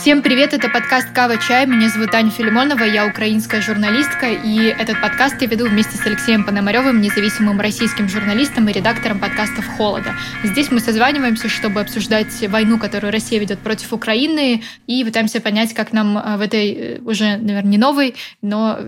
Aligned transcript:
Всем 0.00 0.22
привет, 0.22 0.54
это 0.54 0.70
подкаст 0.70 1.10
«Кава 1.10 1.36
Чай». 1.36 1.66
Меня 1.66 1.90
зовут 1.90 2.14
Аня 2.14 2.30
Филимонова, 2.30 2.84
я 2.84 3.06
украинская 3.06 3.60
журналистка, 3.60 4.30
и 4.30 4.56
этот 4.56 4.98
подкаст 4.98 5.36
я 5.42 5.46
веду 5.46 5.66
вместе 5.68 5.98
с 5.98 6.06
Алексеем 6.06 6.44
Пономаревым, 6.44 7.02
независимым 7.02 7.60
российским 7.60 8.08
журналистом 8.08 8.66
и 8.70 8.72
редактором 8.72 9.20
подкастов 9.20 9.66
«Холода». 9.76 10.14
Здесь 10.42 10.70
мы 10.70 10.80
созваниваемся, 10.80 11.50
чтобы 11.50 11.82
обсуждать 11.82 12.32
войну, 12.48 12.78
которую 12.78 13.12
Россия 13.12 13.38
ведет 13.38 13.58
против 13.58 13.92
Украины, 13.92 14.62
и 14.86 15.04
пытаемся 15.04 15.38
понять, 15.42 15.74
как 15.74 15.92
нам 15.92 16.16
э, 16.16 16.38
в 16.38 16.40
этой 16.40 16.72
э, 16.72 16.98
уже, 17.00 17.36
наверное, 17.36 17.70
не 17.70 17.76
новой, 17.76 18.14
но 18.40 18.78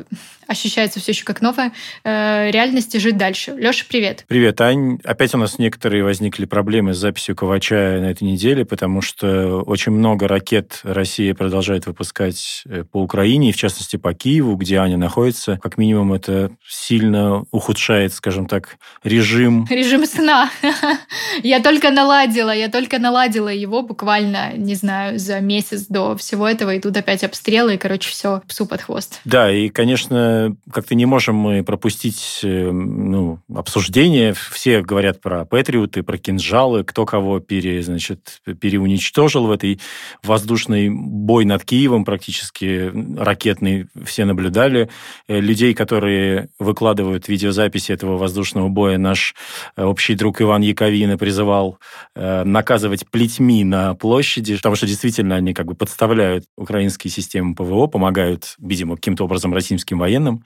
ощущается 0.47 1.01
все 1.01 1.13
еще 1.13 1.25
как 1.25 1.43
новое, 1.43 1.73
э, 2.05 2.51
реальности 2.51 2.97
жить 2.97 3.17
дальше. 3.17 3.55
Леша, 3.57 3.85
привет. 3.89 4.25
Привет, 4.29 4.61
Ань. 4.61 4.99
Опять 5.05 5.35
у 5.35 5.39
нас 5.39 5.59
некоторые 5.59 6.05
возникли 6.05 6.47
проблемы 6.47 6.95
с 6.95 6.99
записью 6.99 7.37
Ковача 7.37 7.99
на 8.01 8.11
этой 8.11 8.25
неделе, 8.25 8.65
потому 8.65 9.03
что 9.03 9.63
очень 9.63 9.93
много 9.93 10.27
ракет 10.27 10.81
Россия 11.13 11.35
продолжает 11.35 11.85
выпускать 11.85 12.63
э, 12.65 12.85
по 12.91 13.03
Украине, 13.03 13.51
и 13.51 13.53
в 13.53 13.57
частности 13.57 13.97
по 13.97 14.15
Киеву, 14.15 14.57
где 14.57 14.79
Аня 14.79 14.97
находится. 14.97 15.59
Как 15.63 15.77
минимум 15.77 16.15
это 16.15 16.53
сильно 16.67 17.45
ухудшает, 17.51 18.15
скажем 18.15 18.47
так, 18.47 18.79
режим... 19.05 19.67
Режим 19.69 20.07
сна. 20.07 20.51
Я 21.43 21.61
только 21.61 21.91
наладила, 21.91 22.55
я 22.55 22.69
только 22.69 22.99
наладила 22.99 23.49
его 23.49 23.83
буквально, 23.83 24.53
не 24.55 24.75
знаю, 24.75 25.19
за 25.19 25.41
месяц 25.41 25.87
до 25.87 26.17
всего 26.17 26.49
этого, 26.49 26.75
и 26.75 26.81
тут 26.81 26.97
опять 26.97 27.25
обстрелы, 27.25 27.75
и, 27.75 27.79
короче, 27.79 28.09
все 28.11 28.41
псу 28.49 28.67
под 28.67 28.83
хвост. 28.83 29.21
Да, 29.25 29.51
и, 29.51 29.69
конечно, 29.69 30.57
как-то 30.71 30.95
не 30.95 31.07
можем 31.07 31.37
мы 31.37 31.63
пропустить 31.63 32.41
э, 32.43 32.71
ну, 32.71 33.39
обсуждение. 33.55 34.35
Все 34.35 34.83
говорят 34.83 35.21
про 35.21 35.45
патриоты, 35.45 36.03
про 36.03 36.17
кинжалы, 36.17 36.85
кто 36.85 37.05
кого 37.05 37.41
пере, 37.41 37.83
значит, 37.83 38.41
переуничтожил 38.61 39.47
в 39.47 39.51
этой 39.51 39.81
воздушной 40.23 40.92
бой 40.95 41.45
над 41.45 41.65
Киевом 41.65 42.05
практически 42.05 42.93
ракетный. 43.17 43.87
Все 44.05 44.25
наблюдали. 44.25 44.89
Э, 45.29 45.41
людей, 45.41 45.75
которые 45.75 46.49
выкладывают 46.59 47.29
видеозаписи 47.29 47.93
этого 47.93 48.17
воздушного 48.17 48.69
боя, 48.69 48.99
наш 48.99 49.35
э, 49.77 49.85
общий 49.85 50.15
друг 50.15 50.41
Иван 50.41 50.63
Яковина 50.63 51.19
призывал 51.19 51.79
наказывать 52.15 53.09
плетьми 53.11 53.65
на 53.65 53.95
площади, 53.95 54.57
потому 54.57 54.77
что 54.77 54.87
действительно 54.87 55.37
они 55.37 55.55
как 55.55 55.67
бы 55.67 55.75
подставляют 55.75 56.45
украинские 56.57 57.11
системы 57.11 57.55
ПВО, 57.55 57.87
помогают, 57.87 58.55
видимо, 58.59 58.97
каким-то 58.97 59.25
образом 59.25 59.53
российским 59.53 59.99
военным. 59.99 60.45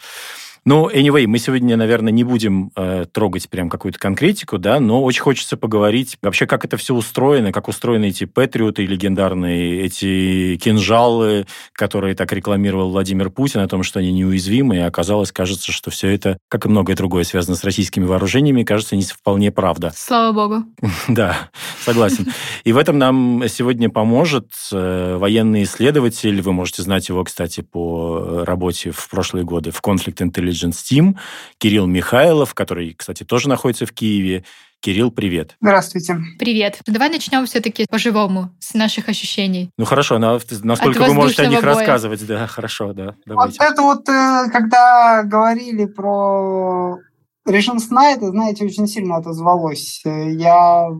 Ну, 0.68 0.90
anyway, 0.90 1.28
мы 1.28 1.38
сегодня, 1.38 1.76
наверное, 1.76 2.12
не 2.12 2.24
будем 2.24 2.72
э, 2.74 3.06
трогать 3.12 3.48
прям 3.48 3.70
какую-то 3.70 4.00
конкретику, 4.00 4.58
да, 4.58 4.80
но 4.80 5.00
очень 5.04 5.22
хочется 5.22 5.56
поговорить 5.56 6.18
вообще, 6.22 6.44
как 6.44 6.64
это 6.64 6.76
все 6.76 6.92
устроено, 6.92 7.52
как 7.52 7.68
устроены 7.68 8.06
эти 8.08 8.24
патриоты 8.24 8.84
легендарные, 8.84 9.82
эти 9.82 10.56
кинжалы, 10.56 11.46
которые 11.72 12.16
так 12.16 12.32
рекламировал 12.32 12.90
Владимир 12.90 13.30
Путин, 13.30 13.60
о 13.60 13.68
том, 13.68 13.84
что 13.84 14.00
они 14.00 14.10
неуязвимы, 14.10 14.78
и 14.78 14.80
оказалось, 14.80 15.30
кажется, 15.30 15.70
что 15.70 15.92
все 15.92 16.08
это, 16.08 16.36
как 16.48 16.66
и 16.66 16.68
многое 16.68 16.96
другое, 16.96 17.22
связано 17.22 17.54
с 17.54 17.62
российскими 17.62 18.04
вооружениями, 18.04 18.64
кажется, 18.64 18.96
не 18.96 19.04
вполне 19.04 19.52
правда. 19.52 19.92
Слава 19.94 20.32
богу. 20.32 20.64
Да, 21.06 21.48
согласен. 21.84 22.26
И 22.64 22.72
в 22.72 22.78
этом 22.78 22.98
нам 22.98 23.44
сегодня 23.48 23.88
поможет 23.88 24.50
э, 24.72 25.16
военный 25.16 25.62
исследователь, 25.62 26.42
вы 26.42 26.52
можете 26.52 26.82
знать 26.82 27.08
его, 27.08 27.22
кстати, 27.22 27.60
по 27.60 28.42
работе 28.44 28.90
в 28.90 29.08
прошлые 29.08 29.44
годы 29.44 29.70
в 29.70 29.80
Conflict 29.80 30.16
Intelligence 30.16 30.55
Intelligence 30.56 30.82
Team, 30.90 31.16
Кирилл 31.58 31.86
Михайлов, 31.86 32.54
который, 32.54 32.94
кстати, 32.94 33.24
тоже 33.24 33.48
находится 33.48 33.86
в 33.86 33.92
Киеве. 33.92 34.44
Кирилл, 34.80 35.10
привет. 35.10 35.56
Здравствуйте. 35.60 36.18
Привет. 36.38 36.78
Давай 36.86 37.08
начнем 37.08 37.46
все-таки 37.46 37.86
по-живому, 37.90 38.50
с 38.60 38.74
наших 38.74 39.08
ощущений. 39.08 39.70
Ну 39.78 39.84
хорошо, 39.84 40.18
насколько 40.18 41.02
вы 41.02 41.14
можете 41.14 41.42
о 41.42 41.46
них 41.46 41.62
боя. 41.62 41.74
рассказывать. 41.74 42.24
Да, 42.26 42.46
хорошо, 42.46 42.92
да. 42.92 43.14
Давайте. 43.24 43.58
Вот 43.58 43.70
это 43.70 43.82
вот, 43.82 44.08
э, 44.08 44.50
когда 44.52 45.22
говорили 45.24 45.86
про 45.86 46.98
режим 47.46 47.78
сна, 47.78 48.12
это, 48.12 48.28
знаете, 48.28 48.64
очень 48.64 48.86
сильно 48.86 49.16
отозвалось. 49.16 50.02
Я 50.04 50.90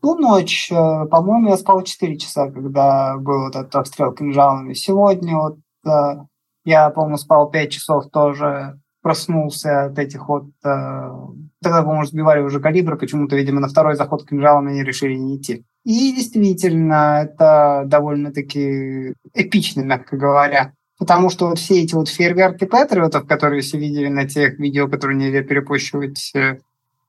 ту 0.00 0.14
ночь, 0.14 0.70
э, 0.70 1.06
по-моему, 1.10 1.48
я 1.48 1.56
спал 1.56 1.82
4 1.82 2.16
часа, 2.16 2.48
когда 2.48 3.16
был 3.16 3.46
вот 3.46 3.56
этот 3.56 3.74
обстрел 3.74 4.12
кинжалами. 4.12 4.72
Сегодня 4.72 5.36
вот 5.36 5.58
э, 5.84 5.90
я, 6.64 6.90
по-моему, 6.90 7.16
спал 7.16 7.50
5 7.50 7.72
часов 7.72 8.10
тоже 8.10 8.78
проснулся 9.06 9.84
от 9.84 10.00
этих 10.00 10.28
вот... 10.28 10.46
Э, 10.64 11.10
тогда, 11.62 11.82
по-моему, 11.82 12.06
сбивали 12.06 12.40
уже 12.42 12.58
калибр, 12.58 12.96
почему-то, 12.96 13.36
видимо, 13.36 13.60
на 13.60 13.68
второй 13.68 13.94
заход 13.94 14.28
кинжалом 14.28 14.66
они 14.66 14.82
решили 14.82 15.14
не 15.14 15.36
идти. 15.36 15.62
И 15.84 16.12
действительно, 16.12 17.22
это 17.22 17.84
довольно-таки 17.86 19.14
эпично, 19.32 19.82
мягко 19.82 20.16
говоря. 20.16 20.72
Потому 20.98 21.30
что 21.30 21.46
вот 21.50 21.60
все 21.60 21.84
эти 21.84 21.94
вот 21.94 22.08
фейерверки 22.08 22.64
патриотов, 22.64 23.28
которые 23.28 23.62
все 23.62 23.78
видели 23.78 24.08
на 24.08 24.26
тех 24.26 24.58
видео, 24.58 24.88
которые 24.88 25.16
нельзя 25.16 25.42
перепощивать, 25.42 26.32
э, 26.34 26.56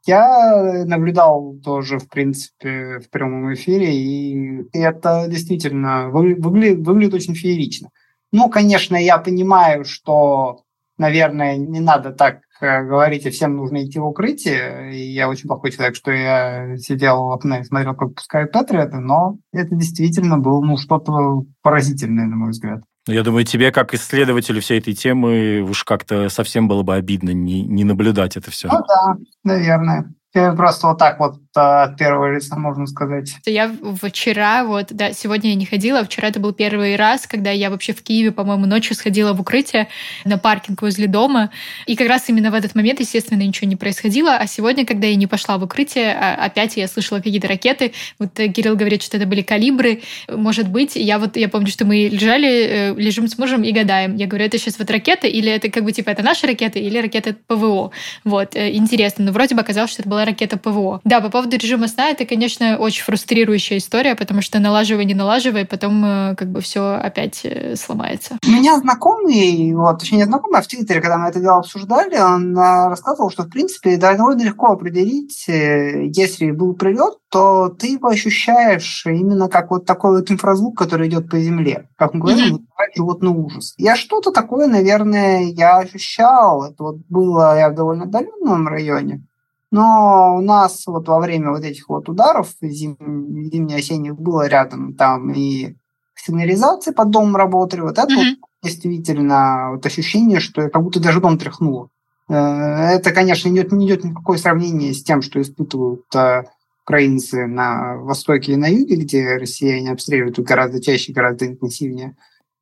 я 0.06 0.86
наблюдал 0.86 1.56
тоже, 1.64 1.98
в 1.98 2.08
принципе, 2.08 3.00
в 3.00 3.10
прямом 3.10 3.56
эфире, 3.56 3.96
и 3.96 4.68
это 4.72 5.26
действительно 5.28 6.10
выглядит, 6.10 6.86
выглядит 6.86 7.16
очень 7.16 7.34
феерично. 7.34 7.90
Ну, 8.32 8.50
конечно, 8.50 8.96
я 8.96 9.18
понимаю, 9.18 9.84
что 9.84 10.62
наверное, 10.98 11.58
не 11.58 11.80
надо 11.80 12.12
так 12.12 12.40
э, 12.62 12.84
говорить, 12.84 13.26
и 13.26 13.30
всем 13.30 13.56
нужно 13.56 13.86
идти 13.86 14.00
в 14.00 14.06
укрытие. 14.06 14.96
И 14.96 15.12
я 15.14 15.30
очень 15.30 15.48
плохой 15.48 15.72
человек, 15.72 15.96
что 15.96 16.12
я 16.12 16.78
сидел 16.78 17.26
в 17.26 17.32
окне 17.32 17.62
и 17.62 17.64
смотрел, 17.64 17.96
как 17.96 18.16
пускают 18.16 18.52
патриоты, 18.52 18.98
но 18.98 19.38
это 19.52 19.76
действительно 19.76 20.38
было 20.38 20.62
ну, 20.62 20.78
что-то 20.78 21.44
поразительное, 21.62 22.26
на 22.26 22.36
мой 22.36 22.52
взгляд. 22.52 22.82
Я 23.08 23.24
думаю, 23.24 23.46
тебе, 23.46 23.72
как 23.72 23.94
исследователю 23.94 24.60
всей 24.60 24.80
этой 24.80 24.94
темы, 24.94 25.62
уж 25.62 25.86
как-то 25.86 26.28
совсем 26.28 26.68
было 26.68 26.84
бы 26.84 26.96
обидно 26.96 27.30
не, 27.30 27.64
не 27.64 27.86
наблюдать 27.86 28.36
это 28.36 28.52
все. 28.52 28.68
Ну 28.68 28.80
да, 28.86 29.16
наверное. 29.46 30.14
Просто 30.34 30.88
вот 30.88 30.98
так 31.00 31.20
вот 31.20 31.38
от 31.58 31.98
первого 31.98 32.36
лица, 32.36 32.56
можно 32.58 32.86
сказать. 32.86 33.36
Я 33.46 33.72
вчера, 34.04 34.64
вот, 34.64 34.88
да, 34.92 35.14
сегодня 35.14 35.52
я 35.52 35.56
не 35.56 35.66
ходила, 35.66 36.04
вчера 36.04 36.28
это 36.28 36.40
был 36.40 36.54
первый 36.54 36.96
раз, 36.96 37.28
когда 37.28 37.52
я 37.52 37.70
вообще 37.70 37.94
в 37.94 38.04
Киеве, 38.04 38.32
по-моему, 38.32 38.66
ночью 38.66 38.96
сходила 38.96 39.34
в 39.34 39.42
укрытие 39.42 39.88
на 40.26 40.38
паркинг 40.38 40.82
возле 40.82 41.08
дома. 41.08 41.50
И 41.86 41.96
как 41.96 42.08
раз 42.08 42.30
именно 42.30 42.52
в 42.52 42.54
этот 42.54 42.76
момент, 42.76 43.00
естественно, 43.00 43.42
ничего 43.42 43.68
не 43.68 43.76
происходило. 43.76 44.36
А 44.36 44.48
сегодня, 44.48 44.86
когда 44.86 45.08
я 45.08 45.16
не 45.16 45.28
пошла 45.28 45.58
в 45.58 45.64
укрытие, 45.64 46.14
а, 46.14 46.46
опять 46.46 46.78
я 46.78 46.88
слышала 46.88 47.18
какие-то 47.20 47.48
ракеты. 47.48 47.94
Вот 48.20 48.40
э, 48.40 48.50
Кирилл 48.50 48.76
говорит, 48.76 49.02
что 49.02 49.18
это 49.18 49.26
были 49.26 49.42
калибры. 49.42 50.02
Может 50.30 50.70
быть, 50.70 50.96
я 50.96 51.20
вот, 51.20 51.38
я 51.38 51.50
помню, 51.50 51.68
что 51.68 51.86
мы 51.86 52.10
лежали, 52.12 52.50
э, 52.50 52.94
лежим 52.96 53.28
с 53.28 53.38
мужем 53.38 53.64
и 53.64 53.72
гадаем. 53.72 54.16
Я 54.16 54.28
говорю, 54.28 54.46
это 54.46 54.58
сейчас 54.58 54.78
вот 54.78 54.92
ракета 54.92 55.28
или 55.28 55.52
это 55.52 55.70
как 55.72 55.84
бы 55.84 55.92
типа 55.92 56.10
это 56.10 56.24
наши 56.24 56.46
ракеты 56.46 56.80
или 56.80 57.00
ракеты 57.00 57.36
ПВО? 57.48 57.92
Вот, 58.24 58.56
э, 58.56 58.74
интересно. 58.74 59.26
Но 59.26 59.32
вроде 59.32 59.56
бы 59.56 59.62
оказалось, 59.62 59.92
что 59.92 60.02
это 60.02 60.10
была 60.10 60.17
ракета 60.26 60.58
ПВО. 60.58 61.02
Да, 61.04 61.22
по 61.22 61.30
поводу 61.30 61.58
режима 61.58 61.88
сна, 61.88 62.10
это, 62.10 62.26
конечно, 62.26 62.78
очень 62.78 63.04
фрустрирующая 63.04 63.78
история, 63.78 64.16
потому 64.16 64.42
что 64.42 64.60
налаживай, 64.60 65.06
не 65.06 65.14
налаживай, 65.14 65.66
потом 65.66 66.04
э, 66.06 66.36
как 66.36 66.50
бы 66.50 66.62
все 66.62 66.96
опять 66.96 67.42
э, 67.44 67.76
сломается. 67.76 68.38
У 68.46 68.50
меня 68.50 68.78
знакомый, 68.78 69.74
вот, 69.74 70.00
точнее, 70.00 70.26
знакомый, 70.26 70.60
а 70.60 70.64
в 70.64 70.68
Твиттере, 70.68 71.02
когда 71.02 71.18
мы 71.18 71.30
это 71.30 71.40
дело 71.40 71.58
обсуждали, 71.58 72.18
он 72.18 72.58
э, 72.58 72.90
рассказывал, 72.90 73.30
что, 73.30 73.44
в 73.44 73.50
принципе, 73.50 73.98
довольно 73.98 74.44
легко 74.44 74.68
определить, 74.68 75.46
если 75.48 76.52
был 76.52 76.74
прилет, 76.74 77.16
то 77.30 77.70
ты 77.70 77.94
его 77.94 78.08
ощущаешь 78.08 79.04
именно 79.06 79.50
как 79.50 79.72
вот 79.72 79.86
такой 79.86 80.18
вот 80.18 80.32
инфразвук, 80.32 80.78
который 80.78 81.10
идет 81.10 81.30
по 81.30 81.40
земле. 81.40 81.90
Как 81.98 82.14
мы 82.14 82.22
говорим, 82.22 82.56
mm-hmm. 82.56 82.96
животный 82.96 83.30
ужас. 83.30 83.74
Я 83.78 83.96
что-то 83.96 84.32
такое, 84.32 84.68
наверное, 84.68 85.44
я 85.44 85.78
ощущал. 85.78 86.64
Это 86.64 86.84
вот 86.84 86.98
было 87.10 87.58
я 87.58 87.70
в 87.70 87.76
довольно 87.76 88.06
отдаленном 88.06 88.68
районе. 88.68 89.26
Но 89.72 90.36
у 90.38 90.42
нас 90.42 90.86
вот 90.88 91.08
во 91.08 91.20
время 91.20 91.52
вот 91.52 91.64
этих 91.64 91.90
вот 91.90 92.08
ударов 92.08 92.54
зим, 92.62 92.96
зимне-осенних 93.00 94.16
было 94.16 94.48
рядом 94.48 94.94
там 94.94 95.32
и 95.32 95.76
сигнализации 96.16 96.92
под 96.92 97.10
домом 97.10 97.36
работали. 97.36 97.82
Вот 97.82 97.98
это 97.98 98.08
mm-hmm. 98.08 98.36
вот 98.42 98.50
действительно 98.64 99.72
вот 99.72 99.86
ощущение, 99.86 100.40
что 100.40 100.70
как 100.70 100.82
будто 100.82 101.00
даже 101.00 101.22
дом 101.22 101.38
тряхнуло. 101.38 101.90
Э, 102.30 102.34
это, 102.34 103.12
конечно, 103.12 103.50
не 103.50 103.60
идет, 103.60 103.72
не 103.72 103.88
идет 103.88 104.04
никакое 104.04 104.38
сравнение 104.38 104.94
с 104.94 105.04
тем, 105.04 105.22
что 105.22 105.42
испытывают 105.42 106.04
э, 106.16 106.44
украинцы 106.84 107.46
на 107.48 107.98
востоке 107.98 108.54
и 108.54 108.58
на 108.58 108.68
юге, 108.68 108.96
где 108.96 109.38
россияне 109.38 109.92
обстреливают 109.92 110.40
гораздо 110.40 110.82
чаще, 110.82 111.14
гораздо 111.14 111.46
интенсивнее. 111.46 112.16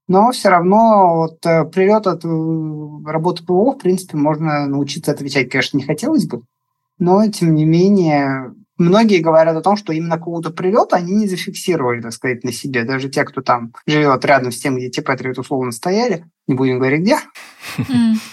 Но 0.07 0.31
все 0.31 0.49
равно 0.49 1.15
вот 1.15 1.45
э, 1.45 1.65
прилет 1.65 2.07
от 2.07 2.23
работы 3.07 3.43
ПВО, 3.43 3.73
в 3.73 3.77
принципе, 3.77 4.17
можно 4.17 4.67
научиться 4.67 5.11
отвечать, 5.11 5.49
конечно, 5.49 5.77
не 5.77 5.83
хотелось 5.83 6.27
бы, 6.27 6.43
но, 6.97 7.27
тем 7.29 7.55
не 7.55 7.65
менее, 7.65 8.53
многие 8.77 9.19
говорят 9.19 9.55
о 9.55 9.61
том, 9.61 9.75
что 9.77 9.93
именно 9.93 10.17
какого-то 10.17 10.51
прилета 10.51 10.95
они 10.97 11.13
не 11.13 11.27
зафиксировали, 11.27 12.01
так 12.01 12.13
сказать, 12.13 12.43
на 12.43 12.51
себе. 12.51 12.83
Даже 12.83 13.09
те, 13.09 13.23
кто 13.23 13.41
там 13.41 13.73
живет 13.85 14.23
рядом 14.25 14.51
с 14.51 14.59
тем, 14.59 14.77
где 14.77 14.89
те 14.89 15.01
патриоты 15.01 15.41
условно 15.41 15.71
стояли, 15.71 16.25
Не 16.47 16.53
будем 16.53 16.77
говорить 16.77 17.01
где. 17.01 17.17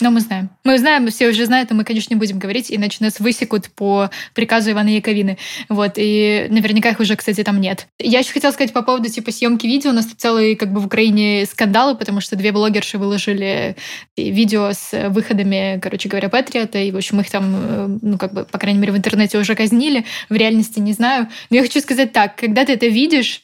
Но 0.00 0.10
мы 0.10 0.20
знаем. 0.20 0.50
Мы 0.64 0.78
знаем, 0.78 1.08
все 1.08 1.28
уже 1.28 1.46
знают, 1.46 1.70
но 1.70 1.76
мы, 1.76 1.84
конечно, 1.84 2.12
не 2.12 2.18
будем 2.18 2.38
говорить, 2.38 2.66
иначе 2.70 2.98
нас 3.00 3.20
высекут 3.20 3.70
по 3.70 4.10
приказу 4.34 4.70
Ивана 4.70 4.88
Яковины. 4.88 5.38
Вот, 5.70 5.92
и 5.96 6.46
наверняка 6.50 6.90
их 6.90 7.00
уже, 7.00 7.16
кстати, 7.16 7.42
там 7.42 7.58
нет. 7.58 7.86
Я 7.98 8.18
еще 8.18 8.32
хотела 8.32 8.52
сказать 8.52 8.74
по 8.74 8.82
поводу, 8.82 9.08
типа, 9.08 9.32
съемки 9.32 9.66
видео. 9.66 9.90
У 9.90 9.94
нас 9.94 10.06
тут 10.06 10.20
целый, 10.20 10.56
как 10.56 10.72
бы, 10.72 10.80
в 10.80 10.86
Украине 10.86 11.46
скандалы, 11.46 11.96
потому 11.96 12.20
что 12.20 12.36
две 12.36 12.52
блогерши 12.52 12.98
выложили 12.98 13.76
видео 14.16 14.72
с 14.72 15.08
выходами, 15.08 15.80
короче 15.80 16.10
говоря, 16.10 16.28
Патриота, 16.28 16.78
и, 16.78 16.90
в 16.90 16.96
общем, 16.96 17.20
их 17.20 17.30
там, 17.30 17.54
э, 17.56 17.98
ну, 18.02 18.18
как 18.18 18.34
бы, 18.34 18.44
по 18.44 18.58
крайней 18.58 18.78
мере, 18.78 18.92
в 18.92 18.96
интернете 18.96 19.38
уже 19.38 19.54
казнили. 19.54 20.04
В 20.28 20.34
реальности 20.34 20.80
не 20.80 20.92
знаю. 20.92 21.28
Но 21.48 21.56
я 21.56 21.62
хочу 21.62 21.80
сказать 21.80 22.12
так, 22.12 22.36
когда 22.36 22.66
ты 22.66 22.74
это 22.74 22.86
видишь, 22.88 23.42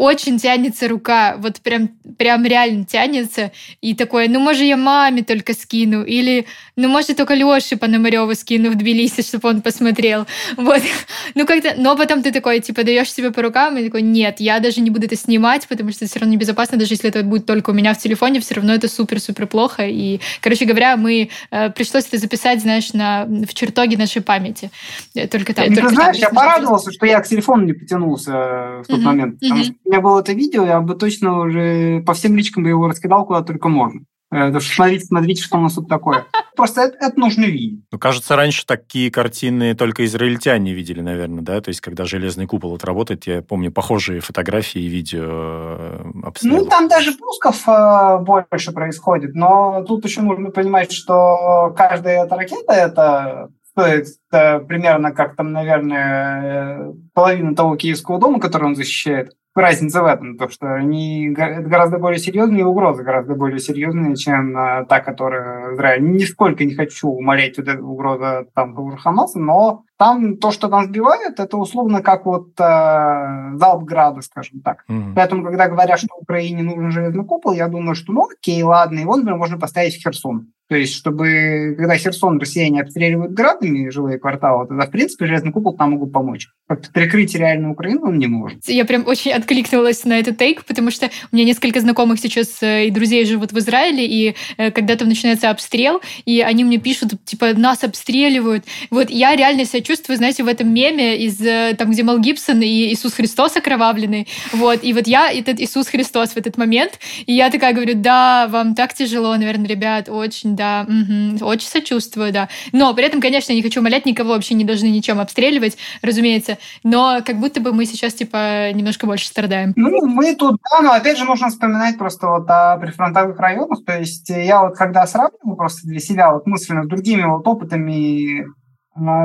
очень 0.00 0.38
тянется 0.38 0.88
рука, 0.88 1.36
вот 1.36 1.60
прям, 1.60 1.88
прям 2.16 2.46
реально 2.46 2.86
тянется, 2.86 3.52
и 3.82 3.94
такое, 3.94 4.28
ну, 4.28 4.40
может, 4.40 4.62
я 4.62 4.78
маме 4.78 5.22
только 5.22 5.52
скину, 5.52 6.04
или, 6.04 6.46
ну, 6.74 6.88
может, 6.88 7.18
только 7.18 7.34
Лёше 7.34 7.76
Пономарёву 7.76 8.34
скину 8.34 8.70
в 8.70 8.76
Тбилиси, 8.76 9.20
чтобы 9.20 9.50
он 9.50 9.60
посмотрел, 9.60 10.26
вот, 10.56 10.80
ну, 11.34 11.44
как-то, 11.44 11.74
но 11.76 11.98
потом 11.98 12.22
ты 12.22 12.32
такой, 12.32 12.60
типа, 12.60 12.82
даешь 12.82 13.12
себе 13.12 13.30
по 13.30 13.42
рукам, 13.42 13.76
и 13.76 13.84
такой, 13.84 14.00
нет, 14.00 14.36
я 14.40 14.58
даже 14.58 14.80
не 14.80 14.88
буду 14.88 15.04
это 15.04 15.16
снимать, 15.16 15.68
потому 15.68 15.90
что 15.90 16.06
это 16.06 16.10
все 16.10 16.20
равно 16.20 16.32
небезопасно, 16.32 16.78
даже 16.78 16.94
если 16.94 17.10
это 17.10 17.22
будет 17.22 17.44
только 17.44 17.70
у 17.70 17.74
меня 17.74 17.92
в 17.92 17.98
телефоне, 17.98 18.40
все 18.40 18.54
равно 18.54 18.72
это 18.72 18.88
супер-супер 18.88 19.46
плохо, 19.46 19.86
и, 19.86 20.20
короче 20.40 20.64
говоря, 20.64 20.96
мы, 20.96 21.28
э, 21.50 21.70
пришлось 21.70 22.06
это 22.06 22.16
записать, 22.16 22.62
знаешь, 22.62 22.94
на, 22.94 23.26
в 23.26 23.52
чертоге 23.52 23.98
нашей 23.98 24.22
памяти, 24.22 24.70
э, 25.14 25.28
только 25.28 25.52
там. 25.52 25.66
Ты 25.74 25.88
знаешь, 25.90 26.16
я 26.16 26.30
порадовался, 26.30 26.90
что 26.90 27.04
я 27.04 27.20
к 27.20 27.28
телефону 27.28 27.64
не 27.64 27.74
потянулся 27.74 28.30
в 28.30 28.84
тот 28.88 28.98
mm-hmm. 28.98 29.02
момент, 29.02 29.40
потому 29.40 29.60
mm-hmm. 29.60 29.64
что 29.64 29.89
у 29.90 29.92
меня 29.92 30.02
было 30.02 30.20
это 30.20 30.32
видео, 30.32 30.64
я 30.64 30.80
бы 30.80 30.94
точно 30.94 31.40
уже 31.40 32.00
по 32.06 32.14
всем 32.14 32.36
личкам 32.36 32.62
бы 32.62 32.68
его 32.68 32.86
раскидал 32.86 33.26
куда 33.26 33.42
только 33.42 33.68
можно. 33.68 34.02
Э, 34.32 34.56
смотрите, 34.60 35.06
смотрите, 35.06 35.42
что 35.42 35.58
у 35.58 35.60
нас 35.60 35.74
тут 35.74 35.88
такое. 35.88 36.26
Просто 36.54 36.82
это, 36.82 36.96
это 37.00 37.18
нужно 37.18 37.46
видеть. 37.46 37.84
Ну, 37.90 37.98
кажется, 37.98 38.36
раньше 38.36 38.64
такие 38.64 39.10
картины 39.10 39.74
только 39.74 40.04
израильтяне 40.04 40.72
видели, 40.72 41.00
наверное, 41.00 41.42
да? 41.42 41.60
То 41.60 41.70
есть, 41.70 41.80
когда 41.80 42.04
железный 42.04 42.46
купол 42.46 42.70
вот 42.70 42.84
работает, 42.84 43.26
я 43.26 43.42
помню 43.42 43.72
похожие 43.72 44.20
фотографии 44.20 44.80
и 44.80 44.86
видео 44.86 45.24
э, 45.26 46.10
обстрелов. 46.22 46.62
Ну, 46.62 46.66
там 46.66 46.86
даже 46.86 47.12
пусков 47.12 47.68
э, 47.68 48.18
больше 48.20 48.70
происходит, 48.70 49.34
но 49.34 49.82
тут 49.88 50.04
еще 50.04 50.20
нужно 50.20 50.50
понимать, 50.50 50.92
что 50.92 51.74
каждая 51.76 52.24
эта 52.24 52.36
ракета– 52.36 52.72
это 52.74 53.48
стоит 53.70 54.06
э, 54.30 54.60
примерно 54.60 55.10
как 55.10 55.34
там, 55.34 55.52
наверное, 55.52 56.92
половина 57.14 57.56
того 57.56 57.74
киевского 57.74 58.20
дома, 58.20 58.38
который 58.38 58.66
он 58.66 58.76
защищает 58.76 59.32
разница 59.54 60.02
в 60.02 60.06
этом, 60.06 60.36
то 60.36 60.48
что 60.48 60.74
они 60.74 61.28
гораздо 61.30 61.98
более 61.98 62.18
серьезные, 62.18 62.64
угрозы 62.64 63.02
гораздо 63.02 63.34
более 63.34 63.58
серьезные, 63.58 64.16
чем 64.16 64.56
э, 64.56 64.86
та, 64.86 65.00
которая 65.00 65.74
Израиль. 65.74 66.02
Нисколько 66.02 66.64
не 66.64 66.74
хочу 66.74 67.08
умолять 67.08 67.58
вот 67.58 67.68
эту 67.68 67.86
угрозу 67.86 68.46
там 68.54 68.96
Хамаса, 68.96 69.38
но 69.38 69.82
там 69.98 70.36
то, 70.38 70.50
что 70.50 70.68
там 70.68 70.84
сбивают, 70.84 71.40
это 71.40 71.56
условно 71.56 72.02
как 72.02 72.26
вот 72.26 72.48
э, 72.58 73.50
залп 73.54 73.84
града, 73.84 74.20
скажем 74.22 74.60
так. 74.60 74.84
Mm-hmm. 74.88 75.12
Поэтому, 75.14 75.44
когда 75.44 75.68
говорят, 75.68 75.98
что 75.98 76.08
Украине 76.18 76.62
нужен 76.62 76.90
железный 76.90 77.24
купол, 77.24 77.52
я 77.52 77.68
думаю, 77.68 77.94
что 77.94 78.12
ну 78.12 78.28
окей, 78.30 78.62
ладно, 78.62 79.00
его, 79.00 79.16
например, 79.16 79.38
можно 79.38 79.58
поставить 79.58 79.96
в 79.96 80.02
Херсон. 80.02 80.52
То 80.70 80.76
есть, 80.76 80.94
чтобы, 80.94 81.74
когда 81.76 81.96
Херсон 81.96 82.38
россияне 82.38 82.80
обстреливают 82.80 83.32
градами 83.32 83.88
жилые 83.88 84.20
кварталы, 84.20 84.68
тогда, 84.68 84.86
в 84.86 84.90
принципе, 84.92 85.26
железный 85.26 85.50
купол 85.50 85.76
там 85.76 85.90
могут 85.90 86.12
помочь. 86.12 86.46
Как-то 86.68 86.92
прикрыть 86.92 87.34
реально 87.34 87.72
Украину 87.72 88.06
он 88.06 88.20
не 88.20 88.28
может. 88.28 88.60
Я 88.68 88.84
прям 88.84 89.04
очень 89.04 89.32
откликнулась 89.32 90.04
на 90.04 90.16
этот 90.20 90.38
тейк, 90.38 90.64
потому 90.64 90.92
что 90.92 91.10
у 91.32 91.34
меня 91.34 91.44
несколько 91.44 91.80
знакомых 91.80 92.20
сейчас 92.20 92.62
э, 92.62 92.86
и 92.86 92.90
друзей 92.92 93.24
живут 93.24 93.50
в 93.50 93.58
Израиле, 93.58 94.06
и 94.06 94.36
э, 94.58 94.70
когда 94.70 94.94
там 94.94 95.08
начинается 95.08 95.50
обстрел, 95.50 96.00
и 96.24 96.40
они 96.40 96.62
мне 96.62 96.78
пишут, 96.78 97.14
типа, 97.24 97.52
нас 97.54 97.82
обстреливают. 97.82 98.64
Вот 98.92 99.10
я 99.10 99.34
реально 99.34 99.64
себя 99.64 99.80
чувствую, 99.80 100.18
знаете, 100.18 100.44
в 100.44 100.46
этом 100.46 100.72
меме 100.72 101.18
из 101.18 101.40
э, 101.40 101.74
там, 101.76 101.90
где 101.90 102.04
Мел 102.04 102.20
Гибсон 102.20 102.62
и 102.62 102.92
Иисус 102.92 103.14
Христос 103.14 103.56
окровавленный. 103.56 104.28
Вот, 104.52 104.84
и 104.84 104.92
вот 104.92 105.08
я 105.08 105.32
этот 105.32 105.58
Иисус 105.58 105.88
Христос 105.88 106.30
в 106.30 106.36
этот 106.36 106.56
момент, 106.58 107.00
и 107.26 107.32
я 107.32 107.50
такая 107.50 107.74
говорю, 107.74 107.94
да, 107.96 108.46
вам 108.46 108.76
так 108.76 108.94
тяжело, 108.94 109.34
наверное, 109.34 109.66
ребят, 109.66 110.08
очень 110.08 110.54
да, 110.60 110.86
угу, 110.86 111.44
очень 111.46 111.68
сочувствую, 111.68 112.32
да. 112.32 112.48
Но 112.72 112.92
при 112.94 113.04
этом, 113.06 113.22
конечно, 113.22 113.52
я 113.52 113.56
не 113.56 113.62
хочу 113.62 113.80
умолять, 113.80 114.04
никого 114.04 114.34
вообще 114.34 114.54
не 114.54 114.64
должны 114.64 114.88
ничем 114.88 115.18
обстреливать, 115.18 115.78
разумеется, 116.02 116.58
но 116.84 117.20
как 117.24 117.36
будто 117.36 117.60
бы 117.60 117.72
мы 117.72 117.86
сейчас, 117.86 118.12
типа, 118.12 118.72
немножко 118.72 119.06
больше 119.06 119.26
страдаем. 119.26 119.72
Ну, 119.76 120.06
мы 120.06 120.34
тут, 120.34 120.56
да, 120.70 120.82
но 120.82 120.92
опять 120.92 121.16
же 121.16 121.24
нужно 121.24 121.48
вспоминать 121.48 121.96
просто 121.96 122.26
вот 122.26 122.50
о 122.50 122.76
прифронтовых 122.76 123.38
районах, 123.38 123.84
то 123.86 123.98
есть 123.98 124.28
я 124.28 124.62
вот 124.62 124.76
когда 124.76 125.06
сравниваю 125.06 125.56
просто 125.56 125.88
для 125.88 126.00
себя 126.00 126.32
вот 126.32 126.46
мысленно 126.46 126.84
с 126.84 126.88
другими 126.88 127.22
вот 127.22 127.46
опытами 127.46 128.44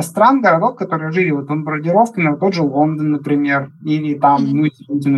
стран, 0.01 0.41
городов, 0.41 0.77
которые 0.77 1.11
жили 1.11 1.31
вот 1.31 1.47
бомбардировками, 1.47 2.29
вот 2.29 2.39
тот 2.39 2.53
же 2.53 2.61
Лондон, 2.61 3.11
например, 3.11 3.71
или 3.83 4.17
там, 4.17 4.45
ну, 4.45 4.67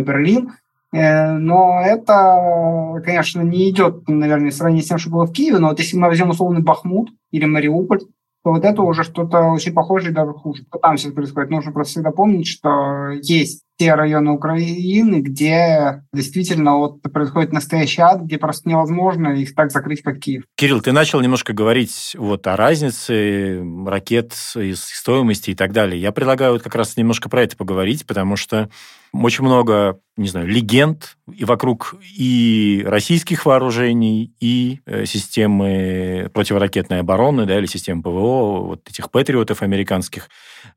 Берлин, 0.02 0.52
но 0.92 1.82
это, 1.84 3.02
конечно, 3.04 3.42
не 3.42 3.70
идет, 3.70 4.08
наверное, 4.08 4.50
в 4.50 4.54
сравнении 4.54 4.82
с 4.82 4.88
тем, 4.88 4.98
что 4.98 5.10
было 5.10 5.26
в 5.26 5.32
Киеве, 5.32 5.58
но 5.58 5.68
вот 5.68 5.78
если 5.78 5.96
мы 5.96 6.08
возьмем 6.08 6.30
условный 6.30 6.62
Бахмут 6.62 7.10
или 7.30 7.44
Мариуполь, 7.44 8.00
то 8.44 8.52
вот 8.52 8.64
это 8.64 8.82
уже 8.82 9.02
что-то 9.02 9.42
очень 9.42 9.74
похожее 9.74 10.12
и 10.12 10.14
даже 10.14 10.32
хуже. 10.32 10.64
Там 10.80 10.96
сейчас 10.96 11.12
происходит? 11.12 11.50
Нужно 11.50 11.72
просто 11.72 11.94
всегда 11.94 12.12
помнить, 12.12 12.46
что 12.46 13.10
есть 13.20 13.64
те 13.78 13.94
районы 13.94 14.30
Украины, 14.32 15.20
где 15.20 16.02
действительно 16.12 16.78
вот 16.78 17.02
происходит 17.02 17.52
настоящий 17.52 18.00
ад, 18.00 18.22
где 18.22 18.38
просто 18.38 18.68
невозможно 18.68 19.28
их 19.28 19.54
так 19.54 19.70
закрыть, 19.70 20.02
как 20.02 20.18
Киев. 20.18 20.44
Кирилл, 20.56 20.80
ты 20.80 20.92
начал 20.92 21.20
немножко 21.20 21.52
говорить 21.52 22.16
вот 22.18 22.46
о 22.46 22.56
разнице 22.56 23.62
ракет, 23.86 24.32
стоимости 24.32 25.50
и 25.50 25.54
так 25.54 25.72
далее. 25.72 26.00
Я 26.00 26.12
предлагаю 26.12 26.52
вот 26.52 26.62
как 26.62 26.74
раз 26.74 26.96
немножко 26.96 27.28
про 27.28 27.42
это 27.42 27.56
поговорить, 27.56 28.06
потому 28.06 28.36
что 28.36 28.68
очень 29.12 29.44
много, 29.44 30.00
не 30.16 30.28
знаю, 30.28 30.46
легенд 30.46 31.16
и 31.32 31.44
вокруг 31.44 31.96
и 32.16 32.82
российских 32.86 33.46
вооружений, 33.46 34.32
и 34.40 34.80
э, 34.86 35.04
системы 35.06 36.30
противоракетной 36.32 37.00
обороны, 37.00 37.46
да, 37.46 37.58
или 37.58 37.66
системы 37.66 38.02
ПВО, 38.02 38.60
вот 38.60 38.88
этих 38.88 39.10
патриотов 39.10 39.62
американских. 39.62 40.28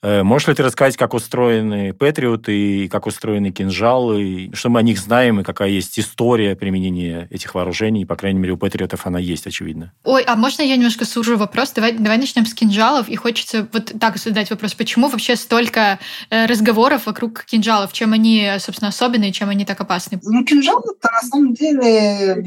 Э, 0.01 0.23
можешь 0.23 0.47
ли 0.47 0.53
ты 0.53 0.63
рассказать, 0.63 0.97
как 0.97 1.13
устроены 1.13 1.93
патриоты, 1.93 2.83
и 2.83 2.87
как 2.87 3.07
устроены 3.07 3.51
кинжалы, 3.51 4.51
что 4.53 4.69
мы 4.69 4.79
о 4.79 4.83
них 4.83 4.99
знаем, 4.99 5.39
и 5.39 5.43
какая 5.43 5.69
есть 5.69 5.99
история 5.99 6.55
применения 6.55 7.27
этих 7.29 7.55
вооружений? 7.55 8.05
По 8.05 8.15
крайней 8.15 8.39
мере, 8.39 8.53
у 8.53 8.57
патриотов 8.57 9.05
она 9.07 9.19
есть, 9.19 9.47
очевидно. 9.47 9.93
Ой, 10.03 10.23
а 10.23 10.35
можно 10.35 10.61
я 10.61 10.75
немножко 10.75 11.05
сужу 11.05 11.37
вопрос? 11.37 11.71
Давай, 11.71 11.93
давай 11.93 12.17
начнем 12.17 12.45
с 12.45 12.53
кинжалов, 12.53 13.09
и 13.09 13.15
хочется 13.15 13.67
вот 13.71 13.93
так 13.99 14.17
задать 14.17 14.49
вопрос. 14.49 14.73
Почему 14.73 15.07
вообще 15.07 15.35
столько 15.35 15.99
э, 16.29 16.45
разговоров 16.45 17.05
вокруг 17.05 17.45
кинжалов? 17.45 17.93
Чем 17.93 18.13
они, 18.13 18.20
собственно, 18.59 18.89
особенные, 18.89 19.31
чем 19.31 19.49
они 19.49 19.65
так 19.65 19.79
опасны? 19.79 20.19
Ну, 20.23 20.43
кинжал 20.43 20.79
это 20.79 21.11
на 21.11 21.21
самом 21.21 21.53
деле, 21.53 22.43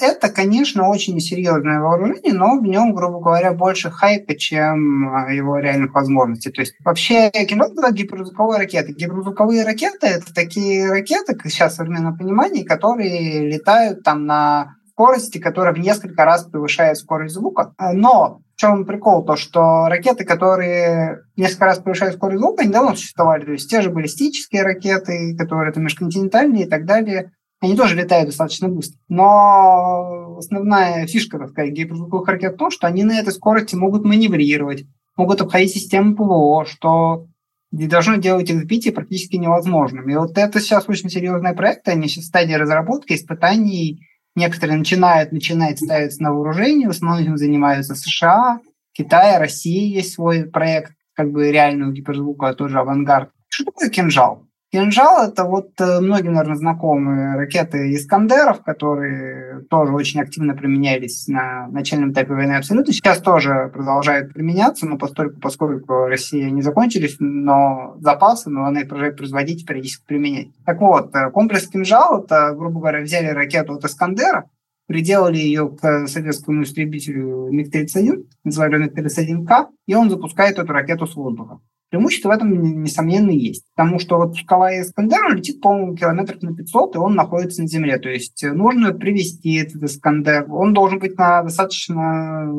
это, 0.00 0.28
конечно, 0.28 0.88
очень 0.88 1.18
серьезное 1.20 1.80
вооружение, 1.80 2.32
но 2.32 2.58
в 2.58 2.62
нем, 2.62 2.94
грубо 2.94 3.20
говоря, 3.20 3.52
больше 3.52 3.90
хайпа, 3.90 4.34
чем 4.34 5.14
а, 5.14 5.32
его 5.32 5.58
реальных 5.58 5.94
возможностей. 5.94 6.50
То 6.50 6.60
есть 6.60 6.74
вообще 6.84 7.30
кинжал 7.30 7.72
это 7.72 7.92
гиперзвуковые 7.92 8.58
ракеты. 8.58 8.92
Гиперзвуковые 8.92 9.64
ракеты 9.64 10.06
это 10.06 10.32
такие 10.34 10.90
ракеты, 10.90 11.34
как 11.34 11.50
сейчас 11.50 11.74
в 11.74 11.76
современном 11.76 12.16
понимании, 12.16 12.62
которые 12.62 13.50
летают 13.50 14.02
там 14.02 14.26
на 14.26 14.76
скорости, 14.92 15.38
которая 15.38 15.74
в 15.74 15.78
несколько 15.78 16.24
раз 16.24 16.44
превышает 16.44 16.98
скорость 16.98 17.34
звука. 17.34 17.74
Но 17.78 18.42
в 18.51 18.51
чем 18.62 18.86
прикол? 18.86 19.24
То, 19.24 19.36
что 19.36 19.88
ракеты, 19.88 20.24
которые 20.24 21.22
несколько 21.36 21.64
раз 21.64 21.78
превышают 21.78 22.14
скорость 22.14 22.40
звука, 22.40 22.62
они 22.62 22.72
давно 22.72 22.94
существовали. 22.94 23.44
То 23.44 23.52
есть 23.52 23.68
те 23.68 23.82
же 23.82 23.90
баллистические 23.90 24.62
ракеты, 24.62 25.36
которые 25.36 25.72
там 25.72 25.82
межконтинентальные 25.82 26.64
и 26.66 26.68
так 26.68 26.86
далее, 26.86 27.32
они 27.60 27.76
тоже 27.76 27.96
летают 27.96 28.26
достаточно 28.26 28.68
быстро. 28.68 28.98
Но 29.08 30.36
основная 30.38 31.06
фишка, 31.06 31.38
так 31.38 31.50
сказать, 31.50 31.72
гиперзвуковых 31.72 32.28
ракет 32.28 32.54
в 32.54 32.58
том, 32.58 32.70
что 32.70 32.86
они 32.86 33.02
на 33.02 33.18
этой 33.18 33.32
скорости 33.32 33.74
могут 33.74 34.04
маневрировать, 34.04 34.84
могут 35.16 35.40
обходить 35.40 35.72
систему 35.72 36.14
ПВО, 36.14 36.64
что 36.64 37.26
должно 37.72 38.16
делать 38.16 38.50
их 38.50 38.60
сбитие 38.60 38.92
практически 38.92 39.36
невозможным. 39.36 40.08
И 40.08 40.14
вот 40.14 40.38
это 40.38 40.60
сейчас 40.60 40.88
очень 40.88 41.10
серьезные 41.10 41.54
проекты, 41.54 41.90
они 41.92 42.06
сейчас 42.06 42.24
в 42.24 42.28
стадии 42.28 42.54
разработки, 42.54 43.14
испытаний. 43.14 44.06
Некоторые 44.34 44.78
начинают, 44.78 45.32
начинают 45.32 45.78
ставиться 45.78 46.22
на 46.22 46.32
вооружение, 46.32 46.88
в 46.88 46.92
основном 46.92 47.22
этим 47.22 47.36
занимаются 47.36 47.94
США, 47.94 48.60
Китай, 48.92 49.38
Россия 49.38 49.94
есть 49.94 50.14
свой 50.14 50.44
проект, 50.44 50.92
как 51.14 51.30
бы 51.32 51.50
реального 51.50 51.92
гиперзвука, 51.92 52.54
тоже 52.54 52.78
авангард. 52.78 53.30
Что 53.48 53.64
такое 53.64 53.90
кинжал? 53.90 54.46
Кинжал– 54.72 55.28
это 55.28 55.44
вот 55.44 55.78
э, 55.80 56.00
многим, 56.00 56.32
наверное, 56.32 56.56
знакомые 56.56 57.36
ракеты 57.36 57.94
Искандеров, 57.94 58.62
которые 58.62 59.64
тоже 59.68 59.92
очень 59.92 60.22
активно 60.22 60.54
применялись 60.54 61.28
на 61.28 61.68
начальном 61.68 62.12
этапе 62.12 62.32
войны 62.32 62.52
абсолютно. 62.52 62.90
Сейчас 62.94 63.18
тоже 63.18 63.70
продолжают 63.70 64.32
применяться, 64.32 64.86
но 64.86 64.96
постольку, 64.96 65.38
поскольку 65.40 66.06
Россия 66.06 66.48
не 66.48 66.62
закончились, 66.62 67.16
но 67.20 67.96
запасы, 68.00 68.48
но 68.48 68.64
она 68.64 68.80
их 68.80 68.88
продолжает 68.88 69.18
производить 69.18 69.66
периодически 69.66 70.06
применять. 70.06 70.48
Так 70.64 70.80
вот, 70.80 71.14
э, 71.14 71.30
комплекс 71.32 71.68
«Кинжал»– 71.68 72.22
это, 72.24 72.54
грубо 72.56 72.80
говоря, 72.80 73.02
взяли 73.02 73.26
ракету 73.26 73.74
от 73.74 73.84
Искандера, 73.84 74.48
приделали 74.86 75.36
ее 75.36 75.68
к 75.68 76.06
советскому 76.06 76.62
истребителю 76.62 77.50
МиГ-31, 77.50 78.24
называли 78.44 78.84
МиГ-31К, 78.84 79.66
и 79.86 79.94
он 79.94 80.08
запускает 80.08 80.58
эту 80.58 80.72
ракету 80.72 81.06
с 81.06 81.14
воздуха. 81.14 81.60
Преимущество 81.92 82.30
в 82.30 82.32
этом, 82.32 82.82
несомненно, 82.82 83.30
есть. 83.30 83.66
Потому 83.76 83.98
что 83.98 84.16
вот 84.16 84.30
пусковая 84.30 84.80
Искандер 84.80 85.34
летит, 85.34 85.60
по-моему, 85.60 85.94
километров 85.94 86.40
на 86.40 86.54
500, 86.54 86.94
и 86.94 86.98
он 86.98 87.14
находится 87.14 87.60
на 87.60 87.68
Земле. 87.68 87.98
То 87.98 88.08
есть 88.08 88.42
нужно 88.42 88.94
привести 88.94 89.56
этот 89.56 89.82
Искандер. 89.82 90.46
Он 90.50 90.72
должен 90.72 91.00
быть 91.00 91.18
на 91.18 91.42
достаточно 91.42 92.50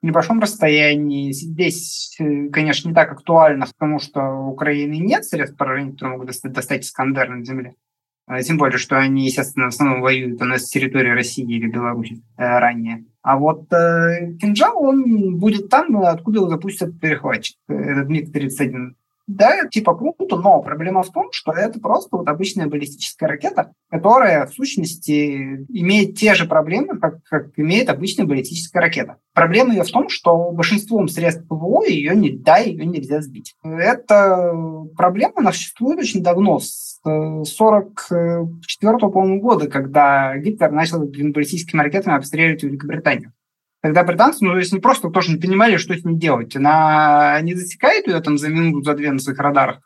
небольшом 0.00 0.40
расстоянии. 0.40 1.30
Здесь, 1.30 2.16
конечно, 2.50 2.88
не 2.88 2.94
так 2.94 3.12
актуально, 3.12 3.66
потому 3.66 3.98
что 3.98 4.22
у 4.22 4.52
Украины 4.52 4.94
нет 4.94 5.26
средств 5.26 5.58
поражения, 5.58 5.92
которые 5.92 6.16
могут 6.16 6.30
достать 6.44 6.86
Искандер 6.86 7.28
на 7.28 7.44
Земле. 7.44 7.74
А, 8.30 8.40
тем 8.44 8.58
более, 8.58 8.78
что 8.78 8.96
они, 8.96 9.24
естественно, 9.24 9.64
в 9.64 9.74
основном 9.74 10.02
воюют 10.02 10.40
у 10.40 10.44
нас 10.44 10.62
с 10.62 10.70
территории 10.70 11.10
России 11.10 11.44
или 11.44 11.66
Беларуси 11.66 12.22
э, 12.36 12.58
ранее. 12.60 13.04
А 13.22 13.36
вот 13.36 13.72
э, 13.72 14.36
кинжал, 14.40 14.80
он 14.80 15.36
будет 15.36 15.68
там, 15.68 15.96
откуда 15.96 16.38
его 16.38 16.48
запустят 16.48 17.00
перехватчик, 17.00 17.56
э, 17.68 17.74
этот 17.74 18.08
МиГ-31. 18.08 18.92
Да, 19.30 19.68
типа 19.68 19.94
круто, 19.94 20.36
но 20.36 20.60
проблема 20.60 21.04
в 21.04 21.12
том, 21.12 21.28
что 21.30 21.52
это 21.52 21.78
просто 21.78 22.16
вот 22.16 22.28
обычная 22.28 22.66
баллистическая 22.66 23.28
ракета, 23.28 23.72
которая 23.88 24.46
в 24.46 24.52
сущности 24.52 25.64
имеет 25.68 26.16
те 26.16 26.34
же 26.34 26.46
проблемы, 26.46 26.98
как, 26.98 27.22
как 27.22 27.56
имеет 27.56 27.88
обычная 27.90 28.26
баллистическая 28.26 28.82
ракета. 28.82 29.18
Проблема 29.32 29.72
ее 29.72 29.84
в 29.84 29.90
том, 29.90 30.08
что 30.08 30.50
большинством 30.50 31.06
средств 31.06 31.46
ПВО 31.46 31.84
ее 31.84 32.16
не, 32.16 32.30
да, 32.30 32.56
ее 32.56 32.84
нельзя 32.84 33.22
сбить. 33.22 33.54
Эта 33.62 34.52
проблема, 34.96 35.34
она 35.36 35.52
существует 35.52 36.00
очень 36.00 36.24
давно, 36.24 36.58
с 36.58 36.98
44 37.04 38.98
по-моему, 38.98 39.40
года, 39.40 39.68
когда 39.68 40.36
Гитлер 40.38 40.72
начал 40.72 41.04
баллистическими 41.04 41.82
ракетами 41.82 42.16
обстреливать 42.16 42.64
Великобританию. 42.64 43.32
Тогда 43.82 44.04
британцы, 44.04 44.44
ну, 44.44 44.52
то 44.52 44.74
не 44.74 44.80
просто 44.80 45.08
тоже 45.08 45.32
не 45.32 45.40
понимали, 45.40 45.76
что 45.76 45.96
с 45.96 46.04
ней 46.04 46.16
делать. 46.16 46.54
Она 46.54 47.40
не 47.42 47.54
засекает 47.54 48.06
ее 48.06 48.20
там 48.20 48.36
за 48.36 48.48
минуту, 48.48 48.82
за 48.82 48.94
две 48.94 49.10
на 49.10 49.18
своих 49.18 49.38
радарах. 49.38 49.80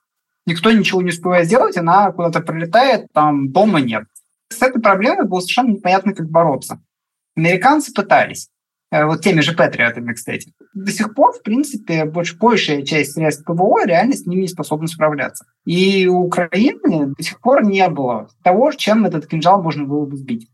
Никто 0.46 0.72
ничего 0.72 1.00
не 1.00 1.10
успевает 1.10 1.46
сделать, 1.46 1.76
она 1.76 2.10
куда-то 2.12 2.40
прилетает, 2.40 3.06
там 3.12 3.50
дома 3.50 3.80
нет. 3.80 4.04
С 4.48 4.60
этой 4.60 4.82
проблемой 4.82 5.26
было 5.26 5.40
совершенно 5.40 5.70
непонятно, 5.70 6.12
как 6.12 6.28
бороться. 6.28 6.82
Американцы 7.36 7.92
пытались. 7.92 8.50
Э, 8.90 9.06
вот 9.06 9.22
теми 9.22 9.40
же 9.40 9.54
патриотами, 9.54 10.12
кстати. 10.12 10.52
До 10.74 10.92
сих 10.92 11.14
пор, 11.14 11.32
в 11.32 11.42
принципе, 11.42 12.04
больше, 12.04 12.36
большая 12.36 12.82
часть 12.82 13.12
средств 13.12 13.44
ПВО 13.44 13.84
реально 13.86 14.14
с 14.14 14.26
ними 14.26 14.42
не 14.42 14.48
способна 14.48 14.86
справляться. 14.86 15.46
И 15.64 16.06
у 16.06 16.18
Украины 16.18 17.14
до 17.16 17.22
сих 17.22 17.40
пор 17.40 17.64
не 17.64 17.88
было 17.88 18.28
того, 18.42 18.70
чем 18.72 19.04
этот 19.04 19.26
кинжал 19.26 19.62
можно 19.62 19.84
было 19.84 20.04
бы 20.04 20.16
сбить. 20.16 20.48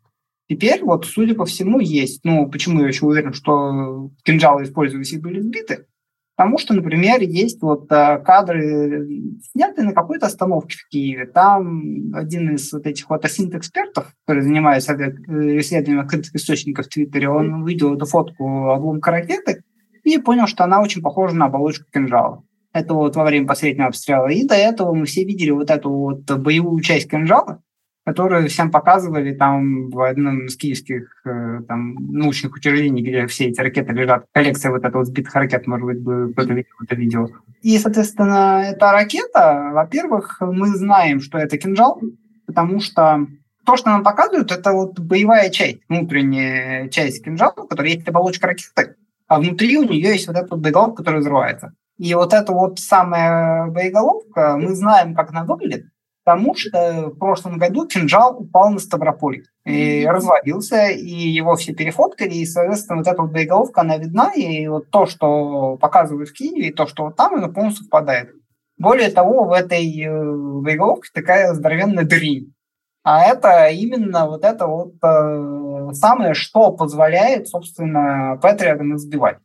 Теперь, 0.51 0.83
вот, 0.83 1.07
судя 1.07 1.37
по 1.37 1.45
всему, 1.45 1.79
есть. 1.79 2.25
Ну, 2.25 2.51
почему 2.51 2.81
я 2.81 2.89
еще 2.89 3.07
уверен, 3.07 3.33
что 3.33 4.11
кинжалы 4.25 4.65
использовались 4.65 5.13
и 5.13 5.19
были 5.19 5.39
сбиты? 5.39 5.87
Потому 6.35 6.59
что, 6.59 6.75
например, 6.75 7.21
есть 7.21 7.63
вот 7.63 7.85
э, 7.93 8.19
кадры, 8.19 9.07
снятые 9.53 9.87
на 9.87 9.93
какой-то 9.93 10.27
остановке 10.27 10.77
в 10.77 10.89
Киеве. 10.89 11.27
Там 11.27 12.13
один 12.13 12.57
из 12.57 12.73
вот 12.73 12.85
этих 12.85 13.09
вот 13.09 13.25
асинт-экспертов, 13.25 14.13
который 14.27 14.43
занимается 14.43 14.95
э, 14.95 15.61
исследованием 15.61 16.01
открытых 16.01 16.35
источников 16.35 16.87
в 16.87 16.89
Твиттере, 16.89 17.29
он 17.29 17.63
увидел 17.63 17.95
эту 17.95 18.07
фотку 18.07 18.71
обломка 18.71 19.13
ракеты 19.13 19.63
и 20.03 20.19
понял, 20.19 20.49
что 20.49 20.65
она 20.65 20.83
очень 20.83 21.01
похожа 21.01 21.37
на 21.37 21.45
оболочку 21.45 21.85
кинжала. 21.93 22.43
Это 22.73 22.95
вот 22.95 23.15
во 23.15 23.25
время 23.25 23.47
последнего 23.47 23.87
обстрела. 23.87 24.27
И 24.27 24.45
до 24.45 24.57
этого 24.57 24.95
мы 24.95 25.07
все 25.07 25.23
видели 25.23 25.51
вот 25.51 25.71
эту 25.71 25.91
вот 25.91 26.29
боевую 26.41 26.81
часть 26.81 27.09
кинжала, 27.09 27.63
которые 28.05 28.49
всем 28.49 28.71
показывали 28.71 29.35
там 29.35 29.91
в 29.91 30.01
одном 30.01 30.47
из 30.47 30.57
киевских 30.57 31.23
э, 31.25 31.61
там, 31.69 31.95
научных 32.13 32.55
учреждений, 32.55 33.03
где 33.03 33.27
все 33.27 33.49
эти 33.49 33.61
ракеты 33.61 33.93
лежат. 33.93 34.25
Коллекция 34.33 34.71
вот 34.71 34.85
этого 34.85 35.05
сбитых 35.05 35.35
ракет, 35.35 35.67
может 35.67 35.87
быть, 35.87 36.33
кто-то 36.33 36.55
видел 36.55 36.71
это 36.83 36.95
видео. 36.95 37.29
И, 37.63 37.79
соответственно, 37.79 38.63
эта 38.65 38.93
ракета, 38.93 39.71
во-первых, 39.73 40.39
мы 40.41 40.69
знаем, 40.69 41.21
что 41.21 41.39
это 41.39 41.59
кинжал, 41.59 42.01
потому 42.47 42.81
что 42.81 43.27
то, 43.67 43.77
что 43.77 43.91
нам 43.91 44.03
показывают, 44.03 44.51
это 44.51 44.73
вот 44.73 44.99
боевая 44.99 45.51
часть, 45.51 45.81
внутренняя 45.89 46.89
часть 46.89 47.25
кинжала, 47.25 47.53
которая 47.53 47.93
есть 47.93 48.09
оболочка 48.09 48.47
ракеты, 48.49 48.97
а 49.29 49.39
внутри 49.39 49.77
у 49.79 49.85
нее 49.85 50.13
есть 50.13 50.27
вот 50.27 50.37
этот 50.37 50.51
вот 50.51 50.61
боеголовка, 50.61 51.05
который 51.05 51.21
взрывается. 51.21 51.75
И 51.99 52.15
вот 52.15 52.33
эта 52.33 52.53
вот 52.53 52.79
самая 52.79 53.67
боеголовка, 53.67 54.57
мы 54.57 54.75
знаем, 54.75 55.15
как 55.15 55.31
она 55.31 55.45
выглядит, 55.45 55.87
Потому 56.25 56.55
что 56.55 57.11
в 57.11 57.19
прошлом 57.19 57.59
году 57.59 57.87
кинжал 57.87 58.37
упал 58.39 58.71
на 58.71 58.79
Ставрополь 58.79 59.45
и 59.65 60.07
развалился, 60.07 60.89
и 60.89 61.09
его 61.09 61.57
все 61.57 61.73
перефоткали, 61.73 62.35
и, 62.35 62.47
соответственно, 62.47 62.99
вот 62.99 63.07
эта 63.07 63.23
вот 63.23 63.33
боеголовка, 63.33 63.81
она 63.81 63.97
видна, 63.97 64.33
и 64.35 64.67
вот 64.69 64.91
то, 64.91 65.07
что 65.07 65.77
показывают 65.79 66.29
в 66.29 66.33
Киеве, 66.35 66.69
и 66.69 66.73
то, 66.73 66.87
что 66.87 67.05
вот 67.05 67.17
там, 67.17 67.35
оно 67.35 67.49
полностью 67.49 67.85
совпадает. 67.85 68.31
Более 68.77 69.11
того, 69.11 69.45
в 69.45 69.53
этой 69.53 69.85
э, 69.85 70.11
боеголовке 70.11 71.11
такая 71.13 71.53
здоровенная 71.55 72.05
дрень. 72.05 72.55
А 73.03 73.25
это 73.25 73.69
именно 73.69 74.27
вот 74.27 74.45
это 74.45 74.67
вот 74.67 74.95
э, 75.03 75.93
самое, 75.95 76.35
что 76.35 76.73
позволяет, 76.73 77.49
собственно, 77.49 78.39
Патриотам 78.41 78.97
избивать. 78.97 79.39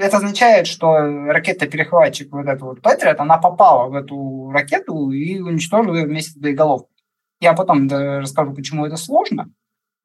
Это 0.00 0.16
означает, 0.16 0.66
что 0.66 0.94
ракета-перехватчик, 1.26 2.32
вот 2.32 2.46
эта 2.46 2.64
вот 2.64 2.80
Патриот, 2.80 3.20
она 3.20 3.36
попала 3.36 3.88
в 3.88 3.94
эту 3.94 4.50
ракету 4.50 5.10
и 5.10 5.40
уничтожила 5.40 5.94
ее 5.94 6.06
вместе 6.06 6.32
с 6.32 6.36
боеголовкой. 6.36 6.96
Я 7.38 7.52
потом 7.52 7.86
расскажу, 7.88 8.54
почему 8.54 8.86
это 8.86 8.96
сложно. 8.96 9.50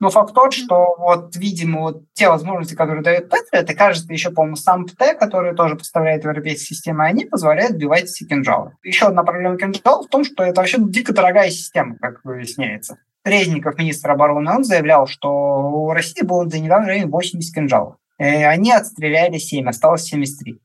Но 0.01 0.09
факт 0.09 0.33
тот, 0.33 0.53
что 0.53 0.95
вот, 0.97 1.37
видимо, 1.37 1.79
вот 1.79 2.03
те 2.13 2.27
возможности, 2.27 2.75
которые 2.75 3.03
дает 3.03 3.29
Патриот, 3.29 3.69
и 3.69 3.73
кажется, 3.73 4.11
еще, 4.11 4.31
по-моему, 4.31 4.57
сам 4.57 4.85
ПТ, 4.85 5.17
который 5.17 5.55
тоже 5.55 5.77
поставляет 5.77 6.25
европейские 6.25 6.75
системы, 6.75 7.05
они 7.05 7.23
позволяют 7.23 7.75
сбивать 7.75 8.03
эти 8.03 8.25
кинжалы. 8.25 8.73
Еще 8.83 9.05
одна 9.05 9.23
проблема 9.23 9.57
кинжалов 9.57 10.07
в 10.07 10.09
том, 10.09 10.25
что 10.25 10.43
это 10.43 10.59
вообще 10.59 10.77
дико 10.79 11.13
дорогая 11.13 11.49
система, 11.49 11.95
как 11.97 12.19
выясняется. 12.25 12.97
Резников, 13.23 13.77
министр 13.77 14.11
обороны, 14.11 14.51
он 14.51 14.65
заявлял, 14.65 15.07
что 15.07 15.29
у 15.29 15.93
России 15.93 16.23
было 16.23 16.45
до 16.45 16.59
недавнего 16.59 16.89
времени 16.89 17.09
80 17.09 17.55
кинжалов. 17.55 17.95
Э, 18.17 18.45
они 18.47 18.71
отстреляли 18.71 19.37
7, 19.37 19.67
осталось 19.67 20.03
73. 20.03 20.59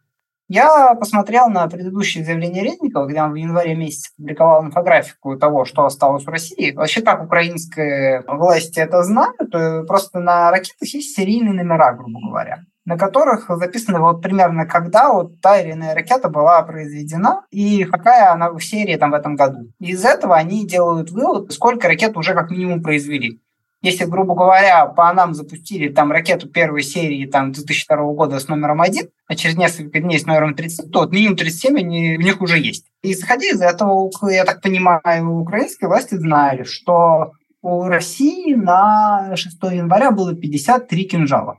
Я 0.53 0.95
посмотрел 0.97 1.49
на 1.49 1.69
предыдущее 1.69 2.25
заявление 2.25 2.65
Резникова, 2.65 3.07
когда 3.07 3.27
он 3.27 3.33
в 3.33 3.37
январе 3.37 3.77
месяце 3.77 4.11
публиковал 4.17 4.65
инфографику 4.65 5.37
того, 5.37 5.65
что 5.65 5.85
осталось 5.85 6.25
в 6.25 6.29
России. 6.29 6.73
Вообще, 6.73 7.03
как 7.03 7.23
украинские 7.23 8.25
власти 8.27 8.81
это 8.81 9.05
знают, 9.05 9.55
э, 9.55 9.85
просто 9.85 10.19
на 10.19 10.51
ракетах 10.51 10.89
есть 10.89 11.15
серийные 11.15 11.55
номера, 11.55 11.93
грубо 11.93 12.19
говоря, 12.21 12.65
на 12.85 12.99
которых 12.99 13.47
записано 13.49 14.01
вот 14.01 14.23
примерно 14.23 14.67
когда 14.67 15.13
вот 15.13 15.41
та 15.41 15.61
или 15.61 15.71
иная 15.71 15.95
ракета 15.95 16.29
была 16.29 16.61
произведена 16.63 17.43
и 17.51 17.85
какая 17.85 18.33
она 18.33 18.51
в 18.51 18.61
серии 18.61 18.97
там 18.97 19.13
в 19.13 19.15
этом 19.15 19.37
году. 19.37 19.71
Из 19.79 20.05
этого 20.05 20.35
они 20.35 20.67
делают 20.67 21.13
вывод, 21.13 21.53
сколько 21.53 21.87
ракет 21.87 22.17
уже 22.17 22.35
как 22.35 22.51
минимум 22.51 22.83
произвели. 22.83 23.39
Если, 23.83 24.05
грубо 24.05 24.35
говоря, 24.35 24.85
по 24.87 25.11
нам 25.13 25.33
запустили 25.35 25.89
там 25.89 26.13
ракету 26.13 26.49
первой 26.49 26.83
серии 26.83 27.25
там 27.25 27.53
2002 27.53 27.97
года 28.13 28.39
с 28.39 28.47
номером 28.49 28.83
1, 28.83 29.09
а 29.27 29.35
через 29.35 29.57
несколько 29.57 30.01
дней 30.01 30.19
с 30.19 30.27
номером 30.27 30.55
30, 30.55 30.91
то 30.91 31.01
вот 31.01 31.13
минимум 31.13 31.37
37 31.37 31.79
они, 31.79 32.17
у 32.19 32.21
них 32.21 32.43
уже 32.43 32.59
есть. 32.59 32.85
И 33.03 33.13
исходя 33.13 33.47
из 33.47 33.61
этого, 33.63 34.11
я 34.31 34.45
так 34.45 34.61
понимаю, 34.61 35.31
украинские 35.31 35.89
власти 35.89 36.15
знали, 36.17 36.65
что 36.65 37.33
у 37.63 37.85
России 37.85 38.55
на 38.55 39.35
6 39.35 39.57
января 39.73 40.11
было 40.11 40.35
53 40.35 41.05
кинжала. 41.05 41.59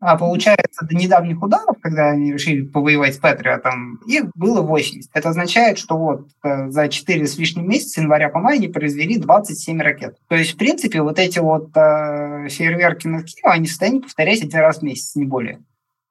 А 0.00 0.16
получается, 0.16 0.86
до 0.86 0.94
недавних 0.94 1.42
ударов, 1.42 1.76
когда 1.80 2.10
они 2.10 2.32
решили 2.32 2.62
повоевать 2.62 3.14
с 3.14 3.18
Патриотом, 3.18 4.00
их 4.06 4.30
было 4.36 4.62
80. 4.62 5.10
Это 5.12 5.30
означает, 5.30 5.76
что 5.78 5.96
вот 5.96 6.28
э, 6.44 6.70
за 6.70 6.88
4 6.88 7.26
с 7.26 7.36
лишним 7.36 7.68
месяца, 7.68 8.00
января 8.00 8.28
по 8.28 8.38
май, 8.38 8.58
они 8.58 8.68
произвели 8.68 9.18
27 9.18 9.80
ракет. 9.80 10.16
То 10.28 10.36
есть, 10.36 10.52
в 10.52 10.56
принципе, 10.56 11.02
вот 11.02 11.18
эти 11.18 11.40
вот 11.40 11.70
э, 11.76 12.48
фейерверки 12.48 13.08
над 13.08 13.24
Киевом, 13.26 13.52
они 13.52 13.66
в 13.66 13.70
состоянии 13.70 13.98
повторять 13.98 14.42
один 14.42 14.60
раз 14.60 14.78
в 14.78 14.82
месяц, 14.82 15.16
не 15.16 15.24
более. 15.24 15.60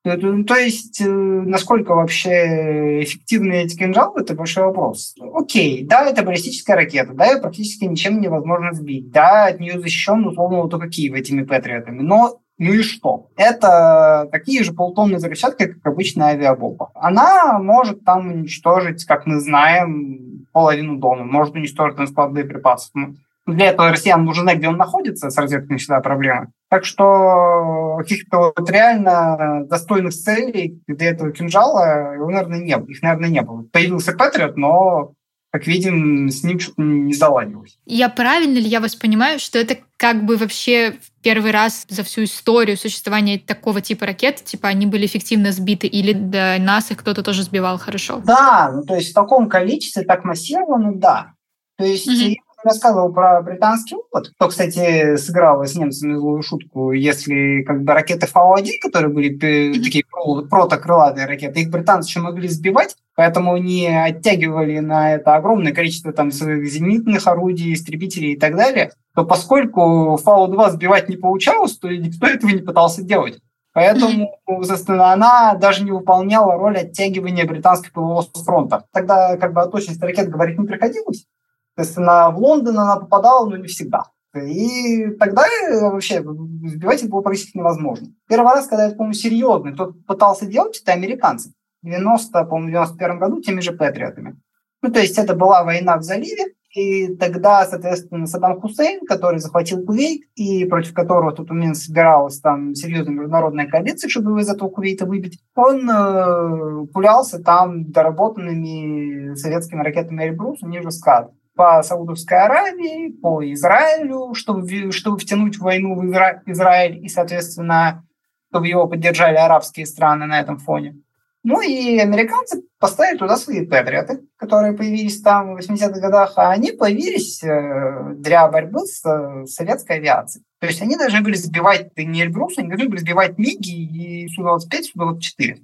То 0.03 0.55
есть, 0.55 1.01
э, 1.01 1.07
насколько 1.09 1.93
вообще 1.93 3.03
эффективны 3.03 3.63
эти 3.63 3.77
кинжалы, 3.77 4.21
это 4.21 4.35
большой 4.35 4.65
вопрос. 4.65 5.15
Окей, 5.33 5.85
да, 5.85 6.05
это 6.05 6.23
баллистическая 6.23 6.75
ракета, 6.75 7.13
да, 7.13 7.25
ее 7.25 7.41
практически 7.41 7.85
ничем 7.85 8.19
невозможно 8.21 8.73
сбить, 8.73 9.11
да, 9.11 9.47
от 9.47 9.59
нее 9.59 9.79
защищен, 9.79 10.25
условно, 10.25 10.69
только 10.69 10.89
Киев 10.89 11.13
этими 11.13 11.43
патриотами, 11.43 12.01
но 12.01 12.39
ну 12.57 12.73
и 12.73 12.81
что? 12.81 13.27
Это 13.35 14.27
такие 14.31 14.63
же 14.63 14.73
полутонные 14.73 15.17
взрывчатки, 15.17 15.67
как 15.67 15.85
обычная 15.85 16.29
авиабомба. 16.29 16.91
Она 16.95 17.59
может 17.59 18.03
там 18.03 18.27
уничтожить, 18.27 19.05
как 19.05 19.25
мы 19.27 19.39
знаем, 19.39 20.47
половину 20.51 20.97
дома, 20.97 21.23
может 21.23 21.53
уничтожить 21.55 21.99
на 21.99 22.07
склад 22.07 22.33
боеприпасов. 22.33 22.89
Ну, 22.95 23.15
для 23.45 23.67
этого 23.67 23.91
россиян 23.91 24.25
нужно, 24.25 24.55
где 24.55 24.67
он 24.67 24.77
находится, 24.77 25.29
с 25.29 25.37
розеткой 25.37 25.77
всегда 25.77 26.01
проблема. 26.01 26.47
Так 26.69 26.83
что 26.83 27.95
каких-то 27.99 28.53
вот 28.57 28.69
реально 28.69 29.65
достойных 29.69 30.13
целей 30.13 30.81
для 30.87 31.11
этого 31.11 31.31
кинжала 31.31 32.13
его, 32.15 32.29
наверное, 32.29 32.59
не 32.59 32.75
было. 32.75 32.87
Их, 32.87 33.01
наверное, 33.01 33.29
не 33.29 33.41
было. 33.41 33.63
Появился 33.71 34.13
Патриот, 34.13 34.57
но 34.57 35.13
как 35.57 35.65
видим, 35.65 36.29
с 36.29 36.43
ним 36.43 36.59
что-то 36.59 36.83
не 36.83 37.13
заладилось. 37.13 37.79
Я 37.87 38.09
правильно 38.09 38.59
ли 38.59 38.67
я 38.67 38.79
вас 38.79 38.95
понимаю, 38.95 39.39
что 39.39 39.57
это 39.57 39.77
как 39.97 40.23
бы 40.23 40.37
вообще 40.37 40.97
первый 41.23 41.49
раз 41.49 41.87
за 41.89 42.03
всю 42.03 42.25
историю 42.25 42.77
существования 42.77 43.39
такого 43.39 43.81
типа 43.81 44.05
ракет, 44.05 44.43
типа 44.43 44.67
они 44.67 44.85
были 44.85 45.07
эффективно 45.07 45.51
сбиты, 45.51 45.87
или 45.87 46.13
до 46.13 46.57
нас 46.59 46.91
их 46.91 46.99
кто-то 46.99 47.23
тоже 47.23 47.41
сбивал 47.41 47.79
хорошо? 47.79 48.21
Да, 48.23 48.71
ну 48.71 48.83
то 48.83 48.93
есть 48.93 49.11
в 49.11 49.13
таком 49.15 49.49
количестве, 49.49 50.03
так 50.03 50.23
массированно, 50.25 50.93
да. 50.93 51.33
То 51.77 51.85
есть 51.85 52.07
mm-hmm 52.07 52.35
рассказывал 52.63 53.13
про 53.13 53.41
британский 53.41 53.95
опыт, 53.95 54.31
кто, 54.35 54.47
кстати, 54.47 55.15
сыграл 55.17 55.63
с 55.63 55.75
немцами 55.75 56.15
злую 56.15 56.41
шутку, 56.41 56.91
если 56.91 57.63
как 57.63 57.83
бы 57.83 57.93
ракеты 57.93 58.27
Фау-1, 58.27 58.69
которые 58.81 59.13
были 59.13 59.35
mm-hmm. 59.35 59.83
такие 59.83 60.03
протокрылатые 60.49 61.27
ракеты, 61.27 61.61
их 61.61 61.69
британцы 61.69 62.09
еще 62.09 62.19
могли 62.19 62.47
сбивать, 62.47 62.95
поэтому 63.15 63.53
они 63.53 63.87
оттягивали 63.87 64.79
на 64.79 65.15
это 65.15 65.35
огромное 65.35 65.73
количество 65.73 66.11
там 66.13 66.31
своих 66.31 66.69
зенитных 66.69 67.27
орудий, 67.27 67.73
истребителей 67.73 68.33
и 68.33 68.39
так 68.39 68.55
далее, 68.55 68.91
то 69.15 69.25
поскольку 69.25 70.19
Фау-2 70.23 70.71
сбивать 70.71 71.09
не 71.09 71.17
получалось, 71.17 71.77
то 71.77 71.89
никто 71.89 72.27
этого 72.27 72.51
не 72.51 72.61
пытался 72.61 73.03
делать. 73.03 73.39
Поэтому, 73.73 74.35
собственно, 74.63 75.13
она 75.13 75.53
даже 75.53 75.83
не 75.83 75.91
выполняла 75.91 76.55
роль 76.55 76.77
оттягивания 76.77 77.45
британского 77.45 78.23
с 78.23 78.43
фронта. 78.43 78.85
Тогда 78.91 79.37
как 79.37 79.53
бы 79.53 79.61
о 79.61 79.67
точности 79.67 80.01
ракет 80.01 80.29
говорить 80.29 80.57
не 80.57 80.65
приходилось. 80.65 81.27
Соответственно, 81.77 82.31
в 82.31 82.39
Лондон 82.39 82.79
она 82.79 82.95
попадала, 82.95 83.47
но 83.47 83.55
не 83.55 83.67
всегда. 83.67 84.05
И 84.35 85.11
тогда 85.19 85.43
э, 85.45 85.79
вообще 85.79 86.21
сбивать 86.21 87.03
их 87.03 87.09
было 87.09 87.21
практически 87.21 87.57
невозможно. 87.57 88.07
Первый 88.27 88.51
раз, 88.53 88.67
когда 88.67 88.87
это, 88.87 88.95
по-моему, 88.95 89.13
серьезный, 89.13 89.73
кто 89.73 89.93
пытался 90.07 90.47
делать, 90.47 90.79
это 90.81 90.93
американцы. 90.93 91.53
В 91.83 91.85
90, 91.85 92.45
по-моему, 92.45 92.69
91 92.69 93.19
году 93.19 93.41
теми 93.41 93.61
же 93.61 93.73
патриотами. 93.73 94.39
Ну, 94.81 94.91
то 94.91 94.99
есть 94.99 95.19
это 95.19 95.35
была 95.35 95.63
война 95.63 95.97
в 95.97 96.03
заливе, 96.03 96.53
и 96.75 97.15
тогда, 97.15 97.65
соответственно, 97.65 98.25
Саддам 98.25 98.59
Хусейн, 98.59 99.05
который 99.05 99.39
захватил 99.39 99.85
Кувейт, 99.85 100.23
и 100.35 100.65
против 100.65 100.93
которого 100.93 101.31
в 101.31 101.35
тот 101.35 101.49
момент 101.49 101.77
собиралась 101.77 102.39
там 102.39 102.73
серьезная 102.73 103.15
международная 103.15 103.67
коалиция, 103.67 104.09
чтобы 104.09 104.31
его 104.31 104.39
из 104.39 104.49
этого 104.49 104.69
Кувейта 104.69 105.05
выбить, 105.05 105.39
он 105.55 105.87
э, 105.89 106.87
пулялся 106.91 107.41
там 107.41 107.91
доработанными 107.91 109.35
советскими 109.35 109.83
ракетами 109.83 110.23
«Эльбрус», 110.23 110.63
у 110.63 110.67
них 110.67 110.81
же 110.81 110.91
«Скад» 110.91 111.31
по 111.57 111.83
Саудовской 111.83 112.37
Аравии, 112.37 113.11
по 113.11 113.43
Израилю, 113.51 114.33
чтобы, 114.33 114.91
чтобы 114.91 115.17
втянуть 115.17 115.57
в 115.57 115.61
войну 115.61 115.95
в 115.95 116.05
Изра... 116.05 116.41
Израиль 116.45 117.03
и, 117.03 117.09
соответственно, 117.09 118.05
чтобы 118.49 118.67
его 118.67 118.87
поддержали 118.87 119.35
арабские 119.35 119.85
страны 119.85 120.25
на 120.25 120.39
этом 120.39 120.59
фоне. 120.59 121.01
Ну 121.43 121.61
и 121.61 121.97
американцы 121.97 122.63
поставили 122.79 123.17
туда 123.17 123.37
свои 123.37 123.65
патриоты, 123.65 124.21
которые 124.35 124.73
появились 124.73 125.21
там 125.21 125.55
в 125.55 125.59
80-х 125.59 125.99
годах, 125.99 126.33
а 126.35 126.51
они 126.51 126.71
появились 126.71 127.41
э, 127.43 128.15
для 128.15 128.47
борьбы 128.49 128.81
с 128.81 129.05
э, 129.05 129.45
советской 129.45 129.97
авиацией. 129.97 130.43
То 130.59 130.67
есть 130.67 130.81
они 130.81 130.97
должны 130.97 131.21
были 131.21 131.35
сбивать 131.35 131.95
не 131.97 132.23
Эльбрус, 132.23 132.57
они 132.57 132.69
должны 132.69 132.89
были 132.89 132.99
сбивать 132.99 133.37
МиГи 133.37 134.25
и 134.25 134.27
Су-25, 134.29 134.83
Су-24. 134.83 135.63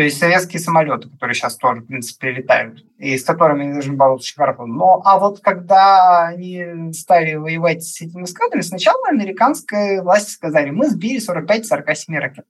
То 0.00 0.04
есть 0.04 0.18
советские 0.18 0.60
самолеты, 0.60 1.10
которые 1.10 1.34
сейчас 1.34 1.56
тоже, 1.56 1.82
в 1.82 1.86
принципе, 1.86 2.30
летают, 2.30 2.82
и 2.96 3.18
с 3.18 3.22
которыми 3.22 3.64
они 3.64 3.74
должны 3.74 3.96
бороться 3.96 4.32
хорошо. 4.34 4.64
Но, 4.64 5.02
а 5.04 5.18
вот 5.18 5.40
когда 5.40 6.28
они 6.28 6.90
стали 6.94 7.34
воевать 7.34 7.84
с 7.84 8.00
этими 8.00 8.24
эскадрами, 8.24 8.62
сначала 8.62 9.08
американские 9.08 10.00
власти 10.00 10.30
сказали, 10.30 10.70
мы 10.70 10.88
сбили 10.88 11.20
45-47 11.20 12.16
ракет. 12.16 12.46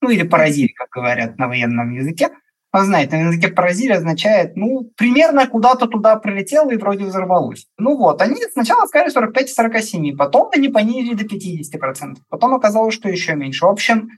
Ну, 0.00 0.10
или 0.10 0.22
поразили, 0.22 0.68
как 0.68 0.90
говорят 0.90 1.38
на 1.38 1.48
военном 1.48 1.90
языке. 1.90 2.30
Он 2.72 2.84
знает, 2.84 3.10
на 3.10 3.16
языке 3.16 3.48
поразили 3.48 3.94
означает, 3.94 4.54
ну, 4.54 4.88
примерно 4.96 5.48
куда-то 5.48 5.88
туда 5.88 6.14
прилетело 6.14 6.70
и 6.70 6.76
вроде 6.76 7.06
взорвалось. 7.06 7.66
Ну 7.78 7.96
вот, 7.96 8.22
они 8.22 8.36
сначала 8.52 8.86
сказали 8.86 9.12
45-47, 9.12 10.16
потом 10.16 10.50
они 10.54 10.68
понизили 10.68 11.14
до 11.14 11.24
50%, 11.24 12.18
потом 12.28 12.54
оказалось, 12.54 12.94
что 12.94 13.08
еще 13.08 13.34
меньше. 13.34 13.66
В 13.66 13.70
общем, 13.70 14.08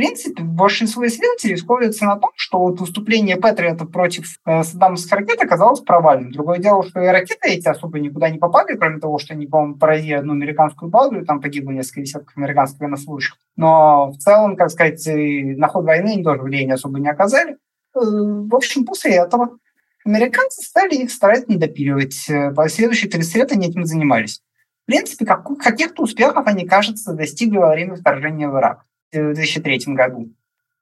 принципе, 0.00 0.42
большинство 0.42 1.06
исследователей 1.06 1.58
сходятся 1.58 2.06
на 2.06 2.16
том, 2.16 2.30
что 2.34 2.58
вот 2.58 2.80
выступление 2.80 3.36
Патриота 3.36 3.84
против 3.84 4.38
э, 4.46 4.62
саддамовских 4.62 5.12
ракет 5.12 5.42
оказалось 5.42 5.80
провальным. 5.80 6.32
Другое 6.32 6.58
дело, 6.58 6.82
что 6.82 7.02
и 7.02 7.06
ракеты 7.06 7.50
эти 7.50 7.68
особо 7.68 8.00
никуда 8.00 8.30
не 8.30 8.38
попали, 8.38 8.78
кроме 8.78 8.98
того, 8.98 9.18
что 9.18 9.34
они, 9.34 9.46
по-моему, 9.46 9.74
поразили 9.76 10.14
одну 10.14 10.32
американскую 10.32 10.90
базу, 10.90 11.20
и 11.20 11.24
там 11.26 11.42
погибло 11.42 11.72
несколько 11.72 12.00
десятков 12.00 12.34
американских 12.34 12.80
военнослужащих. 12.80 13.36
Но 13.56 14.12
в 14.12 14.16
целом, 14.16 14.56
как 14.56 14.70
сказать, 14.70 15.06
на 15.06 15.68
ход 15.68 15.84
войны 15.84 16.12
они 16.12 16.24
тоже 16.24 16.40
влияния 16.40 16.74
особо 16.74 16.98
не 16.98 17.10
оказали. 17.10 17.52
Э, 17.52 17.98
в 18.00 18.54
общем, 18.54 18.86
после 18.86 19.16
этого 19.16 19.58
американцы 20.06 20.62
стали 20.62 20.94
их 20.94 21.10
старательно 21.10 21.58
допиливать. 21.58 22.26
Э, 22.30 22.54
следующие 22.68 23.10
30 23.10 23.34
лет 23.36 23.52
они 23.52 23.68
этим 23.68 23.84
занимались. 23.84 24.40
В 24.84 24.86
принципе, 24.86 25.26
как, 25.26 25.46
каких-то 25.58 26.04
успехов 26.04 26.46
они, 26.46 26.66
кажется, 26.66 27.12
достигли 27.12 27.58
во 27.58 27.72
время 27.72 27.96
вторжения 27.96 28.48
в 28.48 28.56
Ирак 28.56 28.86
в 29.12 29.34
2003 29.34 29.94
году. 29.94 30.32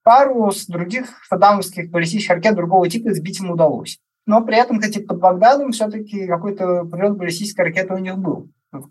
Пару 0.03 0.51
с 0.51 0.67
других 0.67 1.07
саддамовских 1.29 1.91
баллистических 1.91 2.35
ракет 2.37 2.55
другого 2.55 2.89
типа 2.89 3.13
сбить 3.13 3.41
им 3.41 3.51
удалось. 3.51 3.99
Но 4.27 4.43
при 4.45 4.59
этом, 4.59 4.79
кстати, 4.79 4.99
под 4.99 5.19
Багдадом 5.19 5.73
все-таки 5.73 6.27
какой-то 6.27 6.85
прилет 6.85 7.17
баллистической 7.17 7.65
ракеты 7.65 7.95
у 7.95 7.99
них 7.99 8.19
был 8.19 8.51
в 8.73 8.89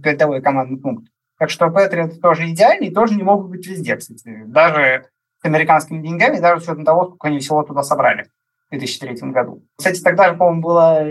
передовой 0.00 0.42
командный 0.42 0.78
пункт. 0.78 1.06
Так 1.38 1.50
что 1.50 1.70
Патриот 1.70 2.20
тоже 2.20 2.50
идеальный 2.50 2.90
тоже 2.90 3.14
не 3.14 3.22
могут 3.22 3.50
быть 3.50 3.66
везде, 3.66 3.96
кстати. 3.96 4.42
Даже 4.46 5.06
с 5.40 5.44
американскими 5.44 6.02
деньгами, 6.02 6.38
даже 6.38 6.60
с 6.60 6.64
учетом 6.64 6.84
того, 6.84 7.06
сколько 7.06 7.28
они 7.28 7.38
всего 7.38 7.62
туда 7.62 7.82
собрали. 7.82 8.26
2003 8.70 9.30
году. 9.30 9.62
Кстати, 9.76 10.00
тогда, 10.00 10.32
по-моему, 10.32 10.62
была 10.62 11.02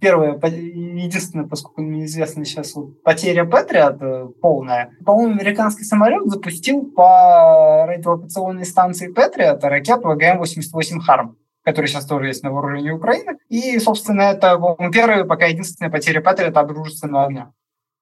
первая, 0.00 0.38
единственная, 0.42 1.46
поскольку 1.46 1.82
мне 1.82 2.06
известно 2.06 2.44
сейчас, 2.44 2.74
потеря 3.04 3.44
Патриот 3.44 4.02
э, 4.02 4.26
полная. 4.40 4.90
По-моему, 5.04 5.34
американский 5.34 5.84
самолет 5.84 6.26
запустил 6.26 6.90
по 6.90 7.86
радиолокационной 7.86 8.64
станции 8.64 9.12
Патриот 9.12 9.62
ракету 9.64 10.10
АГМ-88 10.10 11.00
«Харм» 11.00 11.36
который 11.64 11.86
сейчас 11.86 12.04
тоже 12.04 12.26
есть 12.26 12.42
на 12.42 12.52
вооружении 12.52 12.90
Украины. 12.90 13.38
И, 13.48 13.78
собственно, 13.78 14.20
это, 14.20 14.58
по-моему, 14.58 14.92
первая, 14.92 15.24
пока 15.24 15.46
единственная 15.46 15.90
потеря 15.90 16.20
Патриота 16.20 16.60
от 16.60 16.68
дружественного 16.68 17.24
огня. 17.24 17.52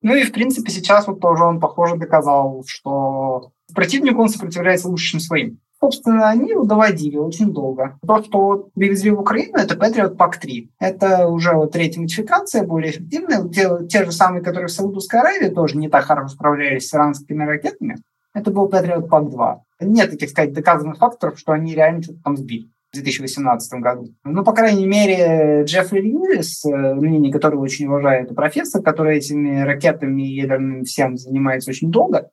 Ну 0.03 0.17
и, 0.17 0.25
в 0.25 0.33
принципе, 0.33 0.71
сейчас 0.73 1.07
вот 1.07 1.21
тоже 1.21 1.45
он, 1.45 1.61
похоже, 1.61 1.97
доказал, 1.97 2.65
что 2.67 3.53
противнику 3.73 4.21
он 4.21 4.29
сопротивляется 4.29 4.89
лучше, 4.89 5.13
чем 5.13 5.21
своим. 5.21 5.61
Собственно, 5.83 6.29
они 6.29 6.51
его 6.51 6.65
доводили 6.65 7.17
очень 7.17 7.53
долго. 7.53 7.99
То, 8.07 8.23
что 8.23 8.69
привезли 8.75 9.11
в 9.11 9.19
Украину, 9.19 9.59
это 9.59 9.75
Patriot 9.75 10.17
PAC-3. 10.17 10.69
Это 10.79 11.27
уже 11.27 11.55
вот 11.55 11.73
третья 11.73 12.01
модификация, 12.01 12.63
более 12.63 12.93
эффективная. 12.93 13.49
Те, 13.49 13.69
те 13.89 14.05
же 14.05 14.13
самые, 14.13 14.45
которые 14.45 14.69
в 14.69 14.73
Саудовской 14.73 15.19
Аравии 15.19 15.49
тоже 15.49 15.77
не 15.77 15.89
так 15.89 16.05
хорошо 16.05 16.29
справлялись 16.29 16.89
с 16.89 16.95
иранскими 16.95 17.45
ракетами. 17.45 17.97
Это 18.33 18.53
был 18.53 18.69
Patriot 18.69 19.09
PAC-2. 19.09 19.57
Нет 19.81 20.11
таких, 20.13 20.31
сказать, 20.31 20.53
доказанных 20.53 20.99
факторов, 20.99 21.37
что 21.37 21.51
они 21.51 21.75
реально 21.75 22.03
что-то 22.05 22.21
там 22.23 22.37
сбили 22.37 22.69
в 22.93 22.95
2018 22.95 23.81
году. 23.81 24.15
Ну, 24.23 24.45
по 24.45 24.53
крайней 24.53 24.87
мере, 24.87 25.65
Джеффри 25.65 26.01
Льюис, 26.01 26.65
э, 26.65 26.95
мнение 26.95 27.33
которого 27.33 27.63
очень 27.63 27.87
уважаю, 27.87 28.25
это 28.25 28.35
профессор, 28.35 28.83
который 28.83 29.17
этими 29.17 29.63
ракетами 29.63 30.23
ядерными 30.23 30.85
всем 30.85 31.17
занимается 31.17 31.71
очень 31.71 31.91
долго, 31.91 32.31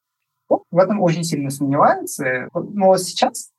в 0.50 0.78
этом 0.78 1.02
очень 1.02 1.24
сильно 1.24 1.50
сомневается. 1.50 2.50
Но 2.54 2.98
сейчас, 2.98 3.52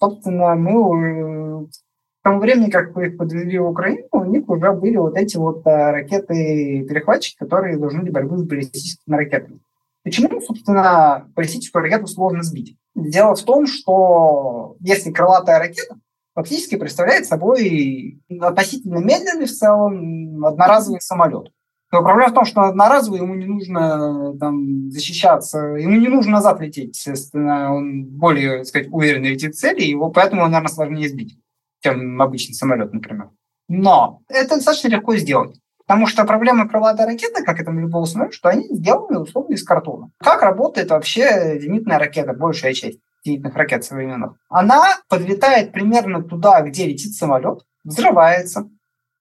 собственно, 0.00 0.54
мы 0.54 1.66
к 1.66 2.24
тому 2.24 2.40
времени, 2.40 2.70
как 2.70 2.94
мы 2.94 3.06
их 3.06 3.16
подвели 3.16 3.58
в 3.58 3.68
Украину, 3.68 4.06
у 4.12 4.24
них 4.24 4.48
уже 4.48 4.72
были 4.72 4.96
вот 4.96 5.16
эти 5.16 5.36
вот 5.36 5.66
э, 5.66 5.70
ракеты-перехватчики, 5.70 7.36
которые 7.38 7.78
должны 7.78 8.02
для 8.02 8.12
борьбы 8.12 8.38
с 8.38 8.42
баллистическими 8.42 9.16
ракетами. 9.16 9.60
Почему, 10.02 10.40
собственно, 10.40 11.30
баллистическую 11.34 11.82
ракету 11.82 12.06
сложно 12.06 12.42
сбить? 12.42 12.76
Дело 12.94 13.34
в 13.34 13.42
том, 13.42 13.66
что 13.66 14.76
если 14.80 15.12
крылатая 15.12 15.58
ракета, 15.58 15.96
фактически 16.34 16.76
представляет 16.76 17.26
собой 17.26 18.20
относительно 18.40 18.98
медленный 18.98 19.46
в 19.46 19.52
целом 19.52 20.44
одноразовый 20.44 21.00
самолет. 21.00 21.52
Но 21.90 22.02
проблема 22.02 22.30
в 22.30 22.34
том, 22.34 22.44
что 22.44 22.62
одноразовый 22.62 23.20
ему 23.20 23.34
не 23.34 23.46
нужно 23.46 24.36
там, 24.38 24.90
защищаться, 24.90 25.58
ему 25.58 25.96
не 25.96 26.08
нужно 26.08 26.32
назад 26.32 26.60
лететь, 26.60 26.96
естественно, 26.96 27.74
он 27.74 28.04
более, 28.04 28.58
так 28.58 28.66
сказать, 28.66 28.88
уверенно 28.90 29.26
летит 29.26 29.54
в 29.54 29.58
цели, 29.58 29.82
его 29.82 30.10
поэтому, 30.10 30.42
наверное, 30.42 30.68
сложнее 30.68 31.08
сбить, 31.08 31.38
чем 31.80 32.20
обычный 32.20 32.54
самолет, 32.54 32.92
например. 32.92 33.30
Но 33.68 34.20
это 34.28 34.56
достаточно 34.56 34.88
легко 34.88 35.16
сделать. 35.16 35.58
Потому 35.86 36.06
что 36.06 36.26
проблема 36.26 36.68
крылатой 36.68 37.06
ракеты, 37.06 37.42
как 37.42 37.58
это 37.60 37.70
любого 37.70 38.04
самолета, 38.04 38.34
что 38.34 38.50
они 38.50 38.68
сделаны 38.68 39.20
условно 39.20 39.54
из 39.54 39.64
картона. 39.64 40.10
Как 40.18 40.42
работает 40.42 40.90
вообще 40.90 41.58
зенитная 41.58 41.98
ракета, 41.98 42.34
большая 42.34 42.74
часть 42.74 42.98
зенитных 43.24 43.54
ракет 43.54 43.84
современных? 43.84 44.34
Она 44.50 44.98
подлетает 45.08 45.72
примерно 45.72 46.22
туда, 46.22 46.60
где 46.60 46.86
летит 46.86 47.14
самолет, 47.14 47.60
взрывается, 47.84 48.68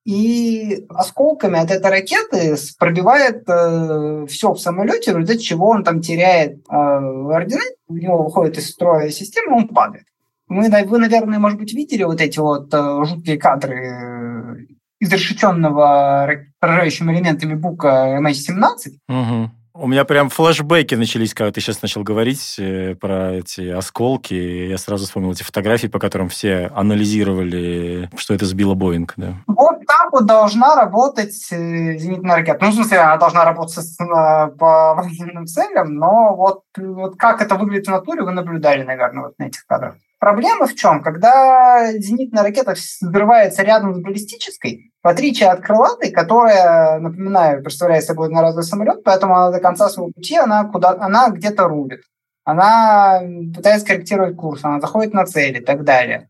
и 0.07 0.85
осколками 0.87 1.59
от 1.59 1.69
этой 1.69 1.91
ракеты 1.91 2.55
пробивает 2.79 3.43
э, 3.49 4.25
все 4.29 4.53
в 4.53 4.57
самолете, 4.57 5.11
в 5.11 5.17
результате 5.17 5.43
чего 5.43 5.67
он 5.67 5.83
там 5.83 5.99
теряет 5.99 6.59
э, 6.69 6.73
ордена, 6.73 7.59
у 7.89 7.97
него 7.97 8.23
выходит 8.23 8.57
из 8.57 8.69
строя 8.69 9.09
система, 9.09 9.57
он 9.57 9.67
падает. 9.67 10.05
Мы, 10.47 10.69
вы, 10.85 10.99
наверное, 10.99 11.39
может 11.39 11.59
быть, 11.59 11.73
видели 11.73 12.03
вот 12.03 12.21
эти 12.21 12.39
вот 12.39 12.73
э, 12.73 13.03
жуткие 13.03 13.37
кадры 13.37 14.69
изрешеченного 15.01 16.31
поражающими 16.61 17.11
элементами 17.11 17.55
бука 17.55 18.17
MH17. 18.17 18.99
Угу. 19.09 19.51
У 19.79 19.85
меня 19.85 20.05
прям 20.05 20.29
флешбеки 20.29 20.95
начались, 20.95 21.35
когда 21.35 21.51
ты 21.51 21.61
сейчас 21.61 21.83
начал 21.83 22.01
говорить 22.01 22.55
э, 22.57 22.95
про 22.95 23.33
эти 23.33 23.69
осколки. 23.69 24.33
Я 24.33 24.77
сразу 24.79 25.05
вспомнил 25.05 25.31
эти 25.31 25.43
фотографии, 25.43 25.85
по 25.85 25.99
которым 25.99 26.29
все 26.29 26.71
анализировали, 26.73 28.09
что 28.17 28.33
это 28.33 28.45
сбило 28.45 28.73
Боинг. 28.73 29.13
Да. 29.17 29.35
Вот 29.45 29.85
так 29.85 30.11
вот 30.11 30.25
должна 30.25 30.75
работать 30.75 31.35
э, 31.51 31.97
зенитная 31.97 32.37
ракета. 32.37 32.65
Ну, 32.65 32.71
в 32.71 32.73
смысле, 32.73 32.97
она 32.97 33.17
должна 33.17 33.45
работать 33.45 33.77
по 33.99 34.95
военным 34.95 35.45
целям, 35.45 35.93
но 35.93 36.35
вот, 36.35 36.63
вот 36.75 37.15
как 37.17 37.43
это 37.43 37.53
выглядит 37.53 37.85
в 37.85 37.91
натуре, 37.91 38.23
вы 38.23 38.31
наблюдали, 38.31 38.81
наверное, 38.81 39.25
вот 39.25 39.37
на 39.37 39.43
этих 39.43 39.63
кадрах. 39.67 39.95
Проблема 40.19 40.65
в 40.65 40.73
чем? 40.73 41.03
Когда 41.03 41.91
зенитная 41.93 42.43
ракета 42.43 42.73
взрывается 42.73 43.61
рядом 43.61 43.93
с 43.93 43.99
баллистической, 43.99 44.91
в 45.03 45.07
отличие 45.07 45.49
от 45.49 45.61
крылатой, 45.61 46.09
которая, 46.09 46.99
напоминаю, 46.99 47.61
представляет 47.61 48.03
собой 48.03 48.27
одноразовый 48.27 48.63
самолет, 48.63 49.03
поэтому 49.03 49.35
она 49.35 49.51
до 49.51 49.59
конца 49.59 49.89
своего 49.89 50.11
пути 50.11 50.35
она, 50.35 50.63
куда, 50.63 50.97
она 50.99 51.29
где-то 51.29 51.67
рулит. 51.67 52.01
Она 52.43 53.21
пытается 53.55 53.85
корректировать 53.85 54.35
курс, 54.35 54.63
она 54.63 54.79
заходит 54.79 55.13
на 55.13 55.25
цель 55.25 55.57
и 55.57 55.61
так 55.61 55.83
далее. 55.83 56.29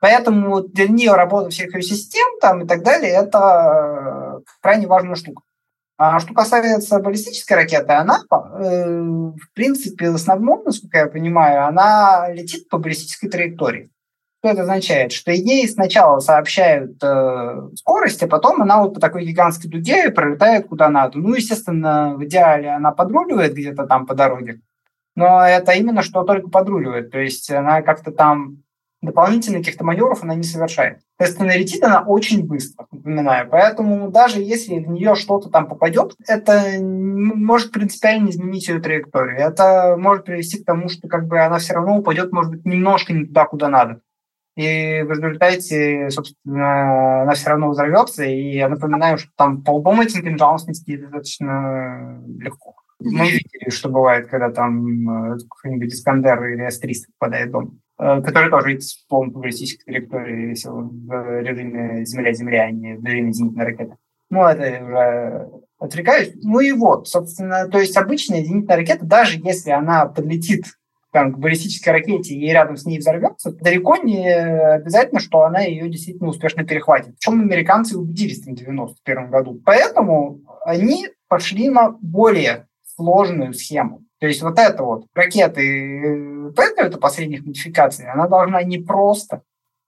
Поэтому 0.00 0.60
для 0.60 0.88
нее 0.88 1.12
работа 1.14 1.50
всех 1.50 1.74
ее 1.74 1.82
систем 1.82 2.26
там, 2.40 2.62
и 2.62 2.66
так 2.66 2.82
далее– 2.82 3.10
это 3.12 4.40
крайне 4.62 4.86
важная 4.86 5.14
штука. 5.14 5.42
А 5.98 6.20
что 6.20 6.32
касается 6.32 7.00
баллистической 7.00 7.56
ракеты, 7.56 7.92
она, 7.92 8.20
э, 8.30 9.00
в 9.00 9.52
принципе, 9.52 10.12
в 10.12 10.14
основном, 10.14 10.62
насколько 10.64 10.98
я 10.98 11.06
понимаю, 11.08 11.66
она 11.66 12.28
летит 12.32 12.68
по 12.68 12.78
баллистической 12.78 13.28
траектории. 13.28 13.90
Что 14.38 14.52
это 14.52 14.62
означает? 14.62 15.10
Что 15.10 15.32
ей 15.32 15.68
сначала 15.68 16.20
сообщают 16.20 17.02
э, 17.02 17.70
скорость, 17.74 18.22
а 18.22 18.28
потом 18.28 18.62
она 18.62 18.80
вот 18.80 18.94
по 18.94 19.00
такой 19.00 19.24
гигантской 19.24 19.68
дуге 19.68 20.10
пролетает 20.10 20.68
куда 20.68 20.88
надо. 20.88 21.18
Ну, 21.18 21.34
естественно, 21.34 22.14
в 22.14 22.24
идеале 22.24 22.70
она 22.70 22.92
подруливает 22.92 23.54
где-то 23.54 23.84
там 23.88 24.06
по 24.06 24.14
дороге, 24.14 24.60
но 25.16 25.44
это 25.44 25.72
именно 25.72 26.02
что 26.02 26.22
только 26.22 26.48
подруливает. 26.48 27.10
То 27.10 27.18
есть 27.18 27.50
она 27.50 27.82
как-то 27.82 28.12
там 28.12 28.62
дополнительных 29.00 29.60
каких-то 29.60 29.84
маневров 29.84 30.22
она 30.22 30.34
не 30.34 30.42
совершает. 30.42 31.00
Соответственно, 31.16 31.56
летит 31.56 31.82
она 31.84 32.02
очень 32.02 32.46
быстро, 32.46 32.86
напоминаю. 32.90 33.48
Поэтому 33.48 34.10
даже 34.10 34.40
если 34.40 34.78
в 34.78 34.88
нее 34.88 35.14
что-то 35.14 35.50
там 35.50 35.68
попадет, 35.68 36.14
это 36.26 36.78
может 36.80 37.72
принципиально 37.72 38.30
изменить 38.30 38.68
ее 38.68 38.80
траекторию. 38.80 39.38
Это 39.38 39.96
может 39.98 40.24
привести 40.24 40.62
к 40.62 40.66
тому, 40.66 40.88
что 40.88 41.08
как 41.08 41.26
бы 41.26 41.40
она 41.40 41.58
все 41.58 41.74
равно 41.74 41.98
упадет, 41.98 42.32
может 42.32 42.52
быть, 42.52 42.64
немножко 42.64 43.12
не 43.12 43.26
туда, 43.26 43.46
куда 43.46 43.68
надо. 43.68 44.00
И 44.56 45.02
в 45.02 45.10
результате, 45.10 46.10
собственно, 46.10 47.22
она 47.22 47.34
все 47.34 47.50
равно 47.50 47.70
взорвется. 47.70 48.24
И 48.24 48.56
я 48.56 48.68
напоминаю, 48.68 49.16
что 49.16 49.30
там 49.36 49.62
по 49.62 49.76
лбом 49.76 50.00
этим 50.00 50.22
кинжалом 50.22 50.58
снести 50.58 50.96
достаточно 50.96 52.20
легко. 52.26 52.74
Мы 52.98 53.30
видели, 53.30 53.70
что 53.70 53.88
бывает, 53.88 54.26
когда 54.26 54.50
там 54.50 55.34
э, 55.34 55.38
какой-нибудь 55.48 55.94
Искандер 55.94 56.44
или 56.46 56.68
С-300 56.68 57.12
попадает 57.16 57.48
в 57.50 57.52
дом. 57.52 57.80
Э, 58.00 58.22
который 58.22 58.48
тоже 58.48 58.74
идет 58.74 58.84
в 58.84 59.08
полной 59.08 59.32
публистической 59.32 59.94
траектории 59.94 60.54
в 60.64 61.40
режиме 61.40 62.04
Земля-Земля, 62.04 62.64
а 62.64 62.70
не 62.70 62.94
в 62.94 63.04
режиме 63.04 63.32
зенитной 63.32 63.64
ракеты. 63.64 63.96
Ну, 64.30 64.44
это 64.44 64.84
уже 64.84 65.50
отвлекаюсь. 65.78 66.32
Ну 66.42 66.60
и 66.60 66.70
вот, 66.70 67.08
собственно, 67.08 67.66
то 67.66 67.80
есть 67.80 67.96
обычная 67.96 68.44
зенитная 68.44 68.76
ракета, 68.76 69.04
даже 69.04 69.40
если 69.42 69.70
она 69.70 70.06
подлетит 70.06 70.66
там, 71.10 71.32
к 71.32 71.38
баллистической 71.38 71.92
ракете 71.92 72.34
и 72.34 72.52
рядом 72.52 72.76
с 72.76 72.84
ней 72.84 72.98
взорвется, 72.98 73.50
далеко 73.50 73.96
не 73.96 74.30
обязательно, 74.32 75.18
что 75.18 75.42
она 75.42 75.62
ее 75.62 75.88
действительно 75.88 76.28
успешно 76.28 76.64
перехватит. 76.64 77.16
В 77.16 77.20
чем 77.20 77.40
американцы 77.40 77.98
убедились 77.98 78.38
в 78.38 78.42
1991 78.42 79.30
году. 79.30 79.60
Поэтому 79.64 80.40
они 80.64 81.08
пошли 81.26 81.68
на 81.68 81.90
более 82.00 82.68
сложную 82.94 83.54
схему. 83.54 84.04
То 84.20 84.26
есть 84.26 84.42
вот 84.42 84.58
эта 84.58 84.82
вот 84.82 85.06
ракеты 85.14 86.52
Пентер, 86.56 86.86
это 86.86 86.98
последних 86.98 87.44
модификаций, 87.44 88.10
она 88.10 88.26
должна 88.26 88.62
не 88.62 88.78
просто 88.78 89.42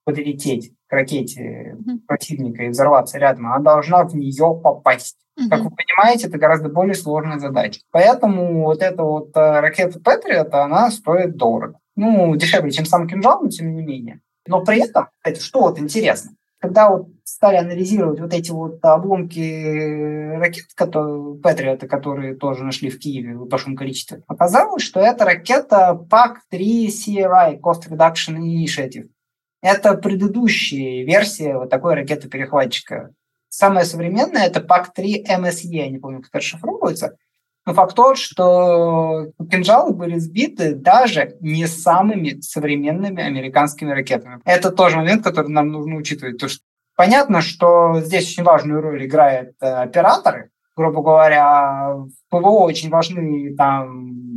подлететь 0.04 0.72
к 0.86 0.92
ракете 0.92 1.76
противника 2.06 2.64
и 2.64 2.68
взорваться 2.68 3.18
рядом, 3.18 3.46
она 3.46 3.58
должна 3.58 4.04
в 4.04 4.14
нее 4.14 4.60
попасть. 4.62 5.16
Как 5.48 5.60
вы 5.60 5.70
понимаете, 5.70 6.28
это 6.28 6.38
гораздо 6.38 6.68
более 6.68 6.94
сложная 6.94 7.38
задача. 7.38 7.80
Поэтому 7.90 8.64
вот 8.64 8.82
эта 8.82 9.02
вот 9.02 9.30
э, 9.34 9.60
ракета 9.60 9.98
Патриот, 9.98 10.52
она 10.52 10.90
стоит 10.90 11.36
дорого. 11.36 11.78
Ну, 11.96 12.36
дешевле, 12.36 12.70
чем 12.70 12.84
сам 12.84 13.08
кинжал, 13.08 13.40
но 13.42 13.48
тем 13.48 13.74
не 13.74 13.80
менее. 13.80 14.20
Но 14.46 14.62
при 14.62 14.82
этом, 14.82 15.08
это 15.24 15.40
что 15.40 15.60
вот 15.60 15.78
интересно, 15.78 16.32
когда 16.60 16.90
вот 16.90 17.08
стали 17.24 17.56
анализировать 17.56 18.20
вот 18.20 18.34
эти 18.34 18.50
вот 18.50 18.84
обломки 18.84 20.36
ракет, 20.36 20.66
которые, 20.74 21.38
Патриота, 21.38 21.88
которые 21.88 22.36
тоже 22.36 22.64
нашли 22.64 22.90
в 22.90 22.98
Киеве 22.98 23.36
в 23.36 23.46
большом 23.46 23.76
количестве, 23.76 24.22
оказалось, 24.26 24.82
что 24.82 25.00
это 25.00 25.24
ракета 25.24 25.98
PAC-3 26.10 26.86
CRI, 26.88 27.60
Cost 27.60 27.88
Reduction 27.88 28.36
Initiative. 28.36 29.08
Это 29.62 29.94
предыдущая 29.94 31.04
версия 31.04 31.56
вот 31.56 31.70
такой 31.70 31.94
ракеты-перехватчика. 31.94 33.14
Самая 33.48 33.84
современная– 33.84 34.46
это 34.46 34.60
PAC-3 34.60 35.24
MSE, 35.28 35.68
я 35.68 35.88
не 35.88 35.98
помню, 35.98 36.18
как 36.20 36.28
это 36.28 36.38
расшифровывается. 36.38 37.16
Факт 37.74 37.94
тот, 37.94 38.18
что 38.18 39.28
кинжалы 39.50 39.92
были 39.92 40.18
сбиты 40.18 40.74
даже 40.74 41.36
не 41.40 41.66
самыми 41.66 42.40
современными 42.40 43.22
американскими 43.22 43.90
ракетами. 43.90 44.40
Это 44.44 44.70
тоже 44.70 44.96
момент, 44.96 45.24
который 45.24 45.48
нам 45.48 45.68
нужно 45.68 45.96
учитывать. 45.96 46.38
То, 46.38 46.48
что 46.48 46.62
понятно, 46.96 47.40
что 47.40 48.00
здесь 48.00 48.30
очень 48.30 48.44
важную 48.44 48.80
роль 48.80 49.06
играют 49.06 49.50
э, 49.60 49.66
операторы. 49.66 50.50
Грубо 50.76 51.02
говоря, 51.02 51.94
в 51.94 52.10
ПВО 52.30 52.60
очень 52.60 52.90
важны 52.90 53.54
там 53.56 54.29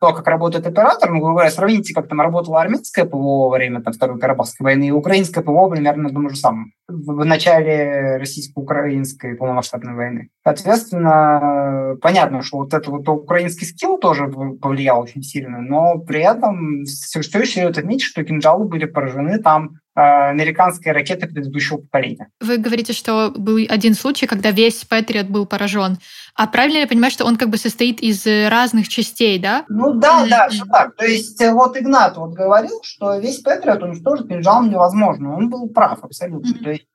то, 0.00 0.12
как 0.12 0.26
работает 0.26 0.66
оператор, 0.66 1.10
ну, 1.10 1.20
говоря, 1.20 1.50
сравните, 1.50 1.94
как 1.94 2.08
там 2.08 2.20
работала 2.20 2.60
армянское 2.60 3.04
ПВО 3.04 3.48
во 3.48 3.50
время 3.50 3.80
там, 3.80 3.92
Второй 3.92 4.18
Карабахской 4.18 4.64
войны 4.64 4.88
и 4.88 4.90
украинское 4.90 5.42
ПВО 5.42 5.68
примерно 5.68 6.10
на 6.10 6.28
же 6.28 6.36
самом, 6.36 6.72
в 6.88 7.24
начале 7.24 8.16
российско-украинской 8.18 9.34
полномасштабной 9.34 9.94
войны. 9.94 10.28
Соответственно, 10.44 11.96
понятно, 12.02 12.42
что 12.42 12.58
вот 12.58 12.74
этот 12.74 12.88
вот 12.88 13.08
украинский 13.08 13.66
скилл 13.66 13.98
тоже 13.98 14.28
повлиял 14.28 15.00
очень 15.00 15.22
сильно, 15.22 15.60
но 15.60 15.98
при 15.98 16.20
этом 16.20 16.84
все, 16.84 17.20
все 17.20 17.40
еще 17.40 17.52
следует 17.52 17.78
отметить, 17.78 18.04
что 18.04 18.24
кинжалы 18.24 18.66
были 18.66 18.84
поражены 18.84 19.38
там 19.38 19.78
американские 19.96 20.92
ракеты 20.92 21.26
предыдущего 21.26 21.78
поколения. 21.78 22.28
Вы 22.40 22.58
говорите, 22.58 22.92
что 22.92 23.32
был 23.34 23.58
один 23.68 23.94
случай, 23.94 24.26
когда 24.26 24.50
весь 24.50 24.84
Патриот 24.84 25.26
был 25.26 25.46
поражен. 25.46 25.98
А 26.34 26.46
правильно 26.46 26.78
я 26.78 26.86
понимаю, 26.86 27.10
что 27.10 27.24
он 27.24 27.36
как 27.36 27.48
бы 27.48 27.56
состоит 27.56 28.00
из 28.00 28.26
разных 28.26 28.88
частей, 28.88 29.38
да? 29.38 29.64
Ну 29.68 29.94
да, 29.94 30.26
да, 30.28 30.48
все 30.48 30.64
так. 30.66 30.94
То 30.96 31.06
есть 31.06 31.40
э, 31.40 31.52
вот 31.52 31.78
Игнат 31.78 32.16
вот 32.18 32.34
говорил, 32.34 32.80
что 32.82 33.16
весь 33.18 33.40
Патриот 33.40 33.82
уничтожить 33.82 34.28
кинжалом 34.28 34.70
невозможно. 34.70 35.34
Он 35.34 35.48
был 35.48 35.68
прав 35.68 36.04
абсолютно. 36.04 36.50
Mm-hmm. 36.50 36.64
То 36.64 36.70
есть 36.70 36.86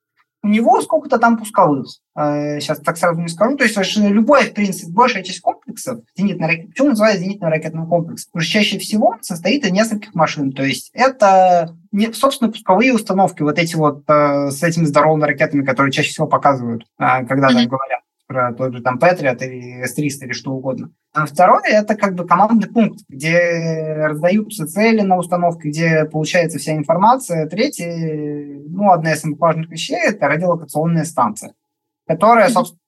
у 0.44 0.48
него 0.48 0.82
сколько-то 0.82 1.20
там 1.20 1.38
пусковых. 1.38 1.88
Сейчас 2.16 2.80
э, 2.80 2.84
так 2.84 2.98
сразу 2.98 3.20
не 3.20 3.28
скажу. 3.28 3.58
То 3.58 3.64
есть 3.64 3.98
любой, 3.98 4.46
в 4.46 4.54
принципе, 4.54 4.92
большая 4.92 5.24
часть 5.24 5.42
комплексов, 5.42 6.02
зенитной 6.18 6.48
ракет, 6.48 6.70
почему 6.70 6.90
называется 6.90 7.24
зенитный 7.24 7.50
ракетный 7.50 7.86
комплекс? 7.86 8.26
Потому 8.26 8.44
что 8.44 8.52
чаще 8.52 8.80
всего 8.80 9.18
состоит 9.22 9.66
из 9.66 9.72
нескольких 9.72 10.14
машин. 10.16 10.52
То 10.52 10.64
есть 10.64 10.90
это, 10.94 11.76
не, 11.92 12.12
собственно, 12.14 12.52
пусковые 12.52 12.94
установки, 12.94 13.44
вот 13.44 13.60
эти 13.60 13.76
вот 13.76 14.04
э, 14.08 14.50
с 14.50 14.64
этими 14.64 14.86
здоровыми 14.86 15.24
ракетами, 15.24 15.64
которые 15.64 15.92
чаще 15.92 16.10
всего 16.10 16.28
показывают, 16.28 16.84
э, 17.00 17.26
когда 17.26 17.50
mm-hmm. 17.50 17.54
там 17.54 17.68
говорят 17.68 18.02
про 18.32 18.54
тот 18.54 18.74
же 18.74 18.82
там 18.82 18.98
Patriot 18.98 19.38
или 19.46 19.84
S-300 19.84 20.26
или 20.26 20.32
что 20.32 20.52
угодно. 20.52 20.92
А 21.14 21.26
второе– 21.26 21.64
это 21.66 21.96
как 21.96 22.16
бы 22.16 22.26
командный 22.26 22.70
пункт, 22.70 23.02
где 23.10 23.96
раздаются 23.98 24.66
цели 24.66 25.02
на 25.02 25.18
установке, 25.18 25.70
где 25.70 26.06
получается 26.06 26.58
вся 26.58 26.74
информация. 26.76 27.48
Третье, 27.48 28.62
ну, 28.70 28.92
одна 28.92 29.12
из 29.14 29.20
самых 29.20 29.40
важных 29.40 29.70
вещей– 29.70 30.00
это 30.08 30.28
радиолокационная 30.30 31.04
станция, 31.04 31.54
которая, 32.08 32.48
собственно, 32.50 32.80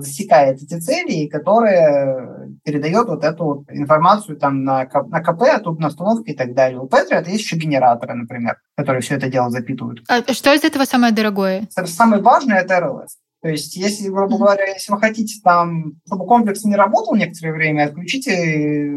засекает 0.00 0.62
эти 0.62 0.78
цели 0.78 1.12
и 1.12 1.28
которая 1.28 2.50
передает 2.62 3.06
вот 3.06 3.24
эту 3.24 3.44
вот 3.44 3.70
информацию 3.70 4.36
там 4.36 4.64
на, 4.64 4.86
на 5.08 5.20
КП, 5.22 5.42
а 5.54 5.60
тут 5.60 5.78
на 5.78 5.86
установке 5.86 6.32
и 6.32 6.36
так 6.36 6.52
далее. 6.52 6.80
У 6.80 6.86
Patriot 6.86 7.26
есть 7.28 7.44
еще 7.44 7.56
генераторы, 7.56 8.14
например, 8.14 8.58
которые 8.76 9.00
все 9.00 9.14
это 9.14 9.28
дело 9.28 9.48
запитывают. 9.48 10.00
А 10.08 10.20
что 10.34 10.52
из 10.52 10.64
этого 10.64 10.84
самое 10.84 11.14
дорогое? 11.14 11.66
Самое 11.70 12.20
важное– 12.20 12.60
это 12.62 12.80
РЛС. 12.80 13.16
То 13.42 13.48
есть, 13.48 13.76
если, 13.76 14.08
грубо 14.08 14.38
говоря, 14.38 14.66
если 14.66 14.92
вы 14.92 14.98
хотите 14.98 15.40
там, 15.42 15.92
чтобы 16.06 16.26
комплекс 16.26 16.64
не 16.64 16.74
работал 16.74 17.14
некоторое 17.14 17.52
время, 17.52 17.84
отключите 17.84 18.96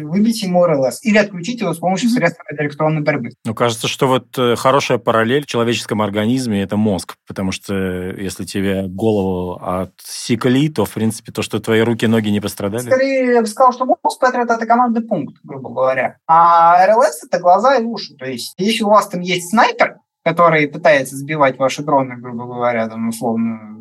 выбейте 0.00 0.46
ему 0.46 0.64
РЛС 0.64 1.04
или 1.04 1.18
отключите 1.18 1.64
его 1.64 1.74
с 1.74 1.78
помощью 1.78 2.08
средств 2.10 2.40
электронной 2.50 3.02
борьбы. 3.02 3.30
Ну, 3.44 3.54
кажется, 3.54 3.88
что 3.88 4.06
вот 4.06 4.38
э, 4.38 4.56
хорошая 4.56 4.98
параллель 4.98 5.42
в 5.42 5.46
человеческом 5.46 6.00
организме– 6.00 6.62
это 6.64 6.76
мозг, 6.76 7.16
потому 7.26 7.52
что 7.52 7.74
если 7.74 8.44
тебе 8.44 8.86
голову 8.86 9.60
отсекли, 9.62 10.68
то, 10.68 10.84
в 10.84 10.94
принципе, 10.94 11.32
то, 11.32 11.42
что 11.42 11.60
твои 11.60 11.80
руки, 11.80 12.06
ноги 12.06 12.28
не 12.28 12.40
пострадали. 12.40 12.82
Скорее, 12.82 13.34
я 13.34 13.40
бы 13.40 13.46
сказал, 13.46 13.72
что 13.72 13.84
мозг– 13.84 14.22
это 14.22 14.66
командный 14.66 15.02
пункт, 15.02 15.36
грубо 15.42 15.70
говоря. 15.70 16.16
А 16.26 16.86
РЛС– 16.86 17.24
это 17.26 17.38
глаза 17.38 17.76
и 17.76 17.84
уши. 17.84 18.14
То 18.14 18.26
есть, 18.26 18.54
если 18.56 18.84
у 18.84 18.88
вас 18.88 19.08
там 19.08 19.20
есть 19.20 19.50
снайпер, 19.50 19.98
который 20.24 20.68
пытается 20.68 21.16
сбивать 21.16 21.58
ваши 21.58 21.82
дроны, 21.82 22.16
грубо 22.16 22.46
говоря, 22.46 22.88
там, 22.88 23.08
условно, 23.08 23.76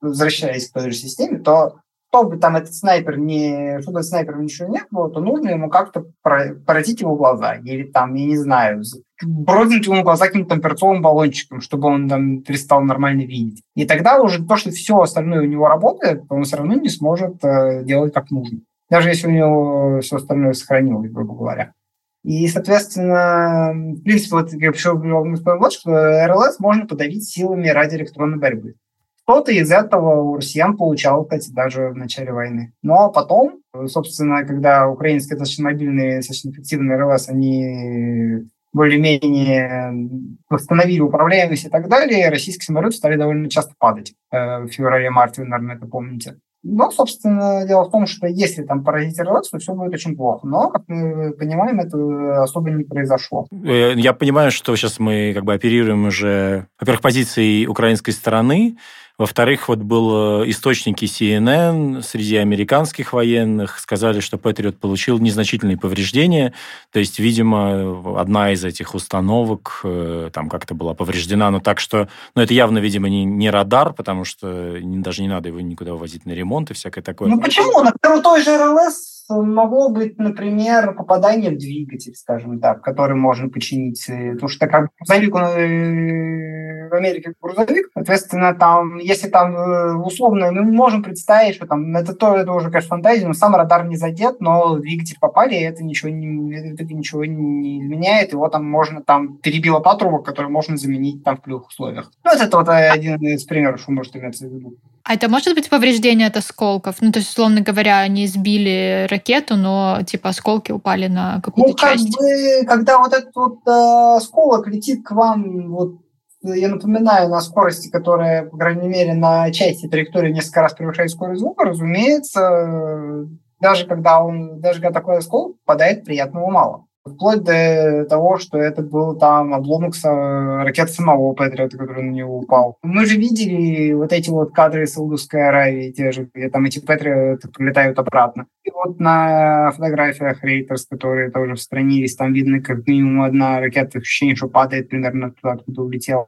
возвращаясь 0.00 0.68
к 0.68 0.74
той 0.74 0.90
же 0.90 0.96
системе, 0.96 1.38
то 1.38 1.80
чтобы 2.12 2.38
там 2.38 2.56
этот 2.56 2.74
снайпер 2.74 3.18
не, 3.18 3.80
чтобы 3.82 4.00
этот 4.00 4.08
снайпер 4.08 4.36
ничего 4.38 4.68
не 4.68 4.82
было, 4.90 5.10
то 5.10 5.20
нужно 5.20 5.50
ему 5.50 5.70
как-то 5.70 6.06
поразить 6.22 7.00
его 7.00 7.14
глаза. 7.14 7.54
Или 7.56 7.84
там, 7.84 8.14
я 8.14 8.26
не 8.26 8.36
знаю, 8.36 8.82
брознуть 9.22 9.86
ему 9.86 10.02
глаза 10.02 10.26
каким-то 10.26 10.58
перцовым 10.58 11.02
баллончиком, 11.02 11.60
чтобы 11.60 11.86
он 11.88 12.08
там 12.08 12.42
перестал 12.42 12.82
нормально 12.82 13.22
видеть. 13.22 13.62
И 13.76 13.86
тогда 13.86 14.20
уже 14.20 14.44
то, 14.44 14.56
что 14.56 14.70
все 14.70 14.98
остальное 14.98 15.42
у 15.42 15.46
него 15.46 15.68
работает, 15.68 16.24
он 16.28 16.42
все 16.42 16.56
равно 16.56 16.74
не 16.74 16.88
сможет 16.88 17.44
э, 17.44 17.84
делать 17.84 18.12
как 18.12 18.30
нужно. 18.30 18.58
Даже 18.90 19.08
если 19.08 19.28
у 19.28 19.30
него 19.30 20.00
все 20.00 20.16
остальное 20.16 20.52
сохранилось, 20.52 21.12
грубо 21.12 21.34
говоря. 21.34 21.72
И, 22.22 22.46
соответственно, 22.48 23.72
в 23.72 24.02
принципе, 24.02 24.36
вот 24.36 24.52
я 24.52 24.68
еще 24.68 24.92
вот, 24.94 25.72
что 25.72 26.26
РЛС 26.26 26.58
можно 26.58 26.86
подавить 26.86 27.28
силами 27.28 27.68
ради 27.68 27.96
электронной 27.96 28.38
борьбы. 28.38 28.74
Кто-то 29.22 29.52
из 29.52 29.70
этого 29.70 30.22
у 30.22 30.36
россиян 30.36 30.76
получал, 30.76 31.24
кстати, 31.24 31.50
даже 31.52 31.90
в 31.90 31.96
начале 31.96 32.32
войны. 32.32 32.72
Но 32.82 33.10
потом, 33.10 33.60
собственно, 33.86 34.44
когда 34.44 34.88
украинские 34.88 35.38
достаточно 35.38 35.64
мобильные, 35.64 36.16
достаточно 36.16 36.50
эффективные 36.50 36.98
РЛС, 36.98 37.28
они 37.28 38.48
более-менее 38.72 40.08
восстановили 40.48 41.00
управляемость 41.00 41.66
и 41.66 41.68
так 41.68 41.88
далее, 41.88 42.28
российские 42.28 42.64
самолеты 42.64 42.96
стали 42.96 43.16
довольно 43.16 43.48
часто 43.50 43.74
падать 43.78 44.14
э, 44.30 44.60
в 44.64 44.68
феврале-марте, 44.68 45.42
вы, 45.42 45.48
наверное, 45.48 45.76
это 45.76 45.86
помните. 45.86 46.36
Но, 46.62 46.90
собственно, 46.90 47.66
дело 47.66 47.84
в 47.84 47.90
том, 47.90 48.06
что 48.06 48.26
если 48.26 48.62
там 48.62 48.84
поразить 48.84 49.18
РЛС, 49.18 49.48
то 49.48 49.58
все 49.58 49.72
будет 49.72 49.94
очень 49.94 50.14
плохо. 50.14 50.46
Но, 50.46 50.68
как 50.68 50.82
мы 50.88 51.32
понимаем, 51.32 51.80
это 51.80 52.42
особо 52.42 52.70
не 52.70 52.84
произошло. 52.84 53.46
Э, 53.50 53.94
я 53.96 54.12
понимаю, 54.12 54.50
что 54.50 54.76
сейчас 54.76 54.98
мы 54.98 55.32
как 55.34 55.44
бы 55.44 55.54
оперируем 55.54 56.06
уже, 56.06 56.66
во-первых, 56.78 57.00
позицией 57.00 57.66
украинской 57.66 58.10
стороны, 58.10 58.76
во-вторых, 59.20 59.68
вот 59.68 59.80
был 59.80 60.44
э, 60.44 60.48
источники 60.48 61.04
CNN 61.04 62.02
среди 62.02 62.36
американских 62.36 63.12
военных, 63.12 63.78
сказали, 63.78 64.20
что 64.20 64.38
Патриот 64.38 64.78
получил 64.78 65.18
незначительные 65.18 65.76
повреждения. 65.76 66.54
То 66.90 67.00
есть, 67.00 67.18
видимо, 67.18 68.18
одна 68.18 68.50
из 68.52 68.64
этих 68.64 68.94
установок 68.94 69.82
э, 69.84 70.30
там 70.32 70.48
как-то 70.48 70.74
была 70.74 70.94
повреждена, 70.94 71.50
но 71.50 71.60
так 71.60 71.80
что... 71.80 72.08
Ну, 72.34 72.40
это 72.40 72.54
явно, 72.54 72.78
видимо, 72.78 73.10
не, 73.10 73.26
не 73.26 73.50
радар, 73.50 73.92
потому 73.92 74.24
что 74.24 74.78
даже 74.82 75.20
не 75.20 75.28
надо 75.28 75.48
его 75.50 75.60
никуда 75.60 75.92
возить 75.92 76.24
на 76.24 76.32
ремонт 76.32 76.70
и 76.70 76.74
всякое 76.74 77.02
такое. 77.02 77.28
Ну, 77.28 77.38
почему? 77.38 77.82
Например, 77.82 78.20
у 78.20 78.22
той 78.22 78.42
же 78.42 78.56
РЛС 78.56 79.19
могло 79.30 79.88
быть, 79.88 80.18
например, 80.18 80.94
попадание 80.94 81.50
в 81.50 81.58
двигатель, 81.58 82.14
скажем 82.14 82.60
так, 82.60 82.82
который 82.82 83.16
можно 83.16 83.48
починить. 83.48 84.08
Э, 84.08 84.32
потому 84.32 84.48
что 84.48 84.66
как 84.66 84.90
грузовик, 84.98 85.34
в 85.34 86.94
Америке 86.94 87.32
грузовик, 87.40 87.90
соответственно, 87.94 88.54
там, 88.54 88.98
если 88.98 89.28
там 89.28 89.56
э, 89.56 89.94
условно, 89.94 90.50
мы 90.52 90.62
можем 90.62 91.02
представить, 91.02 91.54
что 91.54 91.66
там, 91.66 91.96
это, 91.96 92.14
то, 92.14 92.36
это 92.36 92.52
уже, 92.52 92.70
конечно, 92.70 92.88
фантазия, 92.88 93.26
но 93.26 93.32
сам 93.32 93.54
радар 93.54 93.86
не 93.86 93.96
задет, 93.96 94.40
но 94.40 94.76
двигатель 94.78 95.18
попали, 95.20 95.54
и 95.54 95.62
это 95.62 95.84
ничего 95.84 96.10
не, 96.10 96.72
это 96.72 96.84
ничего 96.84 97.24
не 97.24 97.82
изменяет, 97.82 98.32
его 98.32 98.48
там 98.48 98.64
можно, 98.64 99.02
там, 99.02 99.36
перебило 99.38 99.80
патрубок, 99.80 100.24
который 100.24 100.50
можно 100.50 100.76
заменить 100.76 101.22
там 101.24 101.36
в 101.36 101.42
плюх 101.42 101.68
условиях. 101.68 102.10
Ну, 102.24 102.30
это 102.32 102.56
вот 102.56 102.68
один 102.68 103.16
из 103.16 103.44
примеров, 103.44 103.80
что 103.80 103.92
может 103.92 104.16
иметься 104.16 104.46
в 104.46 104.52
виду. 104.52 104.76
А 105.10 105.14
это 105.14 105.28
может 105.28 105.56
быть 105.56 105.68
повреждение 105.68 106.28
от 106.28 106.36
осколков? 106.36 106.98
Ну, 107.00 107.10
то 107.10 107.18
есть, 107.18 107.30
условно 107.30 107.62
говоря, 107.62 107.98
они 107.98 108.28
сбили 108.28 109.08
ракету, 109.10 109.56
но, 109.56 109.98
типа, 110.06 110.28
осколки 110.28 110.70
упали 110.70 111.08
на 111.08 111.40
какую-то 111.42 111.70
ну, 111.70 111.76
как 111.76 111.94
часть? 111.94 112.16
Бы, 112.16 112.64
когда 112.64 112.98
вот 113.00 113.12
этот 113.12 113.34
вот 113.34 113.58
э, 113.66 114.16
осколок 114.18 114.68
летит 114.68 115.04
к 115.04 115.10
вам 115.10 115.72
вот 115.72 115.96
я 116.42 116.68
напоминаю, 116.68 117.28
на 117.28 117.40
скорости, 117.40 117.90
которая, 117.90 118.44
по 118.44 118.56
крайней 118.56 118.86
мере, 118.86 119.14
на 119.14 119.50
части 119.50 119.88
траектории 119.88 120.32
несколько 120.32 120.62
раз 120.62 120.74
превышает 120.74 121.10
скорость 121.10 121.40
звука, 121.40 121.64
разумеется, 121.64 123.26
даже 123.58 123.88
когда 123.88 124.22
он, 124.22 124.60
даже 124.60 124.80
когда 124.80 125.00
такой 125.00 125.18
осколок 125.18 125.56
попадает, 125.64 126.04
приятного 126.04 126.48
мало. 126.52 126.86
Вплоть 127.04 127.42
до 127.42 128.04
того, 128.08 128.38
что 128.38 128.58
это 128.58 128.82
был 128.82 129.16
там 129.16 129.54
обломок 129.54 129.94
ракет 130.04 130.90
самого 130.90 131.32
Патриота, 131.32 131.78
который 131.78 132.04
на 132.04 132.10
него 132.10 132.38
упал. 132.38 132.76
Мы 132.82 133.06
же 133.06 133.16
видели 133.16 133.92
вот 133.92 134.12
эти 134.12 134.28
вот 134.28 134.52
кадры 134.52 134.84
из 134.84 134.92
Саудовской 134.92 135.48
Аравии, 135.48 135.92
те 135.92 136.12
же, 136.12 136.28
где 136.34 136.50
там 136.50 136.66
эти 136.66 136.78
Патриоты 136.78 137.48
прилетают 137.48 137.98
обратно. 137.98 138.46
И 138.64 138.70
вот 138.70 139.00
на 139.00 139.70
фотографиях 139.72 140.44
Рейтерс, 140.44 140.86
которые 140.86 141.30
тоже 141.30 141.56
странились, 141.56 142.16
там 142.16 142.34
видно 142.34 142.60
как 142.60 142.86
минимум 142.86 143.22
одна 143.22 143.60
ракета, 143.60 143.98
ощущение, 143.98 144.36
что 144.36 144.48
падает 144.48 144.90
примерно 144.90 145.30
туда, 145.32 145.52
откуда 145.54 145.82
улетела. 145.82 146.26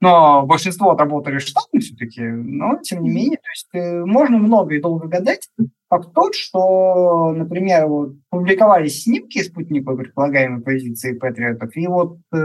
Но 0.00 0.44
большинство 0.44 0.90
отработали 0.90 1.38
штатно 1.38 1.80
все-таки, 1.80 2.22
но 2.22 2.78
тем 2.82 3.02
не 3.02 3.10
менее, 3.10 3.38
то 3.38 3.48
есть 3.50 3.68
э, 3.72 4.04
можно 4.04 4.38
много 4.38 4.74
и 4.74 4.80
долго 4.80 5.08
гадать, 5.08 5.48
Факт 5.88 6.12
тот, 6.14 6.34
что, 6.34 7.32
например, 7.32 7.86
вот, 7.86 8.14
публиковались 8.28 9.04
снимки 9.04 9.40
спутниковой 9.40 9.98
предполагаемой 9.98 10.60
позиции 10.60 11.12
патриотов, 11.12 11.76
и 11.76 11.86
вот 11.86 12.18
э, 12.32 12.36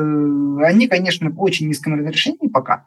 они, 0.64 0.88
конечно, 0.88 1.32
в 1.32 1.42
очень 1.42 1.68
низком 1.68 1.96
разрешении 1.96 2.50
пока, 2.50 2.86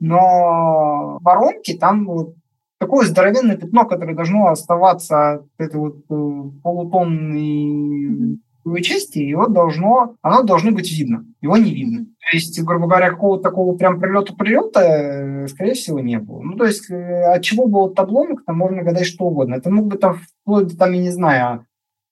но 0.00 1.18
воронки 1.22 1.72
там 1.72 2.04
вот 2.04 2.34
такое 2.78 3.06
здоровенное 3.06 3.56
пятно, 3.56 3.86
которое 3.86 4.14
должно 4.14 4.48
оставаться 4.48 5.32
от 5.32 5.46
этой 5.56 5.80
вот 5.80 5.96
э, 6.10 6.60
полутонной 6.62 8.38
части, 8.82 9.18
его 9.18 9.46
должно, 9.46 10.16
оно 10.22 10.42
должно 10.42 10.72
быть 10.72 10.90
видно. 10.92 11.26
Его 11.40 11.56
не 11.56 11.74
видно. 11.74 12.06
То 12.30 12.36
есть, 12.36 12.62
грубо 12.62 12.86
говоря, 12.86 13.10
какого-то 13.10 13.42
такого 13.42 13.76
прям 13.76 14.00
прилета-прилета, 14.00 14.80
э, 14.80 15.48
скорее 15.48 15.74
всего, 15.74 16.00
не 16.00 16.18
было. 16.18 16.40
Ну, 16.40 16.56
то 16.56 16.64
есть, 16.64 16.90
э, 16.90 17.34
от 17.34 17.42
чего 17.42 17.66
был 17.66 17.86
этот 17.86 18.00
обломок, 18.00 18.44
там 18.44 18.56
можно 18.56 18.82
гадать 18.82 19.06
что 19.06 19.26
угодно. 19.26 19.56
Это 19.56 19.70
мог 19.70 19.86
быть 19.86 20.00
там, 20.00 20.18
вплоть 20.42 20.68
до, 20.68 20.76
там, 20.76 20.92
я 20.92 21.00
не 21.00 21.10
знаю, 21.10 21.66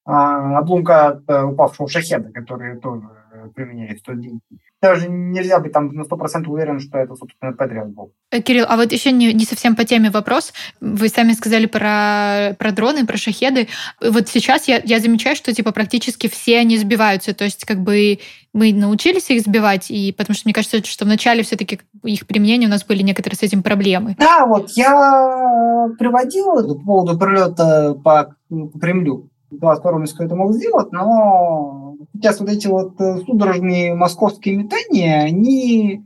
а, 0.04 0.58
обломка 0.58 1.08
от 1.08 1.22
э, 1.28 1.44
упавшего 1.44 1.88
шахеда, 1.88 2.30
который 2.32 2.78
тоже 2.80 3.08
применяет 3.50 4.00
в 4.00 4.02
тот 4.04 4.20
день 4.20 4.40
даже 4.82 5.08
нельзя 5.08 5.60
быть 5.60 5.72
там 5.72 5.94
на 5.94 6.02
100% 6.02 6.48
уверен, 6.48 6.80
что 6.80 6.98
это, 6.98 7.14
собственно, 7.14 7.52
Патриот 7.52 7.88
был. 7.90 8.12
Э, 8.32 8.40
Кирилл, 8.40 8.66
а 8.68 8.76
вот 8.76 8.92
еще 8.92 9.12
не, 9.12 9.32
не 9.32 9.44
совсем 9.44 9.76
по 9.76 9.84
теме 9.84 10.10
вопрос. 10.10 10.52
Вы 10.80 11.08
сами 11.08 11.32
сказали 11.32 11.66
про, 11.66 12.56
про 12.58 12.72
дроны, 12.72 13.06
про 13.06 13.16
шахеды. 13.16 13.68
Вот 14.00 14.28
сейчас 14.28 14.66
я, 14.66 14.82
я 14.84 14.98
замечаю, 14.98 15.36
что 15.36 15.54
типа 15.54 15.70
практически 15.70 16.28
все 16.28 16.58
они 16.58 16.76
сбиваются. 16.76 17.32
То 17.32 17.44
есть 17.44 17.64
как 17.64 17.78
бы 17.78 18.18
мы 18.52 18.72
научились 18.72 19.30
их 19.30 19.42
сбивать, 19.42 19.90
и 19.90 20.12
потому 20.12 20.34
что 20.34 20.48
мне 20.48 20.52
кажется, 20.52 20.84
что 20.84 21.04
вначале 21.04 21.44
все-таки 21.44 21.80
их 22.02 22.26
применения 22.26 22.66
у 22.66 22.70
нас 22.70 22.84
были 22.84 23.02
некоторые 23.02 23.38
с 23.38 23.42
этим 23.42 23.62
проблемы. 23.62 24.16
Да, 24.18 24.46
вот 24.46 24.70
я 24.72 25.86
приводил 25.96 26.76
по 26.76 26.84
поводу 26.84 27.18
прилета 27.18 27.94
по, 27.94 28.34
по 28.50 28.78
Кремлю. 28.80 29.30
Два 29.52 29.74
это 29.74 30.34
мог 30.34 30.54
сделать, 30.54 30.92
но 30.92 31.96
сейчас 32.14 32.40
вот 32.40 32.48
эти 32.48 32.66
вот 32.66 32.94
судорожные 32.98 33.94
московские 33.94 34.56
метания, 34.56 35.20
они 35.20 36.04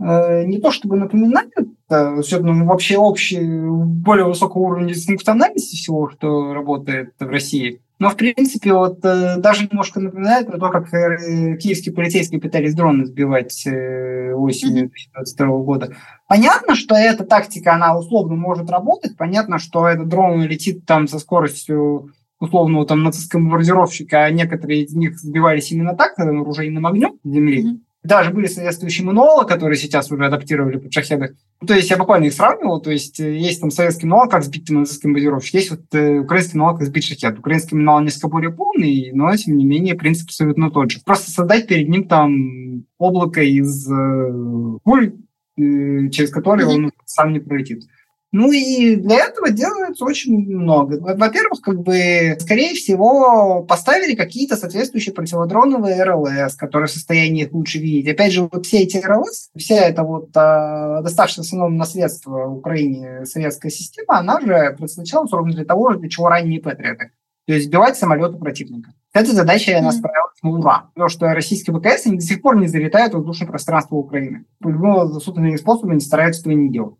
э, 0.00 0.44
не 0.44 0.58
то 0.58 0.72
чтобы 0.72 0.96
напоминают 0.96 1.52
э, 1.88 2.20
все 2.22 2.40
ну, 2.40 2.66
вообще 2.66 2.98
общий, 2.98 3.40
более 3.40 4.26
высокого 4.26 4.62
уровня 4.62 4.94
функциональности 4.94 5.76
всего, 5.76 6.10
что 6.10 6.52
работает 6.52 7.14
в 7.20 7.26
России, 7.26 7.80
но, 8.00 8.08
в 8.08 8.16
принципе, 8.16 8.72
вот 8.72 9.04
э, 9.04 9.36
даже 9.36 9.68
немножко 9.70 10.00
напоминает 10.00 10.46
про 10.46 10.58
то, 10.58 10.70
как 10.70 10.90
киевские 10.90 11.94
полицейские 11.94 12.40
пытались 12.40 12.74
дроны 12.74 13.04
сбивать 13.04 13.64
осенью 13.66 14.88
2022 14.88 15.46
года. 15.58 15.94
Понятно, 16.26 16.74
что 16.74 16.94
эта 16.96 17.24
тактика, 17.24 17.74
она 17.74 17.96
условно 17.96 18.36
может 18.36 18.70
работать. 18.70 19.16
Понятно, 19.16 19.58
что 19.58 19.86
этот 19.86 20.08
дрон 20.08 20.42
летит 20.42 20.86
там 20.86 21.08
со 21.08 21.18
скоростью 21.18 22.12
условного 22.40 22.86
там 22.86 23.02
нацистского 23.02 23.40
бомбардировщика, 23.40 24.24
а 24.24 24.30
некоторые 24.30 24.84
из 24.84 24.94
них 24.94 25.18
сбивались 25.18 25.70
именно 25.70 25.94
так, 25.94 26.18
оружейным 26.18 26.86
огнем 26.86 27.18
земли. 27.22 27.62
Mm-hmm. 27.62 27.80
Даже 28.02 28.30
были 28.30 28.46
соответствующие 28.46 29.06
мануалы, 29.06 29.46
которые 29.46 29.76
сейчас 29.76 30.10
уже 30.10 30.24
адаптировали 30.24 30.78
под 30.78 30.90
шахеды. 30.90 31.36
Ну, 31.60 31.66
то 31.66 31.74
есть 31.74 31.90
я 31.90 31.98
буквально 31.98 32.24
их 32.24 32.32
сравнивал. 32.32 32.80
То 32.80 32.90
есть 32.90 33.20
э, 33.20 33.36
есть 33.36 33.60
там 33.60 33.70
советский 33.70 34.06
мануал, 34.06 34.26
как 34.26 34.42
сбить 34.42 34.70
нацистский 34.70 35.08
бомбардировщик, 35.08 35.54
есть 35.54 35.70
вот 35.70 35.82
э, 35.92 36.20
украинский 36.20 36.58
мануал, 36.58 36.78
как 36.78 36.86
сбить 36.86 37.04
шахет. 37.04 37.38
Украинский 37.38 37.76
мануал 37.76 38.00
несколько 38.00 38.28
более 38.28 38.52
полный, 38.52 39.10
но 39.12 39.36
тем 39.36 39.58
не 39.58 39.66
менее 39.66 39.96
принцип 39.96 40.28
абсолютно 40.28 40.70
тот 40.70 40.90
же. 40.90 41.00
Просто 41.04 41.30
создать 41.30 41.66
перед 41.66 41.90
ним 41.90 42.08
там 42.08 42.86
облако 42.96 43.42
из 43.42 43.86
э, 43.92 44.78
пуль, 44.82 45.12
э, 45.58 46.08
через 46.08 46.30
которые 46.30 46.68
mm-hmm. 46.68 46.84
он 46.84 46.92
сам 47.04 47.34
не 47.34 47.40
пролетит. 47.40 47.84
Ну 48.32 48.52
и 48.52 48.94
для 48.94 49.24
этого 49.26 49.50
делается 49.50 50.04
очень 50.04 50.38
много. 50.38 51.00
Во-первых, 51.00 51.60
как 51.62 51.80
бы, 51.80 52.36
скорее 52.38 52.74
всего, 52.74 53.64
поставили 53.64 54.14
какие-то 54.14 54.56
соответствующие 54.56 55.12
противодроновые 55.12 56.04
РЛС, 56.04 56.54
которые 56.54 56.86
в 56.86 56.92
состоянии 56.92 57.44
их 57.44 57.52
лучше 57.52 57.78
видеть. 57.78 58.12
Опять 58.14 58.32
же, 58.32 58.48
вот 58.50 58.66
все 58.66 58.82
эти 58.82 58.98
РЛС, 58.98 59.50
вся 59.56 59.76
эта 59.76 60.04
вот 60.04 60.30
а, 60.36 61.02
доставшая 61.02 61.42
в 61.42 61.46
основном 61.46 61.76
наследство 61.76 62.46
Украине 62.46 63.26
советская 63.26 63.72
система, 63.72 64.18
она 64.18 64.40
же 64.40 64.46
предназначалась 64.70 65.32
ровно 65.32 65.52
для 65.52 65.64
того, 65.64 65.94
для 65.94 66.08
чего 66.08 66.28
ранние 66.28 66.60
Патриоты. 66.60 67.10
То 67.46 67.54
есть 67.54 67.66
сбивать 67.66 67.96
самолеты 67.96 68.38
противника. 68.38 68.92
Эта 69.12 69.32
задача 69.32 69.72
mm-hmm. 69.72 69.90
справилась 69.90 70.42
на 70.42 70.50
ура. 70.50 70.90
Потому 70.94 71.08
что 71.08 71.34
российские 71.34 71.76
ВКС 71.76 72.06
они 72.06 72.18
до 72.18 72.22
сих 72.22 72.42
пор 72.42 72.56
не 72.60 72.68
залетают 72.68 73.12
в 73.12 73.16
воздушное 73.16 73.48
пространство 73.48 73.96
Украины. 73.96 74.44
По 74.60 74.68
любому 74.68 75.12
доступными 75.12 75.56
способами 75.56 75.94
они 75.94 76.00
стараются 76.00 76.42
этого 76.42 76.52
не 76.52 76.70
делать. 76.70 76.94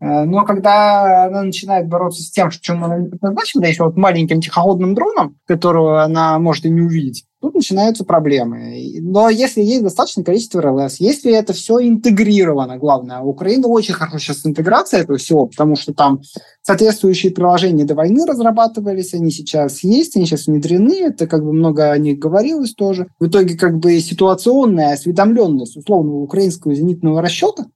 Э, 0.00 0.24
но 0.24 0.44
когда 0.44 1.26
она 1.26 1.42
начинает 1.42 1.88
бороться 1.88 2.22
с 2.22 2.30
тем, 2.30 2.50
чем 2.50 2.84
она 2.84 2.98
не 2.98 3.08
предназначена, 3.08 3.62
да 3.62 3.68
еще 3.68 3.84
вот 3.84 3.96
маленьким 3.96 4.40
тихоходным 4.40 4.94
дроном, 4.94 5.36
которого 5.46 6.02
она 6.02 6.38
может 6.38 6.66
и 6.66 6.70
не 6.70 6.82
увидеть, 6.82 7.24
тут 7.40 7.54
начинаются 7.54 8.04
проблемы. 8.04 8.76
Но 9.00 9.30
если 9.30 9.62
есть 9.62 9.82
достаточное 9.82 10.24
количество 10.24 10.60
РЛС, 10.60 10.96
если 11.00 11.32
это 11.32 11.52
все 11.52 11.80
интегрировано, 11.80 12.76
главное, 12.76 13.20
у 13.20 13.30
Украины 13.30 13.66
очень 13.68 13.94
хорошая 13.94 14.20
сейчас 14.20 14.46
интеграция 14.46 15.00
этого 15.00 15.18
всего, 15.18 15.46
потому 15.46 15.76
что 15.76 15.94
там 15.94 16.20
соответствующие 16.62 17.32
приложения 17.32 17.84
до 17.84 17.94
войны 17.94 18.26
разрабатывались, 18.26 19.14
они 19.14 19.30
сейчас 19.30 19.82
есть, 19.82 20.16
они 20.16 20.26
сейчас 20.26 20.46
внедрены, 20.46 21.04
это 21.04 21.26
как 21.26 21.42
бы 21.42 21.52
много 21.52 21.90
о 21.90 21.98
них 21.98 22.18
говорилось 22.18 22.74
тоже. 22.74 23.06
В 23.18 23.28
итоге 23.28 23.56
как 23.56 23.78
бы 23.78 23.98
ситуационная 24.00 24.92
осведомленность 24.92 25.76
условного 25.76 26.18
украинского 26.18 26.74
зенитного 26.74 27.22
расчета 27.22 27.66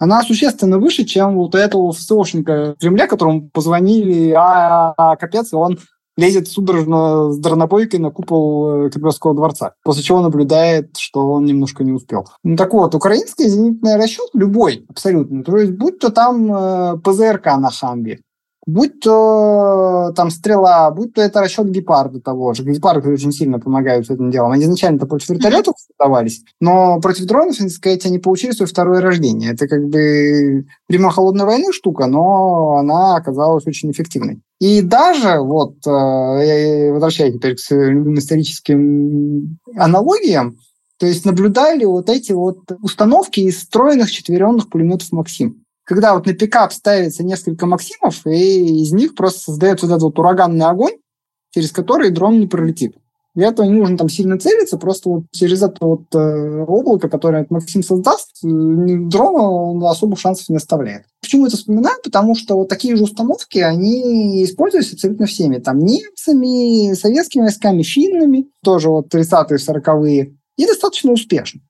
она 0.00 0.22
существенно 0.22 0.78
выше, 0.78 1.04
чем 1.04 1.36
вот 1.36 1.54
этого 1.54 1.92
ФСОшника 1.92 2.74
Кремля, 2.80 3.06
которому 3.06 3.50
позвонили, 3.50 4.32
а, 4.32 4.94
а, 4.96 5.12
а 5.12 5.16
капец, 5.16 5.52
он 5.52 5.78
лезет 6.16 6.48
судорожно 6.48 7.32
с 7.32 7.38
дронобойкой 7.38 8.00
на 8.00 8.10
купол 8.10 8.86
э, 8.86 8.90
Кремлевского 8.90 9.34
дворца, 9.34 9.74
после 9.84 10.02
чего 10.02 10.20
наблюдает, 10.20 10.96
что 10.96 11.30
он 11.30 11.44
немножко 11.44 11.84
не 11.84 11.92
успел. 11.92 12.26
Ну, 12.42 12.56
так 12.56 12.72
вот, 12.72 12.94
украинский 12.94 13.48
зенитный 13.48 13.96
расчет, 13.96 14.28
любой 14.34 14.84
абсолютно, 14.88 15.44
то 15.44 15.56
есть 15.56 15.72
будь 15.72 15.98
то 15.98 16.10
там 16.10 16.52
э, 16.52 16.98
ПЗРК 16.98 17.46
на 17.58 17.70
Хамбе, 17.70 18.20
будь 18.72 19.00
то 19.00 20.12
там 20.14 20.30
стрела, 20.30 20.90
будь 20.90 21.14
то 21.14 21.22
это 21.22 21.40
расчет 21.40 21.70
гепарда 21.70 22.20
того 22.20 22.54
же. 22.54 22.64
Гепарды 22.64 23.12
очень 23.12 23.32
сильно 23.32 23.58
помогают 23.58 24.06
с 24.06 24.10
этим 24.10 24.30
делом. 24.30 24.52
Они 24.52 24.64
изначально-то 24.64 25.06
против 25.06 25.30
вертолетов 25.30 25.74
создавались, 25.78 26.42
но 26.60 27.00
против 27.00 27.26
дронов, 27.26 27.56
так 27.56 27.70
сказать, 27.70 28.06
они 28.06 28.18
получили 28.18 28.52
свое 28.52 28.68
второе 28.68 29.00
рождение. 29.00 29.52
Это 29.52 29.68
как 29.68 29.86
бы 29.88 30.66
прямо 30.86 31.10
холодной 31.10 31.44
войны 31.44 31.72
штука, 31.72 32.06
но 32.06 32.76
она 32.76 33.16
оказалась 33.16 33.66
очень 33.66 33.90
эффективной. 33.90 34.40
И 34.60 34.82
даже, 34.82 35.40
вот, 35.40 35.86
э, 35.86 36.92
возвращаясь 36.92 37.34
теперь 37.34 37.56
к 37.56 37.60
историческим 38.18 39.58
аналогиям, 39.74 40.56
то 40.98 41.06
есть 41.06 41.24
наблюдали 41.24 41.86
вот 41.86 42.10
эти 42.10 42.32
вот 42.32 42.58
установки 42.82 43.40
из 43.40 43.56
встроенных 43.56 44.10
четверенных 44.10 44.68
пулеметов 44.68 45.12
«Максим» 45.12 45.64
когда 45.90 46.14
вот 46.14 46.24
на 46.24 46.34
пикап 46.34 46.72
ставится 46.72 47.24
несколько 47.24 47.66
Максимов, 47.66 48.24
и 48.24 48.82
из 48.84 48.92
них 48.92 49.16
просто 49.16 49.40
создается 49.40 49.86
вот 49.86 49.92
этот 49.92 50.02
вот 50.04 50.18
ураганный 50.20 50.64
огонь, 50.64 50.98
через 51.52 51.72
который 51.72 52.10
дрон 52.10 52.38
не 52.38 52.46
пролетит. 52.46 52.94
Для 53.34 53.48
этого 53.48 53.66
не 53.66 53.72
нужно 53.72 53.98
там 53.98 54.08
сильно 54.08 54.38
целиться, 54.38 54.78
просто 54.78 55.08
вот 55.08 55.24
через 55.32 55.64
это 55.64 55.84
вот 55.84 56.04
э, 56.14 56.64
облако, 56.64 57.08
которое 57.08 57.44
Максим 57.50 57.82
создаст, 57.82 58.36
э, 58.44 58.46
дрон 58.46 59.82
особых 59.84 60.20
шансов 60.20 60.48
не 60.48 60.58
оставляет. 60.58 61.06
Почему 61.20 61.48
это 61.48 61.56
вспоминаю? 61.56 61.96
Потому 62.04 62.36
что 62.36 62.54
вот 62.54 62.68
такие 62.68 62.94
же 62.94 63.02
установки, 63.02 63.58
они 63.58 64.44
используются 64.44 64.94
абсолютно 64.94 65.26
всеми. 65.26 65.58
Там 65.58 65.80
немцами, 65.80 66.94
советскими 66.94 67.42
войсками, 67.42 67.82
финнами, 67.82 68.46
тоже 68.62 68.90
вот 68.90 69.12
30-е, 69.12 69.58
40-е, 69.58 70.36
и 70.56 70.66
достаточно 70.66 71.10
успешно. 71.10 71.62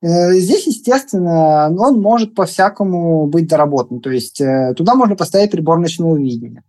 Э, 0.00 0.32
здесь, 0.34 0.66
естественно, 0.66 1.66
он 1.76 2.00
может 2.00 2.34
по-всякому 2.34 3.26
быть 3.26 3.48
доработан. 3.48 4.00
То 4.00 4.10
есть 4.10 4.40
э, 4.40 4.74
туда 4.76 4.94
можно 4.94 5.16
поставить 5.16 5.50
прибор 5.50 5.78
ночного 5.78 6.16
видения. 6.16 6.62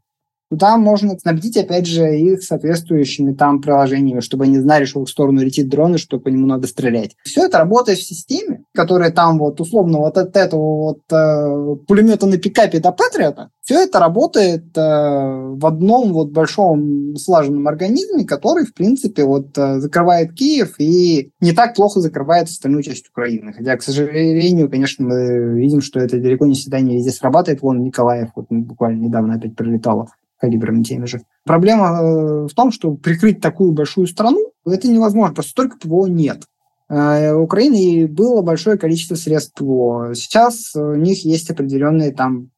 Туда 0.50 0.78
можно 0.78 1.18
снабдить, 1.20 1.58
опять 1.58 1.86
же, 1.86 2.18
их 2.18 2.42
соответствующими 2.42 3.34
там 3.34 3.62
приложениями, 3.62 4.20
чтобы 4.20 4.46
они 4.46 4.60
знали, 4.60 4.86
что 4.86 5.00
в 5.00 5.04
их 5.04 5.10
сторону 5.10 5.42
летит 5.42 5.70
дрон 5.70 5.96
и 5.96 6.00
что 6.00 6.20
по 6.20 6.30
нему 6.30 6.48
надо 6.48 6.68
стрелять. 6.68 7.16
Все 7.24 7.46
это 7.46 7.60
работает 7.60 8.00
в 8.00 8.08
системе, 8.08 8.64
которая 8.74 9.12
там 9.12 9.38
вот 9.38 9.62
условно 9.62 10.00
вот 10.00 10.18
от 10.18 10.36
этого 10.36 10.78
вот 10.78 11.02
э, 11.12 11.76
пулемета 11.88 12.26
на 12.26 12.38
пикапе 12.38 12.80
до 12.80 12.92
Патриота, 12.92 13.52
все 13.62 13.84
это 13.84 14.00
работает 14.00 14.76
э, 14.76 14.82
в 14.82 15.64
одном 15.64 16.14
вот 16.14 16.32
большом 16.32 17.16
слаженном 17.18 17.68
организме, 17.68 18.26
который, 18.26 18.66
в 18.66 18.74
принципе, 18.74 19.26
вот 19.26 19.56
э, 19.56 19.80
закрывает 19.80 20.34
Киев 20.34 20.80
и 20.80 21.32
не 21.40 21.52
так 21.52 21.76
плохо 21.76 22.00
закрывает 22.00 22.48
остальную 22.48 22.82
часть 22.82 23.08
Украины. 23.10 23.54
Хотя, 23.54 23.78
к 23.78 23.84
сожалению, 23.84 24.72
конечно, 24.72 25.06
мы 25.06 25.60
видим, 25.60 25.82
что 25.82 26.00
это 26.00 26.20
далеко 26.20 26.48
не 26.48 26.56
всегда 26.56 26.80
не 26.80 26.96
везде 26.96 27.12
срабатывает. 27.12 27.62
Вон 27.62 27.84
Николаев 27.84 28.30
вот 28.36 28.48
буквально 28.50 29.04
недавно 29.04 29.36
опять 29.36 29.56
прилетало 29.56 30.08
калибрами 30.40 30.84
теми 30.84 31.06
же. 31.06 31.22
Проблема 31.46 31.88
э, 31.88 32.48
в 32.48 32.54
том, 32.56 32.72
что 32.72 32.94
прикрыть 32.96 33.42
такую 33.42 33.72
большую 33.72 34.08
страну 34.08 34.50
это 34.66 34.88
невозможно, 34.88 35.34
просто 35.34 35.52
столько 35.52 35.78
ПВО 35.78 36.08
нет. 36.08 36.44
Э, 36.90 37.34
у 37.34 37.44
Украины 37.44 38.08
было 38.08 38.42
большое 38.42 38.78
количество 38.78 39.16
средств 39.16 39.54
ПВО. 39.56 40.14
Сейчас 40.16 40.76
у 40.76 40.96
них 40.96 41.26
есть 41.26 41.50
определенные 41.50 42.12
там, 42.12 42.50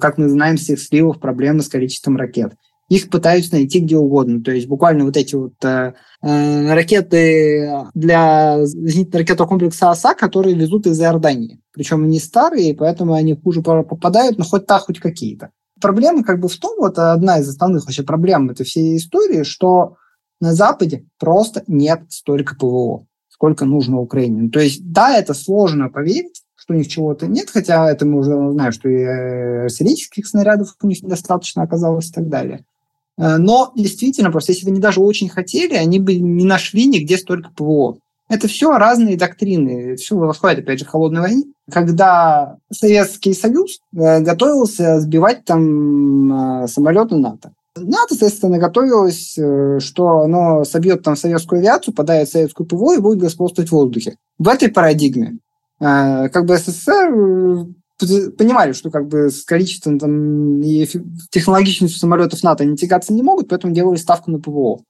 как 0.00 0.18
мы 0.18 0.28
знаем, 0.28 0.58
с 0.58 0.68
их 0.70 0.80
сливов 0.80 1.20
проблемы 1.20 1.62
с 1.62 1.68
количеством 1.68 2.16
ракет. 2.16 2.54
Их 2.88 3.10
пытаются 3.10 3.52
найти 3.52 3.80
где 3.80 3.98
угодно. 3.98 4.42
То 4.42 4.50
есть 4.50 4.66
буквально 4.66 5.04
вот 5.04 5.16
эти 5.16 5.34
вот 5.34 5.62
э, 5.62 5.92
э 6.22 6.72
ракеты 6.72 7.84
для 7.94 8.64
зенитно-ракетного 8.64 9.46
комплекса 9.46 9.90
ОСА, 9.90 10.14
которые 10.14 10.56
везут 10.56 10.86
из 10.86 10.98
Иордании. 11.00 11.60
Причем 11.72 12.04
они 12.04 12.18
старые, 12.18 12.74
поэтому 12.74 13.12
они 13.12 13.34
хуже 13.34 13.60
попадают, 13.60 14.38
но 14.38 14.44
хоть 14.44 14.66
так, 14.66 14.82
хоть 14.82 15.00
какие-то 15.00 15.50
проблема 15.80 16.22
как 16.24 16.40
бы 16.40 16.48
в 16.48 16.56
том, 16.56 16.76
вот 16.78 16.98
одна 16.98 17.38
из 17.38 17.48
основных 17.48 17.84
вообще 17.84 18.02
проблем 18.02 18.50
этой 18.50 18.64
всей 18.64 18.96
истории, 18.96 19.42
что 19.42 19.96
на 20.40 20.54
Западе 20.54 21.04
просто 21.18 21.64
нет 21.66 22.02
столько 22.10 22.54
ПВО, 22.54 23.06
сколько 23.28 23.64
нужно 23.64 23.98
Украине. 24.00 24.50
То 24.50 24.60
есть, 24.60 24.90
да, 24.92 25.16
это 25.16 25.34
сложно 25.34 25.88
поверить, 25.88 26.42
что 26.54 26.74
у 26.74 26.76
них 26.76 26.88
чего-то 26.88 27.26
нет, 27.26 27.50
хотя 27.50 27.90
это 27.90 28.06
мы 28.06 28.18
уже 28.18 28.52
знаем, 28.52 28.72
что 28.72 28.88
и 28.88 29.02
артиллерийских 29.02 30.26
снарядов 30.26 30.76
у 30.82 30.86
них 30.86 31.02
недостаточно 31.02 31.62
оказалось 31.62 32.10
и 32.10 32.12
так 32.12 32.28
далее. 32.28 32.64
Э, 33.16 33.36
но 33.36 33.72
действительно, 33.74 34.30
просто 34.30 34.52
если 34.52 34.66
бы 34.66 34.72
они 34.72 34.80
даже 34.80 35.00
очень 35.00 35.28
хотели, 35.28 35.74
они 35.74 35.98
бы 35.98 36.14
не 36.16 36.44
нашли 36.44 36.86
нигде 36.86 37.18
столько 37.18 37.50
ПВО. 37.50 37.98
Это 38.28 38.46
все 38.46 38.76
разные 38.76 39.16
доктрины. 39.16 39.96
Все 39.96 40.16
восходит, 40.16 40.60
опять 40.60 40.78
же, 40.78 40.84
холодной 40.84 41.22
войне. 41.22 41.44
Когда 41.70 42.56
Советский 42.70 43.32
Союз 43.32 43.78
э, 43.94 44.20
готовился 44.20 45.00
сбивать 45.00 45.44
там 45.44 46.62
э, 46.62 46.68
самолеты 46.68 47.16
НАТО. 47.16 47.52
НАТО, 47.76 48.08
соответственно, 48.10 48.58
готовилось, 48.58 49.36
э, 49.38 49.78
что 49.80 50.20
оно 50.20 50.64
собьет 50.64 51.02
там 51.02 51.16
советскую 51.16 51.60
авиацию, 51.60 51.94
подает 51.94 52.28
советскую 52.28 52.66
ПВО 52.66 52.96
и 52.96 53.00
будет 53.00 53.18
господствовать 53.18 53.70
в 53.70 53.72
воздухе. 53.72 54.16
В 54.38 54.48
этой 54.48 54.68
парадигме 54.68 55.38
как 55.80 56.44
бы 56.44 56.58
СССР 56.58 57.68
понимали, 58.36 58.72
что 58.72 58.90
как 58.90 59.06
бы 59.06 59.30
с 59.30 59.44
количеством 59.44 60.00
там, 60.00 60.60
и 60.60 60.88
технологичностью 61.30 62.00
самолетов 62.00 62.42
НАТО 62.42 62.64
они 62.64 62.76
тягаться 62.76 63.12
не 63.12 63.22
могут, 63.22 63.48
поэтому 63.48 63.72
делали 63.72 63.96
ставку 63.96 64.32
на 64.32 64.40
ПВО. 64.40 64.80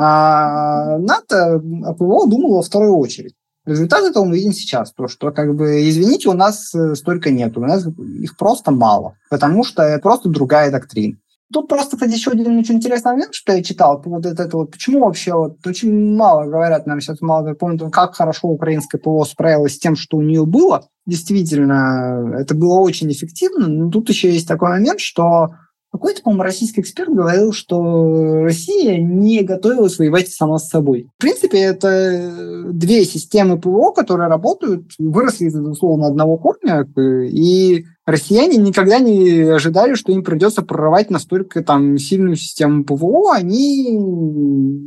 А 0.00 0.96
НАТО 0.98 1.60
ПВО 1.98 2.28
думало 2.28 2.56
во 2.56 2.62
вторую 2.62 2.96
очередь. 2.98 3.34
Результат 3.66 4.04
этого 4.04 4.24
мы 4.24 4.36
видим 4.36 4.52
сейчас, 4.52 4.92
то, 4.92 5.08
что, 5.08 5.32
как 5.32 5.56
бы, 5.56 5.88
извините, 5.88 6.28
у 6.28 6.34
нас 6.34 6.72
э, 6.72 6.94
столько 6.94 7.30
нет, 7.30 7.58
у 7.58 7.60
нас 7.60 7.84
их 7.84 8.36
просто 8.36 8.70
мало, 8.70 9.16
потому 9.28 9.64
что 9.64 9.82
это 9.82 10.00
просто 10.00 10.28
другая 10.28 10.70
доктрина. 10.70 11.16
Тут 11.52 11.66
просто, 11.66 11.96
кстати, 11.96 12.12
еще 12.12 12.30
один 12.30 12.58
очень 12.58 12.76
интересный 12.76 13.12
момент, 13.12 13.34
что 13.34 13.52
я 13.52 13.62
читал 13.62 13.96
по 13.96 14.04
поводу 14.04 14.28
этого. 14.28 14.66
Почему 14.66 15.00
вообще 15.00 15.34
вот 15.34 15.66
очень 15.66 16.14
мало 16.14 16.44
говорят 16.44 16.86
нам 16.86 17.00
сейчас, 17.00 17.20
мало 17.20 17.52
помнят, 17.54 17.90
как 17.90 18.14
хорошо 18.14 18.48
украинская 18.48 19.00
ПВО 19.00 19.24
справилась 19.24 19.74
с 19.74 19.78
тем, 19.78 19.96
что 19.96 20.18
у 20.18 20.22
нее 20.22 20.46
было. 20.46 20.86
Действительно, 21.06 22.36
это 22.38 22.54
было 22.54 22.78
очень 22.78 23.10
эффективно. 23.10 23.66
Но 23.66 23.90
тут 23.90 24.10
еще 24.10 24.30
есть 24.30 24.46
такой 24.46 24.68
момент, 24.68 25.00
что 25.00 25.54
какой-то, 25.90 26.22
по-моему, 26.22 26.42
российский 26.42 26.80
эксперт 26.80 27.10
говорил, 27.10 27.52
что 27.52 28.42
Россия 28.42 28.98
не 28.98 29.42
готовилась 29.42 29.98
воевать 29.98 30.28
сама 30.28 30.58
с 30.58 30.68
собой. 30.68 31.08
В 31.18 31.20
принципе, 31.20 31.58
это 31.60 32.66
две 32.72 33.04
системы 33.04 33.58
ПВО, 33.58 33.92
которые 33.92 34.28
работают, 34.28 34.92
выросли 34.98 35.46
из, 35.46 35.56
условно, 35.56 36.08
одного 36.08 36.36
корня, 36.36 36.86
и 36.96 37.84
россияне 38.04 38.56
никогда 38.56 38.98
не 38.98 39.40
ожидали, 39.40 39.94
что 39.94 40.12
им 40.12 40.22
придется 40.22 40.62
прорывать 40.62 41.10
настолько 41.10 41.62
там 41.62 41.98
сильную 41.98 42.36
систему 42.36 42.84
ПВО, 42.84 43.34
они 43.34 43.98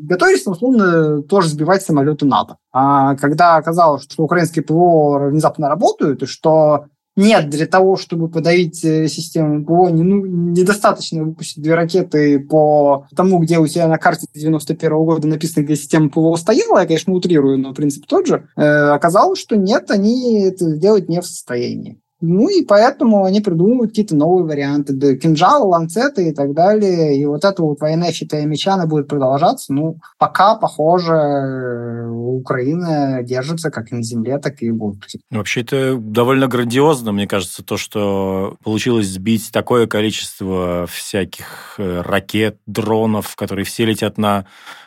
готовились, 0.03 0.45
условно, 0.45 1.23
тоже 1.23 1.49
сбивать 1.49 1.83
самолеты 1.83 2.25
НАТО. 2.25 2.57
А 2.71 3.15
когда 3.15 3.55
оказалось, 3.55 4.03
что 4.03 4.23
украинские 4.23 4.63
ПВО 4.63 5.29
внезапно 5.29 5.67
работают, 5.67 6.23
и 6.23 6.25
что 6.25 6.85
нет, 7.17 7.49
для 7.49 7.67
того, 7.67 7.97
чтобы 7.97 8.29
подавить 8.29 8.83
э, 8.85 9.07
систему 9.09 9.65
ПВО, 9.65 9.89
не, 9.89 10.01
ну, 10.01 10.25
недостаточно 10.25 11.23
выпустить 11.23 11.61
две 11.61 11.75
ракеты 11.75 12.39
по 12.39 13.05
тому, 13.15 13.39
где 13.39 13.59
у 13.59 13.67
тебя 13.67 13.87
на 13.87 13.97
карте 13.97 14.27
91 14.33 14.91
-го 14.91 15.05
года 15.05 15.27
написано, 15.27 15.63
где 15.63 15.75
система 15.75 16.09
ПВО 16.09 16.35
стояла, 16.37 16.79
я, 16.79 16.85
конечно, 16.85 17.13
утрирую, 17.13 17.57
но 17.57 17.73
принцип 17.73 18.05
тот 18.05 18.27
же. 18.27 18.47
Э, 18.55 18.91
оказалось, 18.91 19.39
что 19.39 19.57
нет, 19.57 19.91
они 19.91 20.43
это 20.43 20.69
сделать 20.69 21.09
не 21.09 21.19
в 21.19 21.25
состоянии. 21.25 21.99
Ну 22.21 22.47
и 22.49 22.63
поэтому 22.63 23.25
они 23.25 23.41
придумывают 23.41 23.91
какие-то 23.91 24.15
новые 24.15 24.45
варианты. 24.45 24.93
Да, 24.93 25.15
кинжалы, 25.15 25.65
ланцеты 25.65 26.29
и 26.29 26.33
так 26.33 26.53
далее. 26.53 27.19
И 27.19 27.25
вот 27.25 27.43
эта 27.43 27.61
вот 27.63 27.79
война 27.79 28.11
щита 28.11 28.39
и 28.39 28.45
меча, 28.45 28.75
она 28.75 28.85
будет 28.85 29.07
продолжаться. 29.07 29.73
Ну, 29.73 29.97
пока, 30.19 30.55
похоже, 30.55 32.07
Украина 32.11 33.23
держится 33.23 33.71
как 33.71 33.91
на 33.91 34.03
земле, 34.03 34.37
так 34.37 34.61
и 34.61 34.69
в 34.69 34.77
воздухе. 34.77 35.19
Вообще, 35.31 35.61
это 35.61 35.97
довольно 35.97 36.47
грандиозно, 36.47 37.11
мне 37.11 37.27
кажется, 37.27 37.63
то, 37.63 37.77
что 37.77 38.57
получилось 38.63 39.07
сбить 39.07 39.51
такое 39.51 39.87
количество 39.87 40.85
всяких 40.87 41.75
э, 41.77 42.01
ракет, 42.01 42.57
дронов, 42.65 43.35
которые 43.35 43.65
все 43.65 43.85
летят 43.85 44.17
на 44.17 44.45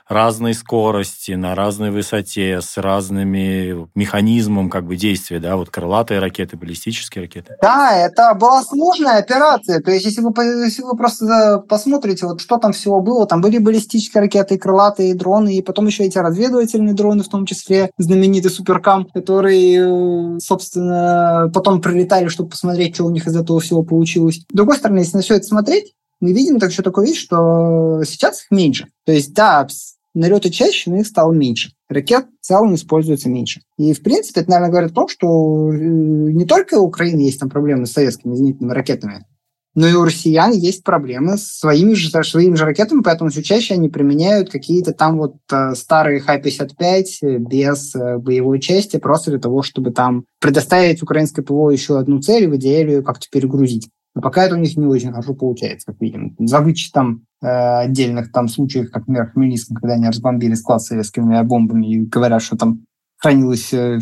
разной 0.09 0.55
скорости, 0.55 1.33
на 1.33 1.55
разной 1.55 1.91
высоте, 1.91 2.61
с 2.61 2.77
разными 2.77 3.89
механизмом 3.95 4.69
как 4.69 4.87
бы 4.87 4.97
действия, 4.97 5.39
да, 5.39 5.57
вот 5.57 5.71
крылатые 5.71 6.21
ракеты, 6.21 6.57
баллистические 6.57 7.24
ракеты. 7.25 7.57
Да, 7.61 7.97
это 7.97 8.35
была 8.35 8.63
сложная 8.63 9.19
операция. 9.19 9.81
То 9.81 9.91
есть, 9.91 10.05
если 10.05 10.21
вы, 10.21 10.33
если 10.65 10.83
вы 10.83 10.97
просто 10.97 11.65
посмотрите, 11.69 12.27
вот 12.27 12.41
что 12.41 12.59
там 12.59 12.73
всего 12.73 13.01
было, 13.01 13.27
там 13.27 13.41
были 13.41 13.59
баллистические 13.59 14.23
ракеты, 14.23 14.59
крылатые 14.59 15.15
дроны, 15.15 15.57
и 15.57 15.63
потом 15.63 15.87
еще 15.87 16.05
эти 16.05 16.19
разведывательные 16.19 16.95
дроны, 16.95 17.23
в 17.23 17.29
том 17.29 17.47
числе 17.47 17.91
знаменитый 17.99 18.51
Суперкам, 18.51 19.07
который, 19.07 20.41
собственно, 20.41 21.51
потом 21.53 21.81
прилетали, 21.81 22.29
чтобы 22.29 22.51
посмотреть, 22.51 22.95
что 22.95 23.05
у 23.05 23.11
них 23.11 23.27
из 23.27 23.37
этого 23.37 23.61
всего 23.61 23.83
получилось. 23.83 24.37
С 24.37 24.55
другой 24.55 24.77
стороны, 24.77 25.01
если 25.01 25.17
на 25.17 25.23
все 25.23 25.37
это 25.37 25.47
смотреть, 25.47 25.95
мы 26.21 26.33
видим 26.33 26.59
так 26.59 26.71
еще 26.71 26.83
такую 26.83 27.07
вещь, 27.07 27.23
что 27.23 28.03
сейчас 28.05 28.43
их 28.43 28.51
меньше. 28.51 28.87
То 29.05 29.13
есть, 29.13 29.35
да, 29.35 29.67
налеты 30.15 30.51
чаще, 30.51 30.91
но 30.91 30.99
их 30.99 31.07
стало 31.07 31.33
меньше. 31.33 31.73
Ракет 31.89 32.27
в 32.41 32.47
целом 32.47 32.75
используется 32.75 33.29
меньше. 33.29 33.63
И, 33.79 33.93
в 33.93 34.03
принципе, 34.03 34.41
это, 34.41 34.51
наверное, 34.51 34.71
говорит 34.71 34.93
о 34.93 34.95
том, 34.95 35.09
что 35.09 35.73
э, 35.73 35.77
не 35.77 36.45
только 36.45 36.79
у 36.79 36.87
Украины 36.87 37.21
есть 37.21 37.41
там 37.41 37.51
проблемы 37.51 37.87
с 37.87 37.93
советскими 37.93 38.35
зенитными 38.35 38.73
ракетами, 38.73 39.27
но 39.75 39.89
и 39.89 39.95
у 39.95 40.05
россиян 40.05 40.53
есть 40.53 40.85
проблемы 40.85 41.37
с 41.37 41.59
своими 41.59 41.95
же, 41.95 42.11
своими 42.11 42.55
же 42.55 42.65
ракетами, 42.65 43.03
поэтому 43.03 43.31
все 43.31 43.43
чаще 43.43 43.75
они 43.75 43.89
применяют 43.89 44.51
какие-то 44.51 44.93
там 44.93 45.19
вот 45.19 45.37
э, 45.51 45.75
старые 45.75 46.21
Х-55 46.21 47.39
без 47.39 47.95
э, 47.95 48.19
боевой 48.19 48.61
части, 48.61 48.99
просто 48.99 49.33
для 49.33 49.41
того, 49.41 49.63
чтобы 49.63 49.91
там 49.91 50.27
предоставить 50.41 51.03
украинской 51.03 51.43
ПВО 51.43 51.71
еще 51.71 51.99
одну 51.99 52.21
цель 52.21 52.45
и 52.45 52.47
в 52.47 52.57
идеале 52.57 53.03
как-то 53.03 53.27
перегрузить. 53.31 53.89
Но 54.15 54.23
пока 54.23 54.45
это 54.45 54.55
у 54.55 54.59
них 54.59 54.77
не 54.77 54.87
очень 54.87 55.11
хорошо 55.11 55.35
получается, 55.35 55.87
как 55.87 56.01
видим. 56.01 56.37
За 56.39 56.61
вычетом 56.61 57.27
отдельных 57.47 58.33
там 58.33 58.49
случаев, 58.49 58.91
как, 58.91 59.07
например, 59.07 59.27
в 59.27 59.33
Хмельницком, 59.33 59.77
когда 59.77 59.95
они 59.95 60.09
разбомбили 60.09 60.55
склад 60.55 60.83
с 60.83 60.87
советскими 60.87 61.43
бомбами 61.43 61.87
и 61.87 62.01
говорят, 62.05 62.43
что 62.43 62.57
там 62.57 62.85
хранилось 63.19 63.73
э, 63.73 63.99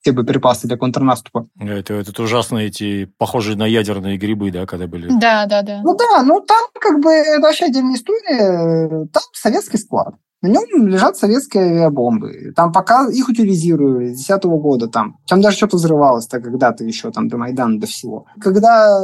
все 0.00 0.12
боеприпасы 0.12 0.66
для 0.66 0.76
контрнаступа. 0.76 1.48
Это, 1.58 1.94
это 1.94 2.22
ужасно 2.22 2.58
эти 2.58 3.06
похожие 3.18 3.56
на 3.56 3.66
ядерные 3.66 4.16
грибы, 4.16 4.50
да, 4.50 4.66
когда 4.66 4.86
были. 4.86 5.08
Да, 5.20 5.46
да, 5.46 5.62
да. 5.62 5.80
Ну 5.82 5.96
да, 5.96 6.22
ну 6.22 6.40
там 6.40 6.68
как 6.80 7.02
бы 7.02 7.10
это 7.10 7.42
вообще 7.42 7.66
отдельная 7.66 7.94
история. 7.94 9.08
Там 9.12 9.22
советский 9.32 9.78
склад. 9.78 10.14
На 10.42 10.48
нем 10.48 10.86
лежат 10.86 11.18
советские 11.18 11.64
авиабомбы. 11.64 12.54
Там 12.56 12.72
пока 12.72 13.06
их 13.10 13.28
утилизировали 13.28 14.14
с 14.14 14.24
2010 14.24 14.44
года. 14.44 14.88
Там, 14.88 15.18
там 15.28 15.42
даже 15.42 15.58
что-то 15.58 15.76
взрывалось-то 15.76 16.40
когда-то 16.40 16.82
еще, 16.82 17.10
там, 17.10 17.28
до 17.28 17.36
Майдана, 17.36 17.78
до 17.78 17.86
всего. 17.86 18.24
Когда 18.40 19.02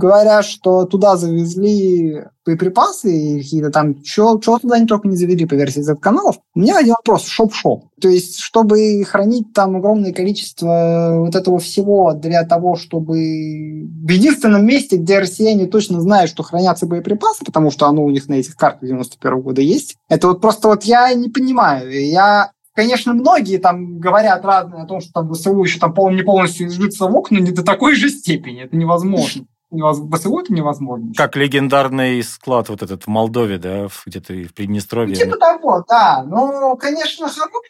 говорят, 0.00 0.44
что 0.44 0.84
туда 0.84 1.16
завезли 1.16 2.24
боеприпасы 2.44 3.14
и 3.14 3.38
какие-то 3.40 3.70
там, 3.70 4.02
что 4.04 4.38
туда 4.38 4.78
не 4.78 4.86
только 4.86 5.06
не 5.06 5.16
завели 5.16 5.46
по 5.46 5.54
версии 5.54 5.82
Z-каналов, 5.82 6.38
у 6.54 6.60
меня 6.60 6.78
один 6.78 6.94
вопрос, 6.94 7.26
шоп-шоп. 7.26 7.84
То 8.00 8.08
есть, 8.08 8.40
чтобы 8.40 9.04
хранить 9.04 9.52
там 9.52 9.76
огромное 9.76 10.12
количество 10.12 11.16
вот 11.18 11.36
этого 11.36 11.58
всего 11.58 12.14
для 12.14 12.44
того, 12.44 12.76
чтобы 12.76 13.12
в 13.14 14.10
единственном 14.10 14.66
месте, 14.66 14.96
где 14.96 15.18
россияне 15.18 15.66
точно 15.66 16.00
знают, 16.00 16.30
что 16.30 16.42
хранятся 16.42 16.86
боеприпасы, 16.86 17.44
потому 17.44 17.70
что 17.70 17.86
оно 17.86 18.02
у 18.02 18.10
них 18.10 18.28
на 18.28 18.34
этих 18.34 18.56
картах 18.56 18.88
91 18.88 19.40
года 19.42 19.60
есть, 19.60 19.96
это 20.08 20.28
вот 20.28 20.40
просто 20.40 20.68
вот 20.68 20.84
я 20.84 21.12
не 21.14 21.28
понимаю. 21.28 21.90
Я 21.92 22.50
Конечно, 22.72 23.12
многие 23.12 23.58
там 23.58 23.98
говорят 23.98 24.44
разные 24.44 24.84
о 24.84 24.86
том, 24.86 25.00
что 25.00 25.12
там 25.12 25.34
ВСУ 25.34 25.62
еще 25.62 25.78
там 25.80 25.92
не 26.14 26.22
полностью 26.22 26.68
изжится 26.68 27.06
в 27.06 27.16
окна, 27.16 27.38
не 27.38 27.50
до 27.50 27.64
такой 27.64 27.94
же 27.94 28.08
степени. 28.08 28.62
Это 28.62 28.76
невозможно 28.76 29.44
невозможно. 29.70 30.16
ВСУ 30.16 30.38
это 30.38 30.52
невозможно. 30.52 31.12
Как 31.16 31.36
легендарный 31.36 32.22
склад 32.22 32.68
вот 32.68 32.82
этот 32.82 33.04
в 33.04 33.08
Молдове, 33.08 33.58
да, 33.58 33.88
где-то 34.06 34.32
в 34.32 34.54
Приднестровье. 34.54 35.16
Ну, 35.16 35.24
типа 35.24 35.36
того, 35.36 35.84
да. 35.88 36.24
Ну, 36.26 36.76
конечно, 36.76 37.28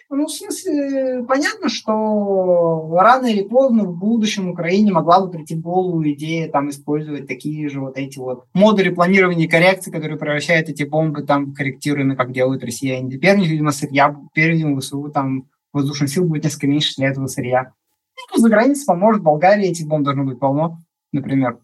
ну, 0.09 0.27
в 0.27 0.31
смысле, 0.31 1.25
понятно, 1.29 1.69
что 1.69 2.97
рано 2.99 3.27
или 3.27 3.43
поздно 3.43 3.85
в 3.85 3.97
будущем 3.97 4.51
Украине 4.51 4.93
могла 4.93 5.21
бы 5.21 5.31
прийти 5.31 5.55
в 5.55 5.61
голову 5.61 6.03
идея 6.11 6.51
там 6.51 6.71
использовать 6.71 7.27
такие 7.27 7.69
же 7.69 7.81
вот 7.81 7.97
эти 7.97 8.19
вот 8.19 8.45
модули 8.55 8.91
планирования 8.91 9.47
и 9.47 9.49
коррекции, 9.49 9.91
которые 9.91 10.19
превращают 10.19 10.69
эти 10.69 10.83
бомбы 10.83 11.23
там 11.23 11.53
корректируемые, 11.55 12.17
как 12.17 12.33
делают 12.33 12.65
россияне. 12.65 13.11
Теперь, 13.11 13.39
видимо, 13.39 13.73
сырья, 13.73 14.17
теперь, 14.31 14.53
видимо, 14.53 14.81
ВСУ 14.81 15.11
там 15.13 15.49
воздушных 15.73 16.11
сил 16.11 16.25
будет 16.25 16.45
несколько 16.45 16.67
меньше 16.67 16.95
для 16.97 17.09
этого 17.09 17.27
сырья. 17.27 17.73
Ну, 18.33 18.39
за 18.39 18.49
границей 18.49 18.85
поможет, 18.87 19.23
в 19.23 19.25
Болгарии 19.25 19.69
этих 19.69 19.87
бомб 19.87 20.05
должно 20.05 20.25
быть 20.25 20.39
полно, 20.39 20.79
например. 21.13 21.59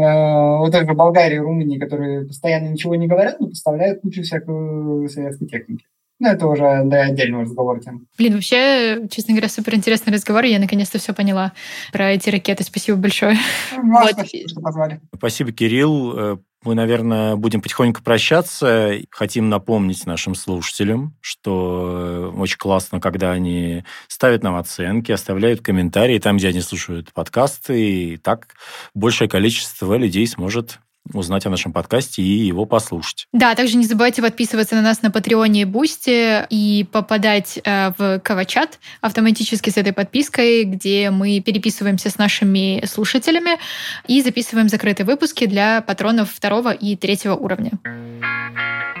Э, 0.00 0.58
вот 0.58 0.74
это 0.74 0.94
Болгария 0.94 1.36
и 1.36 1.40
Румыния, 1.40 1.78
которые 1.78 2.26
постоянно 2.26 2.68
ничего 2.68 2.94
не 2.94 3.06
говорят, 3.06 3.40
но 3.40 3.48
поставляют 3.48 4.00
кучу 4.00 4.22
всякой 4.22 5.08
советской 5.08 5.46
техники. 5.46 5.84
Ну, 6.18 6.28
это 6.28 6.46
уже 6.46 6.82
да, 6.84 7.04
отдельного 7.04 7.44
разговора 7.44 7.80
тем. 7.80 8.06
Блин, 8.18 8.34
вообще, 8.34 9.08
честно 9.08 9.32
говоря, 9.32 9.48
супер 9.48 9.74
интересный 9.74 10.12
разговор. 10.12 10.44
Я 10.44 10.58
наконец-то 10.58 10.98
все 10.98 11.14
поняла 11.14 11.52
про 11.92 12.12
эти 12.12 12.28
ракеты. 12.28 12.62
Спасибо 12.62 12.98
большое. 12.98 13.36
Ну, 13.74 14.00
вот. 14.00 14.12
Спасибо, 14.12 14.48
что 14.48 14.60
позвали. 14.60 15.00
Спасибо, 15.16 15.52
Кирилл. 15.52 16.40
Мы, 16.62 16.74
наверное, 16.74 17.36
будем 17.36 17.62
потихоньку 17.62 18.02
прощаться. 18.02 18.92
Хотим 19.10 19.48
напомнить 19.48 20.04
нашим 20.04 20.34
слушателям, 20.34 21.16
что 21.22 22.32
э, 22.34 22.38
очень 22.38 22.58
классно, 22.58 23.00
когда 23.00 23.32
они 23.32 23.84
ставят 24.08 24.42
нам 24.42 24.56
оценки, 24.56 25.10
оставляют 25.10 25.62
комментарии 25.62 26.18
там, 26.18 26.36
где 26.36 26.48
они 26.48 26.60
слушают 26.60 27.14
подкасты, 27.14 27.80
и 27.80 28.16
так 28.18 28.54
большее 28.94 29.28
количество 29.28 29.94
людей 29.94 30.26
сможет 30.26 30.80
узнать 31.12 31.46
о 31.46 31.50
нашем 31.50 31.72
подкасте 31.72 32.22
и 32.22 32.46
его 32.46 32.66
послушать. 32.66 33.26
Да, 33.32 33.54
также 33.54 33.76
не 33.76 33.84
забывайте 33.84 34.22
подписываться 34.22 34.74
на 34.74 34.82
нас 34.82 35.02
на 35.02 35.10
Patreon 35.10 35.55
е 35.55 35.62
и 35.62 35.64
Boosty 35.64 36.46
и 36.50 36.84
попадать 36.90 37.58
э, 37.64 37.92
в 37.96 38.20
Кавачат 38.20 38.78
автоматически 39.00 39.70
с 39.70 39.76
этой 39.76 39.92
подпиской, 39.92 40.64
где 40.64 41.10
мы 41.10 41.40
переписываемся 41.40 42.10
с 42.10 42.18
нашими 42.18 42.84
слушателями 42.86 43.58
и 44.06 44.22
записываем 44.22 44.68
закрытые 44.68 45.06
выпуски 45.06 45.46
для 45.46 45.82
патронов 45.82 46.30
второго 46.32 46.72
и 46.72 46.96
третьего 46.96 47.34
уровня. 47.34 47.72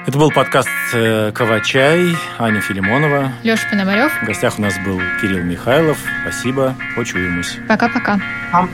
Это 0.06 0.18
был 0.18 0.30
подкаст 0.30 0.68
э, 0.94 1.30
«Кавачай», 1.32 2.16
Аня 2.38 2.60
Филимонова. 2.60 3.32
Леша 3.42 3.68
Пономарев. 3.68 4.10
В 4.22 4.26
гостях 4.26 4.58
у 4.58 4.62
нас 4.62 4.74
был 4.78 4.98
Кирилл 5.20 5.42
Михайлов. 5.44 5.98
Спасибо. 6.22 6.74
Почуемся. 6.96 7.58
Пока-пока. 7.68 8.18
Пока. 8.50 8.68